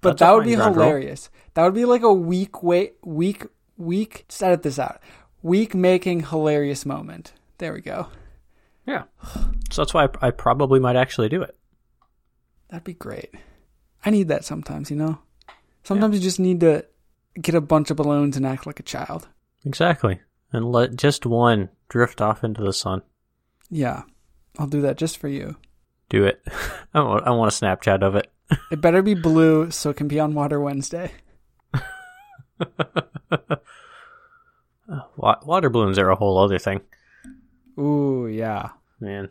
But 0.00 0.10
That's 0.10 0.20
that 0.20 0.34
would 0.34 0.44
be 0.44 0.54
ground 0.54 0.76
rule. 0.76 0.84
hilarious. 0.84 1.30
That 1.54 1.64
would 1.64 1.74
be 1.74 1.84
like 1.84 2.02
a 2.02 2.12
week 2.12 2.62
wait 2.62 2.94
week 3.02 3.44
week 3.76 4.26
just 4.28 4.42
edit 4.42 4.62
this 4.62 4.78
out. 4.78 5.00
Week 5.42 5.74
making 5.74 6.26
hilarious 6.26 6.86
moment. 6.86 7.32
There 7.58 7.72
we 7.72 7.80
go. 7.80 8.06
Yeah. 8.86 9.04
So 9.70 9.82
that's 9.82 9.94
why 9.94 10.04
I, 10.04 10.28
I 10.28 10.30
probably 10.30 10.80
might 10.80 10.96
actually 10.96 11.28
do 11.28 11.42
it. 11.42 11.56
That'd 12.68 12.84
be 12.84 12.94
great. 12.94 13.34
I 14.04 14.10
need 14.10 14.28
that 14.28 14.44
sometimes, 14.44 14.90
you 14.90 14.96
know? 14.96 15.18
Sometimes 15.82 16.14
you 16.14 16.20
just 16.20 16.40
need 16.40 16.60
to 16.60 16.84
get 17.40 17.54
a 17.54 17.60
bunch 17.60 17.90
of 17.90 17.96
balloons 17.96 18.36
and 18.36 18.46
act 18.46 18.66
like 18.66 18.80
a 18.80 18.84
child. 18.84 19.28
Exactly. 19.64 20.20
And 20.52 20.70
let 20.72 20.96
just 20.96 21.26
one 21.26 21.68
drift 21.88 22.20
off 22.20 22.44
into 22.44 22.62
the 22.62 22.72
sun. 22.72 23.02
Yeah. 23.70 24.02
I'll 24.58 24.66
do 24.66 24.80
that 24.82 24.98
just 24.98 25.18
for 25.18 25.28
you. 25.28 25.56
Do 26.08 26.24
it. 26.24 26.42
I 26.94 27.00
want, 27.00 27.26
I 27.26 27.30
want 27.30 27.52
a 27.52 27.56
Snapchat 27.56 28.02
of 28.02 28.16
it. 28.16 28.30
It 28.70 28.80
better 28.80 29.02
be 29.02 29.14
blue 29.14 29.70
so 29.70 29.90
it 29.90 29.96
can 29.96 30.08
be 30.08 30.18
on 30.18 30.34
Water 30.34 30.58
Wednesday. 30.58 31.12
Water 35.16 35.70
balloons 35.70 35.98
are 35.98 36.10
a 36.10 36.16
whole 36.16 36.38
other 36.38 36.58
thing. 36.58 36.80
Ooh, 37.78 38.26
yeah. 38.26 38.70
Man. 39.00 39.30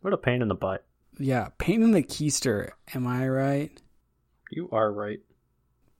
What 0.00 0.12
a 0.12 0.16
pain 0.18 0.42
in 0.42 0.48
the 0.48 0.54
butt. 0.54 0.84
Yeah. 1.18 1.48
Pain 1.58 1.82
in 1.82 1.92
the 1.92 2.02
keister, 2.02 2.70
am 2.94 3.06
I 3.06 3.28
right? 3.28 3.70
You 4.50 4.68
are 4.72 4.90
right. 4.92 5.20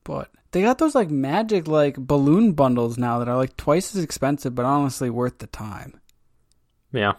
But 0.05 0.31
they 0.53 0.62
got 0.62 0.79
those 0.79 0.94
like 0.94 1.11
magic 1.11 1.68
like 1.68 1.96
balloon 1.96 2.53
bundles 2.53 2.98
now 2.98 3.18
that 3.18 3.29
are 3.29 3.37
like 3.37 3.57
twice 3.57 3.94
as 3.94 4.03
expensive 4.03 4.55
but 4.55 4.64
honestly 4.64 5.11
worth 5.11 5.38
the 5.38 5.46
time. 5.46 6.00
Yeah. 6.92 7.12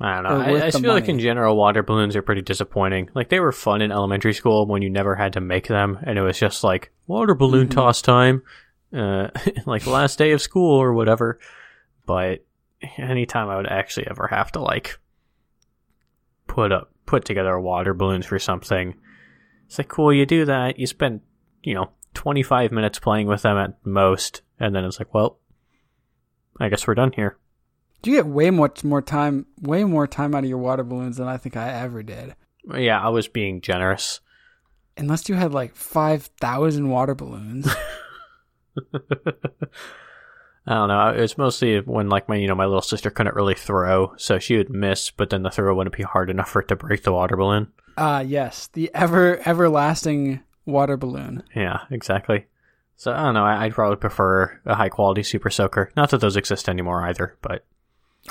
I 0.00 0.14
don't 0.20 0.24
know. 0.24 0.40
I, 0.56 0.66
I 0.66 0.70
feel 0.72 0.92
like 0.92 1.08
in 1.08 1.20
general, 1.20 1.56
water 1.56 1.82
balloons 1.82 2.16
are 2.16 2.22
pretty 2.22 2.42
disappointing. 2.42 3.10
Like 3.14 3.28
they 3.28 3.38
were 3.40 3.52
fun 3.52 3.80
in 3.80 3.92
elementary 3.92 4.34
school 4.34 4.66
when 4.66 4.82
you 4.82 4.90
never 4.90 5.14
had 5.14 5.34
to 5.34 5.40
make 5.40 5.68
them, 5.68 5.98
and 6.02 6.18
it 6.18 6.22
was 6.22 6.36
just 6.38 6.64
like 6.64 6.90
water 7.06 7.34
balloon 7.34 7.68
Mhm. 7.68 7.74
toss 7.74 8.02
time, 8.02 8.42
uh, 8.92 9.28
like 9.66 9.86
last 9.86 10.18
day 10.18 10.32
of 10.32 10.42
school 10.42 10.76
or 10.82 10.92
whatever. 10.94 11.38
But 12.06 12.44
anytime 12.96 13.48
I 13.48 13.56
would 13.56 13.68
actually 13.68 14.06
ever 14.08 14.28
have 14.28 14.52
to 14.52 14.60
like 14.60 14.98
put 16.46 16.72
up 16.72 16.90
put 17.06 17.24
together 17.24 17.58
water 17.58 17.94
balloons 17.94 18.26
for 18.26 18.38
something, 18.38 18.94
it's 19.66 19.78
like 19.78 19.88
cool. 19.88 20.12
You 20.12 20.26
do 20.26 20.44
that, 20.44 20.78
you 20.78 20.86
spend 20.86 21.20
you 21.62 21.74
know 21.74 21.90
twenty 22.14 22.42
five 22.42 22.72
minutes 22.72 22.98
playing 22.98 23.26
with 23.26 23.42
them 23.42 23.56
at 23.56 23.74
most, 23.84 24.42
and 24.58 24.74
then 24.74 24.84
it's 24.84 24.98
like, 24.98 25.12
well, 25.12 25.38
I 26.60 26.68
guess 26.68 26.86
we're 26.86 26.94
done 26.94 27.12
here. 27.12 27.38
Do 28.02 28.10
you 28.10 28.16
get 28.18 28.26
way 28.26 28.50
much 28.50 28.84
more 28.84 29.00
time 29.00 29.46
way 29.60 29.84
more 29.84 30.06
time 30.06 30.34
out 30.34 30.44
of 30.44 30.50
your 30.50 30.58
water 30.58 30.84
balloons 30.84 31.16
than 31.16 31.26
I 31.26 31.38
think 31.38 31.56
I 31.56 31.70
ever 31.70 32.02
did. 32.02 32.34
Yeah, 32.74 33.00
I 33.00 33.08
was 33.08 33.28
being 33.28 33.60
generous. 33.60 34.20
Unless 34.96 35.28
you 35.28 35.34
had 35.34 35.52
like 35.52 35.74
five 35.74 36.24
thousand 36.40 36.88
water 36.90 37.14
balloons. 37.14 37.68
I 40.66 40.74
don't 40.74 40.88
know. 40.88 41.10
It 41.10 41.20
was 41.20 41.36
mostly 41.36 41.80
when 41.80 42.08
like 42.08 42.28
my 42.28 42.36
you 42.36 42.48
know 42.48 42.54
my 42.54 42.64
little 42.64 42.80
sister 42.82 43.10
couldn't 43.10 43.34
really 43.34 43.54
throw, 43.54 44.14
so 44.16 44.38
she 44.38 44.56
would 44.56 44.70
miss, 44.70 45.10
but 45.10 45.30
then 45.30 45.42
the 45.42 45.50
throw 45.50 45.74
wouldn't 45.74 45.96
be 45.96 46.02
hard 46.02 46.30
enough 46.30 46.48
for 46.48 46.62
it 46.62 46.68
to 46.68 46.76
break 46.76 47.02
the 47.02 47.12
water 47.12 47.36
balloon. 47.36 47.68
Ah, 47.98 48.20
yes, 48.20 48.68
the 48.68 48.90
ever 48.94 49.40
everlasting 49.46 50.40
water 50.64 50.96
balloon. 50.96 51.42
Yeah, 51.54 51.80
exactly. 51.90 52.46
So 52.96 53.12
I 53.12 53.24
don't 53.24 53.34
know. 53.34 53.44
I'd 53.44 53.74
probably 53.74 53.96
prefer 53.96 54.60
a 54.64 54.74
high 54.74 54.88
quality 54.88 55.22
super 55.22 55.50
soaker. 55.50 55.90
Not 55.96 56.10
that 56.10 56.20
those 56.20 56.36
exist 56.36 56.68
anymore 56.68 57.06
either, 57.06 57.36
but 57.42 57.64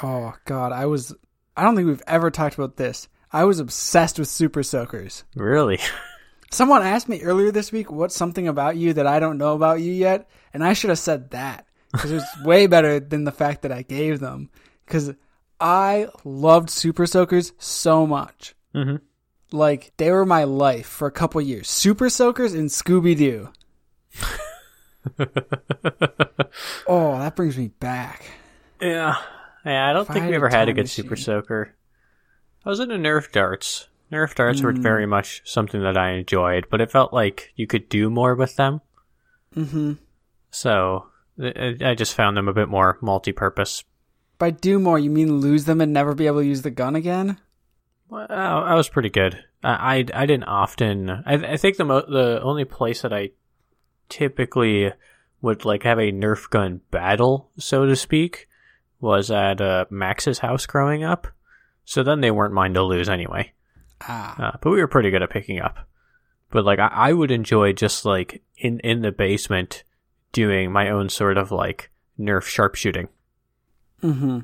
Oh 0.01 0.33
god, 0.45 0.71
I 0.71 0.87
was 0.87 1.15
I 1.55 1.63
don't 1.63 1.75
think 1.75 1.87
we've 1.87 2.01
ever 2.07 2.31
talked 2.31 2.55
about 2.55 2.77
this. 2.77 3.07
I 3.31 3.43
was 3.45 3.59
obsessed 3.59 4.17
with 4.17 4.27
super 4.27 4.63
soakers. 4.63 5.23
really, 5.35 5.79
Someone 6.51 6.83
asked 6.83 7.09
me 7.09 7.21
earlier 7.21 7.51
this 7.51 7.71
week 7.71 7.91
what's 7.91 8.15
something 8.15 8.47
about 8.47 8.77
you 8.77 8.93
that 8.93 9.07
I 9.07 9.19
don't 9.19 9.37
know 9.39 9.53
about 9.53 9.81
you 9.81 9.91
yet, 9.91 10.29
and 10.53 10.63
I 10.63 10.73
should 10.73 10.89
have 10.91 10.99
said 10.99 11.31
that 11.31 11.67
because 11.93 12.11
it 12.11 12.15
was 12.15 12.27
way 12.43 12.67
better 12.67 12.99
than 12.99 13.23
the 13.23 13.31
fact 13.31 13.61
that 13.61 13.71
I 13.71 13.81
gave 13.83 14.19
them. 14.19 14.49
Because 14.85 15.13
I 15.61 16.09
loved 16.25 16.69
super 16.69 17.05
soakers 17.07 17.53
so 17.57 18.05
much. 18.05 18.53
hmm 18.73 18.97
Like 19.53 19.93
they 19.97 20.11
were 20.11 20.25
my 20.25 20.43
life 20.43 20.87
for 20.87 21.07
a 21.07 21.11
couple 21.11 21.39
years. 21.39 21.69
Super 21.69 22.09
soakers 22.09 22.53
and 22.53 22.69
Scooby 22.69 23.15
Doo. 23.17 23.49
Oh, 26.87 27.17
that 27.19 27.35
brings 27.35 27.57
me 27.57 27.69
back. 27.79 28.23
yeah, 28.81 29.15
yeah. 29.65 29.89
I 29.89 29.93
don't 29.93 30.07
think 30.07 30.27
we 30.27 30.35
ever 30.35 30.49
had 30.49 30.69
a 30.69 30.73
good 30.73 30.89
super 30.89 31.15
soaker. 31.15 31.73
I 32.65 32.69
was 32.69 32.79
into 32.79 32.95
Nerf 32.95 33.31
darts. 33.31 33.87
Nerf 34.11 34.35
darts 34.35 34.61
were 34.61 34.73
Mm. 34.73 34.79
very 34.83 35.05
much 35.05 35.41
something 35.45 35.81
that 35.81 35.97
I 35.97 36.11
enjoyed, 36.11 36.67
but 36.69 36.79
it 36.81 36.91
felt 36.91 37.11
like 37.13 37.51
you 37.55 37.65
could 37.67 37.89
do 37.89 38.09
more 38.09 38.35
with 38.35 38.55
them. 38.55 38.81
Mm-hmm. 39.55 39.93
So 40.51 41.07
I 41.41 41.75
I 41.81 41.95
just 41.95 42.13
found 42.13 42.37
them 42.37 42.47
a 42.47 42.53
bit 42.53 42.69
more 42.69 42.97
multi-purpose. 43.01 43.83
By 44.37 44.51
do 44.51 44.79
more, 44.79 44.99
you 44.99 45.09
mean 45.09 45.37
lose 45.37 45.65
them 45.65 45.81
and 45.81 45.93
never 45.93 46.13
be 46.13 46.27
able 46.27 46.41
to 46.41 46.45
use 46.45 46.63
the 46.63 46.71
gun 46.71 46.95
again? 46.95 47.39
Well, 48.09 48.27
I 48.29 48.75
was 48.75 48.89
pretty 48.89 49.09
good. 49.09 49.43
I 49.63 49.97
I, 49.97 50.05
I 50.13 50.25
didn't 50.25 50.45
often. 50.45 51.09
I, 51.09 51.33
I 51.33 51.57
think 51.57 51.77
the 51.77 51.85
mo- 51.85 52.05
the 52.07 52.41
only 52.41 52.65
place 52.65 53.01
that 53.01 53.13
I 53.13 53.31
typically 54.09 54.91
would 55.41 55.65
like 55.65 55.83
have 55.83 55.99
a 55.99 56.11
Nerf 56.11 56.49
gun 56.49 56.81
battle, 56.91 57.49
so 57.57 57.85
to 57.85 57.95
speak, 57.95 58.47
was 58.99 59.31
at 59.31 59.59
uh, 59.61 59.85
Max's 59.89 60.39
house 60.39 60.65
growing 60.65 61.03
up. 61.03 61.27
So 61.85 62.03
then 62.03 62.21
they 62.21 62.31
weren't 62.31 62.53
mine 62.53 62.73
to 62.75 62.83
lose 62.83 63.09
anyway. 63.09 63.51
Ah. 64.01 64.35
Uh, 64.41 64.57
but 64.61 64.71
we 64.71 64.79
were 64.79 64.87
pretty 64.87 65.11
good 65.11 65.21
at 65.21 65.29
picking 65.29 65.59
up. 65.59 65.87
But 66.49 66.65
like 66.65 66.79
I, 66.79 66.87
I 66.87 67.13
would 67.13 67.31
enjoy 67.31 67.73
just 67.73 68.05
like 68.05 68.41
in 68.57 68.79
in 68.79 69.01
the 69.01 69.11
basement 69.11 69.83
doing 70.33 70.71
my 70.71 70.89
own 70.89 71.07
sort 71.07 71.37
of 71.37 71.51
like 71.51 71.89
Nerf 72.19 72.43
sharpshooting, 72.43 73.07
Mm-hmm. 74.03 74.39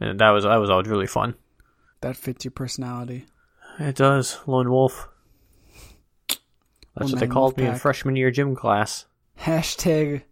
and 0.00 0.18
that 0.20 0.30
was 0.30 0.44
that 0.44 0.56
was 0.56 0.70
always 0.70 0.88
really 0.88 1.06
fun. 1.06 1.34
That 2.00 2.16
fits 2.16 2.44
your 2.44 2.52
personality. 2.52 3.26
It 3.78 3.94
does, 3.96 4.38
lone 4.46 4.70
wolf. 4.70 5.08
That's 6.96 7.12
what 7.12 7.20
they 7.20 7.26
called 7.26 7.58
me 7.58 7.66
in 7.66 7.76
freshman 7.76 8.16
year 8.16 8.30
gym 8.30 8.56
class. 8.56 9.04
Hashtag 9.38 10.22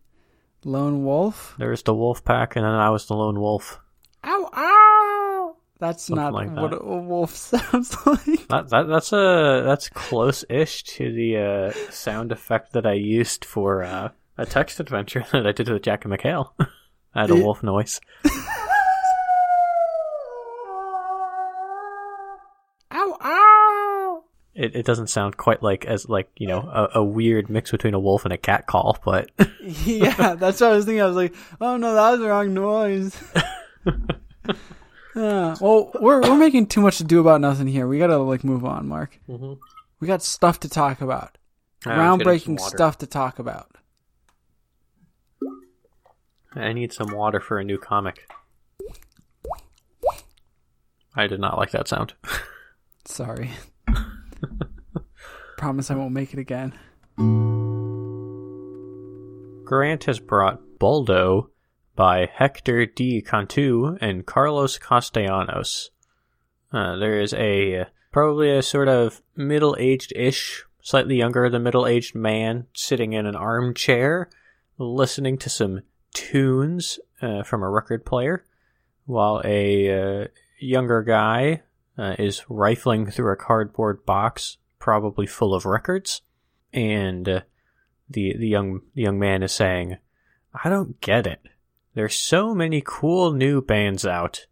lone 0.64 1.04
wolf. 1.04 1.54
There 1.58 1.70
was 1.70 1.82
the 1.82 1.94
wolf 1.94 2.24
pack, 2.24 2.56
and 2.56 2.64
then 2.64 2.72
I 2.72 2.88
was 2.90 3.06
the 3.06 3.14
lone 3.14 3.38
wolf. 3.38 3.80
Ow, 4.24 4.50
ow. 4.54 5.56
That's 5.78 6.04
Something 6.04 6.24
not 6.24 6.32
like 6.32 6.50
what 6.56 6.72
a 6.72 6.78
wolf 6.82 7.34
sounds 7.36 7.94
like. 8.06 8.48
That, 8.48 8.70
that 8.70 8.88
that's 8.88 9.12
a 9.12 9.62
that's 9.66 9.90
close-ish 9.90 10.84
to 10.84 11.12
the 11.12 11.36
uh, 11.36 11.90
sound 11.90 12.32
effect 12.32 12.72
that 12.72 12.86
I 12.86 12.94
used 12.94 13.44
for 13.44 13.82
uh, 13.82 14.08
a 14.36 14.46
text 14.46 14.80
adventure 14.80 15.24
that 15.32 15.46
I 15.46 15.52
did 15.52 15.68
with 15.68 15.82
Jack 15.82 16.04
and 16.04 16.10
Mikhail. 16.10 16.54
I 17.14 17.22
had 17.22 17.30
a 17.30 17.36
wolf 17.36 17.62
noise. 17.62 18.00
Ow, 22.92 23.16
ow. 23.22 24.24
It, 24.54 24.76
it 24.76 24.86
doesn't 24.86 25.08
sound 25.08 25.36
quite 25.36 25.62
like 25.62 25.84
as 25.84 26.08
like 26.08 26.28
you 26.36 26.46
know 26.46 26.60
a, 26.60 27.00
a 27.00 27.04
weird 27.04 27.50
mix 27.50 27.72
between 27.72 27.92
a 27.94 27.98
wolf 27.98 28.24
and 28.24 28.32
a 28.32 28.36
cat 28.38 28.66
call, 28.68 28.98
but 29.04 29.30
yeah, 29.60 30.34
that's 30.34 30.60
what 30.60 30.70
I 30.70 30.76
was 30.76 30.84
thinking. 30.84 31.02
I 31.02 31.06
was 31.06 31.16
like, 31.16 31.34
oh 31.60 31.76
no, 31.76 31.94
that 31.94 32.10
was 32.12 32.20
the 32.20 32.28
wrong 32.28 32.54
noise. 32.54 33.20
Well, 35.16 35.90
we're 36.00 36.20
we're 36.20 36.36
making 36.36 36.66
too 36.66 36.80
much 36.80 36.98
to 36.98 37.04
do 37.04 37.20
about 37.20 37.40
nothing 37.40 37.66
here. 37.66 37.88
We 37.88 37.98
gotta 37.98 38.18
like 38.18 38.44
move 38.44 38.64
on, 38.64 38.86
Mark. 38.88 39.18
Mhm. 39.28 39.58
We 39.98 40.06
got 40.06 40.22
stuff 40.22 40.60
to 40.60 40.68
talk 40.68 41.00
about. 41.00 41.36
Groundbreaking 41.82 42.60
stuff 42.60 42.98
to 42.98 43.06
talk 43.06 43.38
about. 43.40 43.70
I 46.56 46.72
need 46.72 46.92
some 46.92 47.12
water 47.12 47.40
for 47.40 47.58
a 47.58 47.64
new 47.64 47.78
comic. 47.78 48.28
I 51.16 51.26
did 51.26 51.40
not 51.40 51.58
like 51.58 51.70
that 51.72 51.88
sound. 51.88 52.14
Sorry. 53.04 53.50
Promise 55.56 55.90
I 55.90 55.94
won't 55.94 56.12
make 56.12 56.32
it 56.32 56.38
again. 56.38 56.72
Grant 59.64 60.04
has 60.04 60.18
brought 60.18 60.78
Baldo 60.78 61.50
by 61.96 62.28
Hector 62.32 62.86
D. 62.86 63.22
Cantu 63.22 63.96
and 64.00 64.26
Carlos 64.26 64.78
Castellanos. 64.78 65.90
Uh, 66.72 66.96
there 66.96 67.20
is 67.20 67.32
a 67.34 67.86
probably 68.12 68.50
a 68.50 68.62
sort 68.62 68.88
of 68.88 69.22
middle-aged 69.36 70.12
ish, 70.16 70.64
slightly 70.82 71.16
younger 71.16 71.48
than 71.48 71.62
middle-aged 71.62 72.14
man 72.14 72.66
sitting 72.74 73.12
in 73.12 73.26
an 73.26 73.36
armchair, 73.36 74.28
listening 74.78 75.38
to 75.38 75.48
some 75.48 75.82
tunes 76.14 76.98
uh, 77.20 77.42
from 77.42 77.62
a 77.62 77.68
record 77.68 78.06
player, 78.06 78.46
while 79.04 79.42
a 79.44 80.22
uh, 80.22 80.26
younger 80.58 81.02
guy 81.02 81.62
uh, 81.98 82.14
is 82.18 82.48
rifling 82.48 83.10
through 83.10 83.32
a 83.32 83.36
cardboard 83.36 84.06
box, 84.06 84.56
probably 84.78 85.26
full 85.26 85.54
of 85.54 85.66
records, 85.66 86.22
and 86.72 87.28
uh, 87.28 87.40
the 88.08 88.34
the 88.38 88.48
young 88.48 88.80
the 88.94 89.02
young 89.02 89.18
man 89.18 89.42
is 89.42 89.52
saying, 89.52 89.98
"I 90.64 90.70
don't 90.70 91.00
get 91.00 91.26
it. 91.26 91.40
There's 91.94 92.14
so 92.14 92.54
many 92.54 92.82
cool 92.84 93.32
new 93.32 93.60
bands 93.60 94.06
out, 94.06 94.46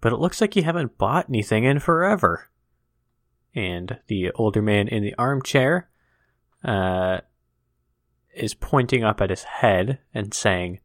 but 0.00 0.12
it 0.12 0.18
looks 0.18 0.40
like 0.40 0.56
you 0.56 0.62
haven't 0.62 0.98
bought 0.98 1.28
anything 1.28 1.64
in 1.64 1.78
forever." 1.80 2.50
And 3.54 3.98
the 4.06 4.30
older 4.32 4.62
man 4.62 4.86
in 4.86 5.02
the 5.02 5.14
armchair 5.18 5.88
uh, 6.62 7.20
is 8.34 8.54
pointing 8.54 9.02
up 9.02 9.20
at 9.20 9.30
his 9.30 9.42
head 9.42 9.98
and 10.14 10.32
saying, 10.32 10.78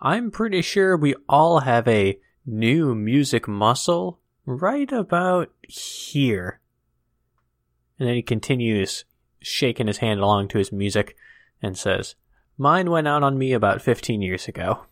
"I'm 0.00 0.30
pretty 0.30 0.62
sure 0.62 0.96
we 0.96 1.14
all 1.28 1.60
have 1.60 1.86
a 1.88 2.18
new 2.46 2.94
music 2.94 3.46
muscle 3.46 4.20
right 4.46 4.90
about 4.90 5.50
here." 5.62 6.60
And 7.98 8.08
then 8.08 8.16
he 8.16 8.22
continues 8.22 9.04
shaking 9.40 9.86
his 9.86 9.98
hand 9.98 10.20
along 10.20 10.48
to 10.48 10.58
his 10.58 10.72
music 10.72 11.16
and 11.62 11.76
says, 11.76 12.14
Mine 12.56 12.90
went 12.90 13.08
out 13.08 13.22
on 13.22 13.38
me 13.38 13.52
about 13.52 13.80
15 13.82 14.20
years 14.20 14.48
ago. 14.48 14.86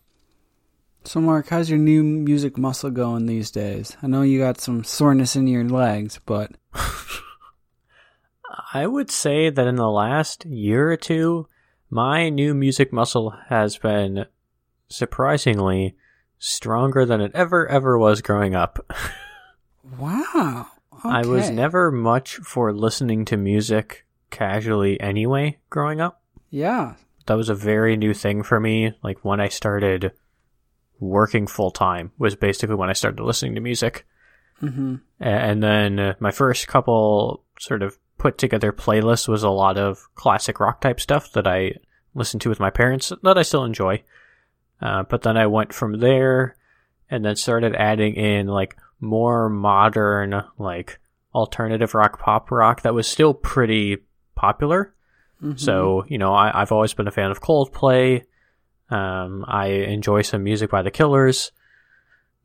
So, 1.03 1.21
Mark, 1.21 1.49
how's 1.49 1.69
your 1.69 1.79
new 1.79 2.03
music 2.03 2.57
muscle 2.57 2.89
going 2.89 3.25
these 3.25 3.51
days? 3.51 3.95
I 4.01 4.07
know 4.07 4.23
you 4.23 4.39
got 4.39 4.59
some 4.59 4.83
soreness 4.83 5.35
in 5.35 5.47
your 5.47 5.63
legs, 5.63 6.19
but 6.25 6.51
I 8.73 8.85
would 8.85 9.09
say 9.09 9.49
that 9.49 9.67
in 9.67 9.75
the 9.75 9.89
last 9.89 10.45
year 10.45 10.91
or 10.91 10.97
two, 10.97 11.47
my 11.89 12.29
new 12.29 12.53
music 12.53 12.91
muscle 12.91 13.33
has 13.47 13.77
been 13.77 14.25
surprisingly 14.89 15.95
stronger 16.37 17.05
than 17.05 17.21
it 17.21 17.31
ever, 17.33 17.67
ever 17.67 17.97
was 17.97 18.21
growing 18.21 18.55
up. 18.55 18.79
wow. 19.97 20.67
I 21.03 21.25
was 21.25 21.49
never 21.49 21.91
much 21.91 22.35
for 22.37 22.73
listening 22.73 23.25
to 23.25 23.37
music 23.37 24.05
casually 24.29 24.99
anyway 24.99 25.57
growing 25.69 26.01
up. 26.01 26.21
Yeah. 26.49 26.95
that 27.27 27.35
was 27.35 27.49
a 27.49 27.55
very 27.55 27.95
new 27.95 28.13
thing 28.13 28.43
for 28.43 28.59
me. 28.59 28.93
Like 29.03 29.23
when 29.23 29.39
I 29.39 29.49
started 29.49 30.11
working 30.99 31.47
full 31.47 31.71
time 31.71 32.11
was 32.17 32.35
basically 32.35 32.75
when 32.75 32.89
I 32.89 32.93
started 32.93 33.23
listening 33.23 33.55
to 33.55 33.61
music. 33.61 34.05
Mm-hmm. 34.61 34.95
And 35.19 35.63
then 35.63 35.99
uh, 35.99 36.13
my 36.19 36.31
first 36.31 36.67
couple 36.67 37.43
sort 37.59 37.81
of 37.81 37.97
put 38.17 38.37
together 38.37 38.73
playlists 38.73 39.27
was 39.27 39.43
a 39.43 39.49
lot 39.49 39.77
of 39.77 40.09
classic 40.15 40.59
rock 40.59 40.81
type 40.81 40.99
stuff 40.99 41.31
that 41.33 41.47
I 41.47 41.75
listened 42.13 42.41
to 42.41 42.49
with 42.49 42.59
my 42.59 42.69
parents 42.69 43.13
that 43.23 43.37
I 43.37 43.43
still 43.43 43.63
enjoy. 43.63 44.03
Uh, 44.81 45.03
but 45.03 45.21
then 45.23 45.37
I 45.37 45.47
went 45.47 45.73
from 45.73 45.99
there 45.99 46.55
and 47.09 47.25
then 47.25 47.35
started 47.35 47.75
adding 47.75 48.15
in 48.15 48.47
like 48.47 48.77
more 48.99 49.49
modern, 49.49 50.43
like 50.57 50.99
alternative 51.33 51.93
rock, 51.93 52.19
pop 52.19 52.51
rock 52.51 52.81
that 52.83 52.93
was 52.93 53.07
still 53.07 53.33
pretty 53.33 53.97
popular. 54.35 54.93
Mm-hmm. 55.41 55.57
So, 55.57 56.05
you 56.07 56.17
know, 56.17 56.33
I, 56.33 56.61
I've 56.61 56.71
always 56.71 56.93
been 56.93 57.07
a 57.07 57.11
fan 57.11 57.31
of 57.31 57.41
Coldplay. 57.41 58.23
Um, 58.89 59.45
I 59.47 59.67
enjoy 59.67 60.21
some 60.23 60.43
music 60.43 60.69
by 60.69 60.81
the 60.81 60.91
Killers. 60.91 61.51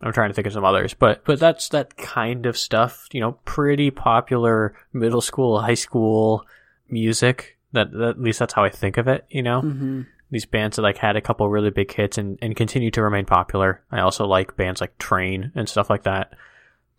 I'm 0.00 0.12
trying 0.12 0.28
to 0.28 0.34
think 0.34 0.46
of 0.46 0.52
some 0.52 0.64
others, 0.64 0.92
but 0.92 1.24
but 1.24 1.40
that's 1.40 1.70
that 1.70 1.96
kind 1.96 2.44
of 2.44 2.58
stuff. 2.58 3.06
You 3.12 3.20
know, 3.20 3.32
pretty 3.46 3.90
popular 3.90 4.76
middle 4.92 5.22
school, 5.22 5.60
high 5.60 5.74
school 5.74 6.44
music. 6.90 7.58
That, 7.72 7.90
that 7.92 8.08
at 8.10 8.20
least 8.20 8.38
that's 8.38 8.52
how 8.52 8.64
I 8.64 8.68
think 8.68 8.98
of 8.98 9.08
it. 9.08 9.24
You 9.30 9.42
know, 9.42 9.62
Mm-hmm. 9.62 10.02
These 10.34 10.46
bands 10.46 10.74
that 10.76 10.82
like 10.82 10.98
had 10.98 11.14
a 11.14 11.20
couple 11.20 11.48
really 11.48 11.70
big 11.70 11.92
hits 11.94 12.18
and 12.18 12.38
and 12.42 12.56
continue 12.56 12.90
to 12.90 13.02
remain 13.02 13.24
popular. 13.24 13.82
I 13.90 14.00
also 14.00 14.26
like 14.26 14.56
bands 14.56 14.80
like 14.80 14.98
Train 14.98 15.52
and 15.54 15.68
stuff 15.68 15.88
like 15.88 16.02
that. 16.02 16.34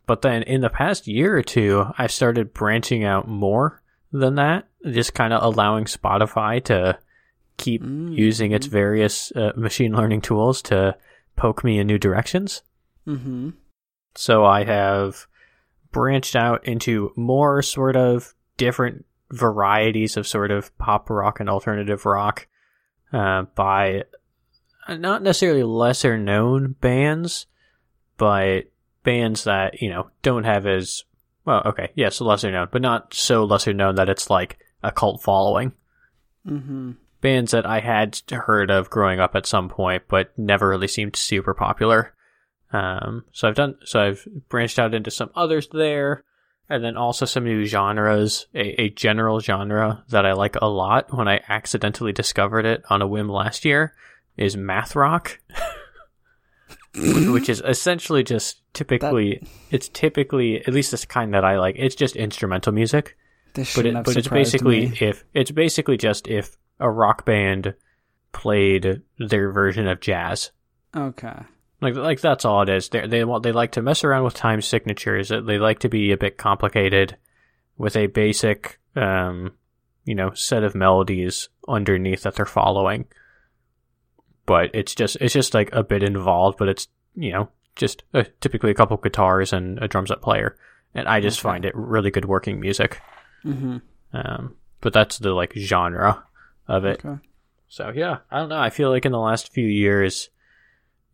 But 0.07 0.21
then 0.21 0.41
in 0.43 0.61
the 0.61 0.69
past 0.69 1.05
year 1.05 1.37
or 1.37 1.43
two, 1.43 1.85
I've 1.97 2.13
started 2.13 2.53
branching 2.53 3.03
out 3.03 3.27
more 3.27 3.81
than 4.13 4.35
that, 4.35 4.69
just 4.89 5.13
kind 5.13 5.33
of 5.33 5.43
allowing 5.43 5.83
Spotify 5.85 6.63
to 6.65 6.97
keep 7.57 7.83
Mm. 7.83 8.15
using 8.15 8.53
its 8.53 8.67
various 8.67 9.31
uh, 9.35 9.51
machine 9.57 9.93
learning 9.93 10.21
tools 10.21 10.61
to 10.63 10.95
poke 11.35 11.63
me 11.63 11.77
in 11.79 11.87
new 11.87 11.97
directions. 11.97 12.63
Mm-hmm. 13.05 13.49
So 14.15 14.45
I 14.45 14.63
have 14.63 15.27
branched 15.91 16.37
out 16.37 16.65
into 16.65 17.11
more 17.17 17.61
sort 17.61 17.97
of 17.97 18.33
different 18.55 19.03
varieties 19.31 20.15
of 20.15 20.25
sort 20.25 20.51
of 20.51 20.77
pop 20.77 21.09
rock 21.09 21.41
and 21.41 21.49
alternative 21.49 22.05
rock 22.05 22.47
uh, 23.15 23.43
by 23.55 24.03
not 24.89 25.23
necessarily 25.23 25.63
lesser 25.63 26.17
known 26.17 26.75
bands, 26.81 27.47
but 28.17 28.63
bands 29.03 29.45
that, 29.45 29.81
you 29.81 29.89
know, 29.89 30.09
don't 30.21 30.43
have 30.43 30.67
as 30.67 31.05
well, 31.45 31.61
okay, 31.65 31.91
yes, 31.95 32.19
lesser 32.19 32.51
known, 32.51 32.67
but 32.71 32.81
not 32.81 33.13
so 33.13 33.45
lesser 33.45 33.73
known 33.73 33.95
that 33.95 34.09
it's 34.09 34.29
like 34.29 34.59
a 34.83 34.91
cult 34.91 35.23
following. 35.23 35.71
Mm-hmm. 36.45 36.91
Bands 37.21 37.51
that 37.51 37.65
I 37.65 37.79
had 37.79 38.19
heard 38.29 38.69
of 38.69 38.89
growing 38.89 39.21
up 39.21 39.33
at 39.33 39.45
some 39.45 39.69
point, 39.69 40.03
but 40.09 40.37
never 40.37 40.67
really 40.67 40.89
seemed 40.89 41.15
super 41.15 41.53
popular. 41.53 42.13
Um, 42.73 43.23
so 43.31 43.47
I've 43.47 43.55
done, 43.55 43.77
so 43.85 44.01
I've 44.01 44.27
branched 44.49 44.77
out 44.77 44.93
into 44.93 45.09
some 45.09 45.29
others 45.35 45.69
there, 45.71 46.24
and 46.69 46.83
then 46.83 46.97
also 46.97 47.25
some 47.25 47.43
new 47.43 47.65
genres. 47.65 48.47
A, 48.55 48.81
a 48.81 48.89
general 48.89 49.39
genre 49.39 50.03
that 50.09 50.25
I 50.25 50.33
like 50.33 50.55
a 50.61 50.67
lot 50.67 51.13
when 51.15 51.27
I 51.27 51.41
accidentally 51.47 52.11
discovered 52.11 52.65
it 52.65 52.83
on 52.89 53.01
a 53.01 53.07
whim 53.07 53.29
last 53.29 53.65
year 53.65 53.93
is 54.37 54.57
math 54.57 54.95
rock, 54.95 55.39
which 56.95 57.49
is 57.49 57.61
essentially 57.65 58.23
just 58.23 58.61
typically, 58.73 59.45
it's 59.71 59.89
typically, 59.89 60.59
at 60.65 60.73
least 60.73 60.91
this 60.91 61.05
kind 61.05 61.33
that 61.33 61.45
I 61.45 61.57
like, 61.59 61.75
it's 61.77 61.95
just 61.95 62.15
instrumental 62.15 62.73
music 62.73 63.15
This 63.53 63.75
but 63.75 63.85
it, 63.85 63.93
but 64.03 64.17
it's 64.17 64.27
basically 64.27 64.89
me. 64.89 64.97
if 64.99 65.23
it's 65.33 65.51
basically 65.51 65.97
just 65.97 66.27
if 66.27 66.57
a 66.79 66.89
rock 66.89 67.25
band 67.25 67.73
played 68.33 69.01
their 69.17 69.51
version 69.51 69.87
of 69.87 70.01
jazz. 70.01 70.51
Okay. 70.95 71.39
Like 71.85 71.95
like 71.95 72.21
that's 72.21 72.45
all 72.45 72.61
it 72.63 72.69
is. 72.69 72.89
They 72.89 73.07
they 73.07 73.23
want 73.23 73.43
they 73.43 73.51
like 73.51 73.71
to 73.73 73.81
mess 73.81 74.03
around 74.03 74.23
with 74.23 74.33
time 74.33 74.61
signatures. 74.61 75.29
They 75.29 75.57
like 75.57 75.79
to 75.79 75.89
be 75.89 76.11
a 76.11 76.17
bit 76.17 76.37
complicated 76.37 77.17
with 77.77 77.95
a 77.95 78.07
basic 78.07 78.79
um 78.95 79.53
you 80.03 80.15
know 80.15 80.31
set 80.33 80.63
of 80.63 80.75
melodies 80.75 81.49
underneath 81.67 82.23
that 82.23 82.35
they're 82.35 82.45
following. 82.45 83.05
But 84.45 84.71
it's 84.73 84.93
just 84.93 85.17
it's 85.21 85.33
just 85.33 85.53
like 85.53 85.69
a 85.73 85.83
bit 85.83 86.03
involved, 86.03 86.57
but 86.57 86.69
it's 86.69 86.87
you 87.15 87.31
know 87.31 87.49
just 87.75 88.03
uh, 88.13 88.23
typically 88.41 88.71
a 88.71 88.75
couple 88.75 88.97
guitars 88.97 89.51
and 89.53 89.79
a 89.81 89.87
drum 89.87 90.07
set 90.07 90.21
player, 90.21 90.55
and 90.93 91.07
I 91.07 91.19
just 91.19 91.39
Okay. 91.39 91.49
find 91.49 91.65
it 91.65 91.75
really 91.75 92.11
good 92.11 92.25
working 92.25 92.59
music. 92.59 93.01
Mm-hmm. 93.43 93.77
Um, 94.13 94.55
but 94.81 94.93
that's 94.93 95.17
the 95.19 95.33
like 95.33 95.53
genre 95.57 96.23
of 96.67 96.85
it. 96.85 97.03
Okay. 97.03 97.19
So 97.67 97.91
yeah, 97.93 98.19
I 98.31 98.39
don't 98.39 98.49
know. 98.49 98.59
I 98.59 98.69
feel 98.69 98.89
like 98.91 99.05
in 99.05 99.11
the 99.11 99.19
last 99.19 99.51
few 99.51 99.65
years, 99.67 100.29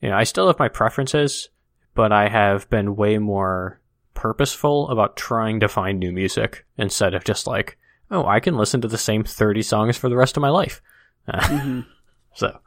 you 0.02 0.10
know, 0.10 0.18
I 0.18 0.24
still 0.24 0.48
have 0.48 0.60
my 0.60 0.68
preferences, 0.68 1.50
but 1.94 2.12
I 2.12 2.30
have 2.30 2.70
been 2.70 2.96
way 2.96 3.18
more 3.18 3.80
purposeful 4.14 4.90
about 4.90 5.16
trying 5.16 5.60
to 5.60 5.68
find 5.68 6.00
new 6.00 6.12
music 6.12 6.66
instead 6.78 7.14
of 7.14 7.24
just 7.24 7.48
like, 7.48 7.78
oh, 8.10 8.26
I 8.26 8.40
can 8.40 8.58
listen 8.58 8.82
to 8.82 8.88
the 8.88 8.98
same 8.98 9.24
30 9.24 9.62
songs 9.62 9.98
for 9.98 10.10
the 10.10 10.18
rest 10.18 10.38
of 10.38 10.42
my 10.42 10.50
life. 10.50 10.82
Mm-hmm. 11.32 11.82
so, 12.34 12.60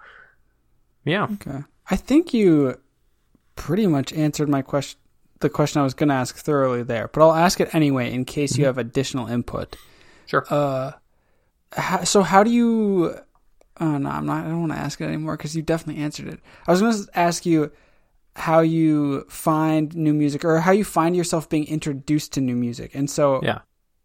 yeah. 1.05 1.25
Okay. 1.25 1.65
I 1.91 1.97
think 1.97 2.33
you 2.33 2.79
pretty 3.57 3.87
much 3.87 4.13
answered 4.13 4.49
my 4.49 4.63
question, 4.63 4.99
the 5.41 5.51
question 5.51 5.81
I 5.81 5.85
was 5.85 5.93
going 5.93 6.09
to 6.09 6.15
ask 6.15 6.37
thoroughly 6.37 6.83
there, 6.83 7.09
but 7.09 7.21
I'll 7.21 7.35
ask 7.35 7.61
it 7.61 7.75
anyway 7.75 8.13
in 8.13 8.25
case 8.25 8.57
you 8.57 8.67
have 8.67 8.79
additional 8.79 9.27
input. 9.27 9.77
Sure. 10.27 10.47
Uh, 10.49 10.93
how, 11.73 12.05
so 12.05 12.23
how 12.23 12.45
do 12.45 12.51
you? 12.51 13.19
Oh 13.81 13.99
no, 13.99 14.09
I'm 14.11 14.27
not. 14.27 14.45
I 14.45 14.49
don't 14.49 14.61
want 14.61 14.73
to 14.73 14.79
ask 14.79 15.01
it 15.01 15.05
anymore 15.05 15.37
because 15.37 15.57
you 15.57 15.63
definitely 15.63 16.03
answered 16.03 16.29
it. 16.29 16.41
I 16.67 16.71
was 16.71 16.81
going 16.81 16.95
to 16.95 17.19
ask 17.19 17.45
you 17.45 17.73
how 18.37 18.61
you 18.61 19.25
find 19.29 19.95
new 19.97 20.13
music 20.15 20.45
or 20.45 20.59
how 20.61 20.73
you 20.73 20.85
find 20.85 21.17
yourself 21.17 21.49
being 21.49 21.67
introduced 21.67 22.33
to 22.35 22.41
new 22.41 22.57
music, 22.57 22.95
and 22.95 23.09
so 23.11 23.41
Yeah. 23.43 23.61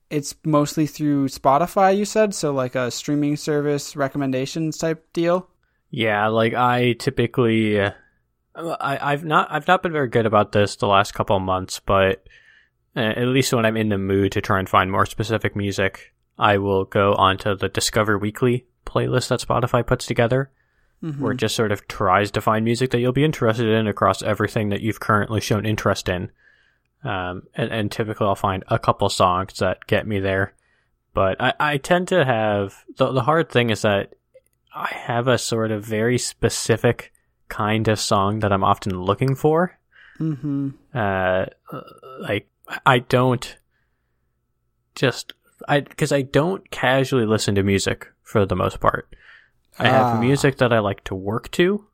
it's 0.09 0.35
mostly 0.43 0.85
through 0.87 1.29
Spotify. 1.29 1.95
You 1.97 2.05
said 2.05 2.33
so, 2.33 2.51
like 2.51 2.75
a 2.75 2.89
streaming 2.91 3.35
service 3.37 3.95
recommendations 3.95 4.77
type 4.77 5.05
deal. 5.13 5.49
Yeah, 5.91 6.27
like 6.27 6.53
I 6.53 6.93
typically, 6.93 7.79
I, 7.81 7.93
I've 8.55 9.23
not, 9.23 9.51
I've 9.51 9.67
not 9.67 9.81
been 9.83 9.91
very 9.91 10.07
good 10.09 10.25
about 10.27 10.51
this 10.51 10.75
the 10.75 10.87
last 10.87 11.13
couple 11.13 11.35
of 11.35 11.41
months, 11.41 11.79
but 11.79 12.23
uh, 12.95 12.99
at 12.99 13.27
least 13.27 13.53
when 13.53 13.65
I'm 13.65 13.77
in 13.77 13.89
the 13.89 13.97
mood 13.97 14.31
to 14.33 14.41
try 14.41 14.59
and 14.59 14.69
find 14.69 14.91
more 14.91 15.05
specific 15.07 15.55
music, 15.55 16.13
I 16.37 16.57
will 16.59 16.85
go 16.85 17.13
onto 17.13 17.55
the 17.55 17.69
Discover 17.69 18.17
Weekly 18.19 18.65
playlist 18.89 19.27
that 19.29 19.39
Spotify 19.41 19.85
puts 19.85 20.05
together, 20.05 20.51
Mm-hmm. 21.01 21.23
where 21.23 21.31
it 21.31 21.37
just 21.37 21.55
sort 21.55 21.71
of 21.71 21.87
tries 21.87 22.29
to 22.31 22.41
find 22.41 22.65
music 22.65 22.91
that 22.91 22.99
you'll 22.99 23.13
be 23.13 23.23
interested 23.23 23.67
in 23.67 23.87
across 23.87 24.21
everything 24.21 24.67
that 24.67 24.81
you've 24.81 24.99
currently 24.99 25.39
shown 25.39 25.65
interest 25.65 26.09
in. 26.09 26.29
Um, 27.05 27.43
and, 27.55 27.71
and 27.71 27.89
typically 27.89 28.27
I'll 28.27 28.35
find 28.35 28.65
a 28.67 28.77
couple 28.77 29.07
songs 29.07 29.59
that 29.59 29.87
get 29.87 30.05
me 30.05 30.19
there. 30.19 30.53
But 31.13 31.39
I, 31.39 31.53
I 31.57 31.77
tend 31.77 32.09
to 32.09 32.25
have, 32.25 32.83
the, 32.97 33.13
the 33.13 33.21
hard 33.21 33.49
thing 33.49 33.69
is 33.69 33.83
that 33.83 34.13
I 34.75 34.91
have 34.93 35.29
a 35.29 35.37
sort 35.37 35.71
of 35.71 35.85
very 35.85 36.17
specific 36.17 37.13
kind 37.47 37.87
of 37.87 37.97
song 37.97 38.39
that 38.39 38.51
I'm 38.51 38.65
often 38.65 38.99
looking 38.99 39.35
for. 39.35 39.79
Mm-hmm. 40.19 40.71
Uh, 40.93 41.45
like 42.19 42.49
I 42.85 42.99
don't 42.99 43.57
just 44.95 45.31
I 45.65 45.79
because 45.79 46.11
I 46.11 46.23
don't 46.23 46.69
casually 46.71 47.25
listen 47.25 47.55
to 47.55 47.63
music 47.63 48.11
for 48.29 48.45
the 48.45 48.55
most 48.55 48.79
part. 48.79 49.13
I 49.77 49.87
have 49.87 50.15
Ah. 50.17 50.19
music 50.19 50.57
that 50.57 50.71
I 50.73 50.79
like 50.79 51.03
to 51.05 51.15
work 51.15 51.49
to. 51.51 51.85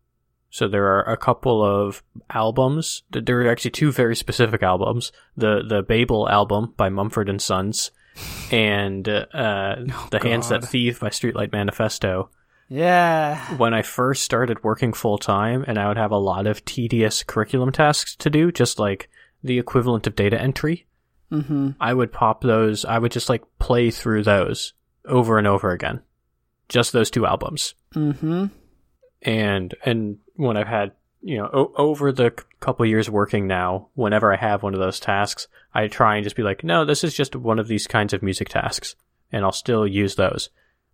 So 0.50 0.68
there 0.68 0.86
are 0.86 1.04
a 1.12 1.18
couple 1.18 1.64
of 1.64 2.02
albums. 2.30 3.04
There 3.12 3.42
are 3.42 3.52
actually 3.52 3.72
two 3.72 3.92
very 3.92 4.16
specific 4.16 4.64
albums. 4.64 5.12
The 5.38 5.64
the 5.68 5.82
Babel 5.84 6.30
album 6.30 6.74
by 6.78 6.90
Mumford 6.90 7.30
and 7.30 7.42
Sons, 7.42 7.92
and 8.52 9.08
uh, 9.08 9.26
the 10.12 10.20
Hands 10.22 10.48
That 10.50 10.62
God. 10.62 10.70
Thieve 10.70 11.00
by 11.00 11.10
Streetlight 11.10 11.52
Manifesto 11.52 12.30
Yeah. 12.70 13.38
when 13.58 13.74
I 13.74 13.82
first 13.82 14.24
started 14.24 14.64
working 14.64 14.94
full 14.94 15.18
time 15.18 15.64
and 15.68 15.78
I 15.78 15.88
would 15.88 15.98
have 15.98 16.12
a 16.12 16.18
lot 16.18 16.48
of 16.48 16.64
tedious 16.66 17.24
curriculum 17.24 17.72
tasks 17.72 18.16
to 18.18 18.30
do, 18.30 18.52
just 18.52 18.80
like 18.80 19.10
the 19.44 19.60
equivalent 19.60 20.08
of 20.08 20.16
data 20.16 20.40
entry, 20.42 20.86
Mm-hmm. 21.32 21.72
I 21.82 21.94
would 21.94 22.12
pop 22.14 22.42
those, 22.42 22.86
I 22.86 22.98
would 23.00 23.12
just 23.12 23.30
like 23.30 23.44
play 23.60 23.90
through 23.92 24.24
those 24.24 24.74
over 25.06 25.38
and 25.40 25.48
over 25.48 25.72
again. 25.72 26.02
Just 26.70 26.94
those 26.94 27.12
two 27.12 27.26
albums. 27.26 27.76
Mm-hmm. 27.94 28.46
And, 29.22 29.76
and 29.86 30.18
when 30.36 30.58
I've 30.58 30.68
had, 30.68 30.92
you 31.22 31.38
know, 31.38 31.50
o- 31.52 31.74
over 31.76 32.12
the 32.12 32.34
c- 32.38 32.46
couple 32.60 32.86
years 32.86 33.10
working 33.10 33.48
now, 33.48 33.90
whenever 33.96 34.32
I 34.34 34.38
have 34.38 34.64
one 34.64 34.74
of 34.74 34.80
those 34.80 35.00
tasks, 35.00 35.48
I 35.74 35.88
try 35.88 36.16
and 36.16 36.24
just 36.24 36.36
be 36.36 36.44
like, 36.44 36.64
no, 36.64 36.86
this 36.86 37.04
is 37.04 37.14
just 37.14 37.36
one 37.36 37.60
of 37.60 37.68
these 37.68 37.88
kinds 37.88 38.14
of 38.14 38.22
music 38.24 38.50
tasks. 38.50 38.96
And 39.32 39.44
I'll 39.44 39.52
still 39.52 39.88
use 39.88 40.16
those. 40.16 40.50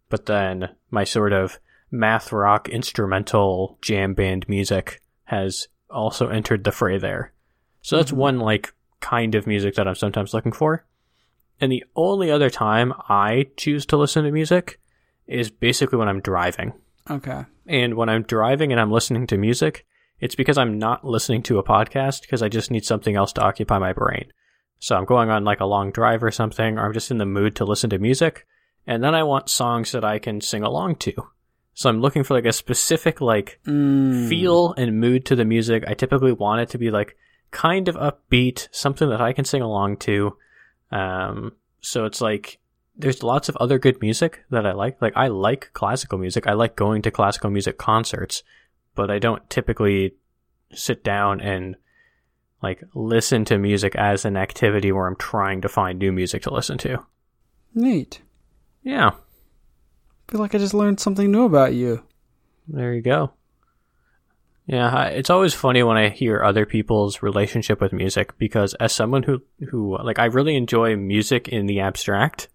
But 0.09 0.25
then 0.25 0.69
my 0.89 1.03
sort 1.03 1.33
of 1.33 1.59
math 1.89 2.31
rock 2.31 2.69
instrumental 2.69 3.77
jam 3.81 4.13
band 4.13 4.47
music 4.47 5.01
has 5.25 5.67
also 5.89 6.29
entered 6.29 6.63
the 6.63 6.71
fray 6.71 6.97
there. 6.97 7.33
So 7.81 7.97
that's 7.97 8.11
Mhm. 8.11 8.17
one 8.17 8.39
like 8.39 8.73
kind 9.01 9.35
of 9.35 9.47
music 9.47 9.75
that 9.75 9.87
I'm 9.87 9.95
sometimes 9.95 10.33
looking 10.33 10.51
for. 10.51 10.85
And 11.59 11.71
the 11.71 11.83
only 11.95 12.31
other 12.31 12.49
time 12.49 12.93
I 13.09 13.47
choose 13.57 13.85
to 13.87 13.97
listen 13.97 14.23
to 14.23 14.31
music 14.31 14.79
is 15.31 15.49
basically 15.49 15.97
when 15.97 16.07
I'm 16.09 16.21
driving. 16.21 16.73
Okay. 17.09 17.45
And 17.67 17.95
when 17.95 18.09
I'm 18.09 18.23
driving 18.23 18.71
and 18.71 18.79
I'm 18.79 18.91
listening 18.91 19.27
to 19.27 19.37
music, 19.37 19.85
it's 20.19 20.35
because 20.35 20.57
I'm 20.57 20.77
not 20.77 21.03
listening 21.05 21.41
to 21.43 21.57
a 21.59 21.63
podcast 21.63 22.21
because 22.21 22.43
I 22.43 22.49
just 22.49 22.69
need 22.71 22.85
something 22.85 23.15
else 23.15 23.33
to 23.33 23.41
occupy 23.41 23.79
my 23.79 23.93
brain. 23.93 24.25
So 24.79 24.95
I'm 24.95 25.05
going 25.05 25.29
on 25.29 25.43
like 25.43 25.59
a 25.59 25.65
long 25.65 25.91
drive 25.91 26.23
or 26.23 26.31
something, 26.31 26.77
or 26.77 26.85
I'm 26.85 26.93
just 26.93 27.11
in 27.11 27.17
the 27.17 27.25
mood 27.25 27.55
to 27.57 27.65
listen 27.65 27.89
to 27.91 27.99
music. 27.99 28.45
And 28.87 29.03
then 29.03 29.13
I 29.15 29.23
want 29.23 29.49
songs 29.49 29.91
that 29.91 30.03
I 30.03 30.19
can 30.19 30.41
sing 30.41 30.63
along 30.63 30.95
to. 30.97 31.13
So 31.73 31.89
I'm 31.89 32.01
looking 32.01 32.23
for 32.23 32.33
like 32.33 32.45
a 32.45 32.51
specific 32.53 33.21
like 33.21 33.59
Mm. 33.65 34.27
feel 34.27 34.73
and 34.73 34.99
mood 34.99 35.25
to 35.27 35.35
the 35.35 35.45
music. 35.45 35.83
I 35.87 35.93
typically 35.93 36.33
want 36.33 36.61
it 36.61 36.69
to 36.69 36.77
be 36.77 36.91
like 36.91 37.15
kind 37.51 37.87
of 37.87 37.95
upbeat, 37.95 38.67
something 38.71 39.09
that 39.09 39.21
I 39.21 39.33
can 39.33 39.45
sing 39.45 39.61
along 39.61 39.97
to. 39.97 40.35
Um, 40.91 41.53
so 41.81 42.05
it's 42.05 42.21
like 42.21 42.59
there's 42.95 43.23
lots 43.23 43.49
of 43.49 43.55
other 43.57 43.79
good 43.79 44.01
music 44.01 44.43
that 44.49 44.65
I 44.65 44.73
like. 44.73 45.01
Like 45.01 45.13
I 45.15 45.27
like 45.27 45.71
classical 45.73 46.17
music. 46.17 46.45
I 46.47 46.53
like 46.53 46.75
going 46.75 47.01
to 47.03 47.11
classical 47.11 47.49
music 47.49 47.77
concerts, 47.77 48.43
but 48.95 49.09
I 49.09 49.17
don't 49.19 49.49
typically 49.49 50.15
sit 50.73 51.03
down 51.03 51.41
and 51.41 51.75
like 52.61 52.83
listen 52.93 53.43
to 53.45 53.57
music 53.57 53.95
as 53.95 54.23
an 54.25 54.37
activity 54.37 54.91
where 54.91 55.07
I'm 55.07 55.15
trying 55.15 55.61
to 55.61 55.69
find 55.69 55.97
new 55.99 56.11
music 56.11 56.43
to 56.43 56.53
listen 56.53 56.77
to. 56.79 56.99
Neat. 57.73 58.21
Yeah, 58.83 59.11
feel 60.29 60.39
like 60.39 60.53
I 60.55 60.57
just 60.57 60.73
learned 60.73 60.99
something 60.99 61.31
new 61.31 61.45
about 61.45 61.73
you. 61.73 62.03
there 62.67 62.93
you 62.93 63.01
go. 63.01 63.31
Yeah, 64.67 64.89
I- 64.89 65.07
it's 65.09 65.29
always 65.29 65.53
funny 65.53 65.83
when 65.83 65.97
I 65.97 66.09
hear 66.09 66.41
other 66.43 66.65
people's 66.65 67.21
relationship 67.23 67.81
with 67.81 67.93
music 67.93 68.37
because 68.37 68.73
as 68.75 68.93
someone 68.93 69.23
who 69.23 69.41
who 69.69 69.97
like 70.03 70.19
I 70.19 70.25
really 70.25 70.55
enjoy 70.55 70.95
music 70.95 71.47
in 71.47 71.65
the 71.65 71.79
abstract, 71.81 72.47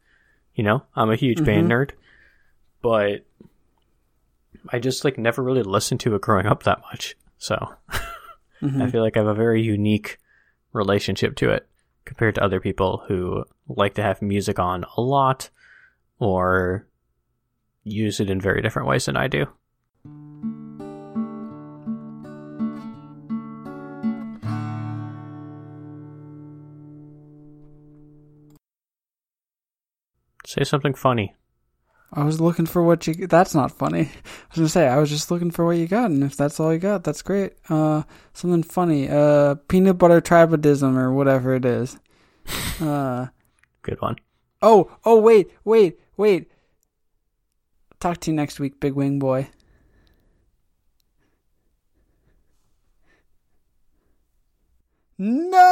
you 0.56 0.64
know, 0.64 0.82
I'm 0.96 1.10
a 1.10 1.16
huge 1.16 1.44
band 1.44 1.68
mm-hmm. 1.68 1.72
nerd, 1.72 1.90
but 2.82 3.24
I 4.70 4.80
just 4.80 5.04
like 5.04 5.18
never 5.18 5.42
really 5.42 5.62
listened 5.62 6.00
to 6.00 6.14
it 6.16 6.22
growing 6.22 6.46
up 6.46 6.64
that 6.64 6.80
much. 6.90 7.14
So, 7.38 7.74
I 7.90 8.00
mm-hmm. 8.62 8.88
feel 8.88 9.02
like 9.02 9.16
I 9.16 9.20
have 9.20 9.28
a 9.28 9.34
very 9.34 9.62
unique 9.62 10.18
relationship 10.72 11.36
to 11.36 11.50
it 11.50 11.68
compared 12.06 12.34
to 12.36 12.42
other 12.42 12.58
people 12.58 13.04
who 13.06 13.44
like 13.68 13.94
to 13.94 14.02
have 14.02 14.22
music 14.22 14.58
on 14.58 14.84
a 14.96 15.00
lot 15.00 15.50
or 16.18 16.86
use 17.84 18.18
it 18.18 18.30
in 18.30 18.40
very 18.40 18.62
different 18.62 18.88
ways 18.88 19.04
than 19.04 19.16
I 19.16 19.28
do. 19.28 19.46
Say 30.56 30.64
something 30.64 30.94
funny. 30.94 31.34
I 32.12 32.24
was 32.24 32.40
looking 32.40 32.66
for 32.66 32.82
what 32.82 33.06
you. 33.06 33.26
That's 33.26 33.54
not 33.54 33.72
funny. 33.72 34.00
I 34.24 34.48
was 34.50 34.56
gonna 34.56 34.68
say 34.68 34.86
I 34.88 34.96
was 34.98 35.10
just 35.10 35.30
looking 35.30 35.50
for 35.50 35.66
what 35.66 35.76
you 35.76 35.86
got, 35.86 36.10
and 36.10 36.22
if 36.22 36.36
that's 36.36 36.58
all 36.58 36.72
you 36.72 36.78
got, 36.78 37.04
that's 37.04 37.20
great. 37.20 37.54
Uh, 37.68 38.04
something 38.32 38.62
funny. 38.62 39.08
Uh, 39.08 39.56
peanut 39.68 39.98
butter 39.98 40.20
tribadism 40.20 40.96
or 40.96 41.12
whatever 41.12 41.54
it 41.54 41.64
is. 41.64 41.98
Uh, 42.80 43.28
Good 43.80 44.00
one. 44.02 44.16
oh, 44.60 44.90
oh, 45.06 45.18
wait, 45.18 45.50
wait, 45.64 45.98
wait. 46.18 46.50
Talk 48.00 48.20
to 48.20 48.30
you 48.30 48.36
next 48.36 48.60
week, 48.60 48.78
big 48.78 48.92
wing 48.92 49.18
boy. 49.18 49.48
No. 55.18 55.66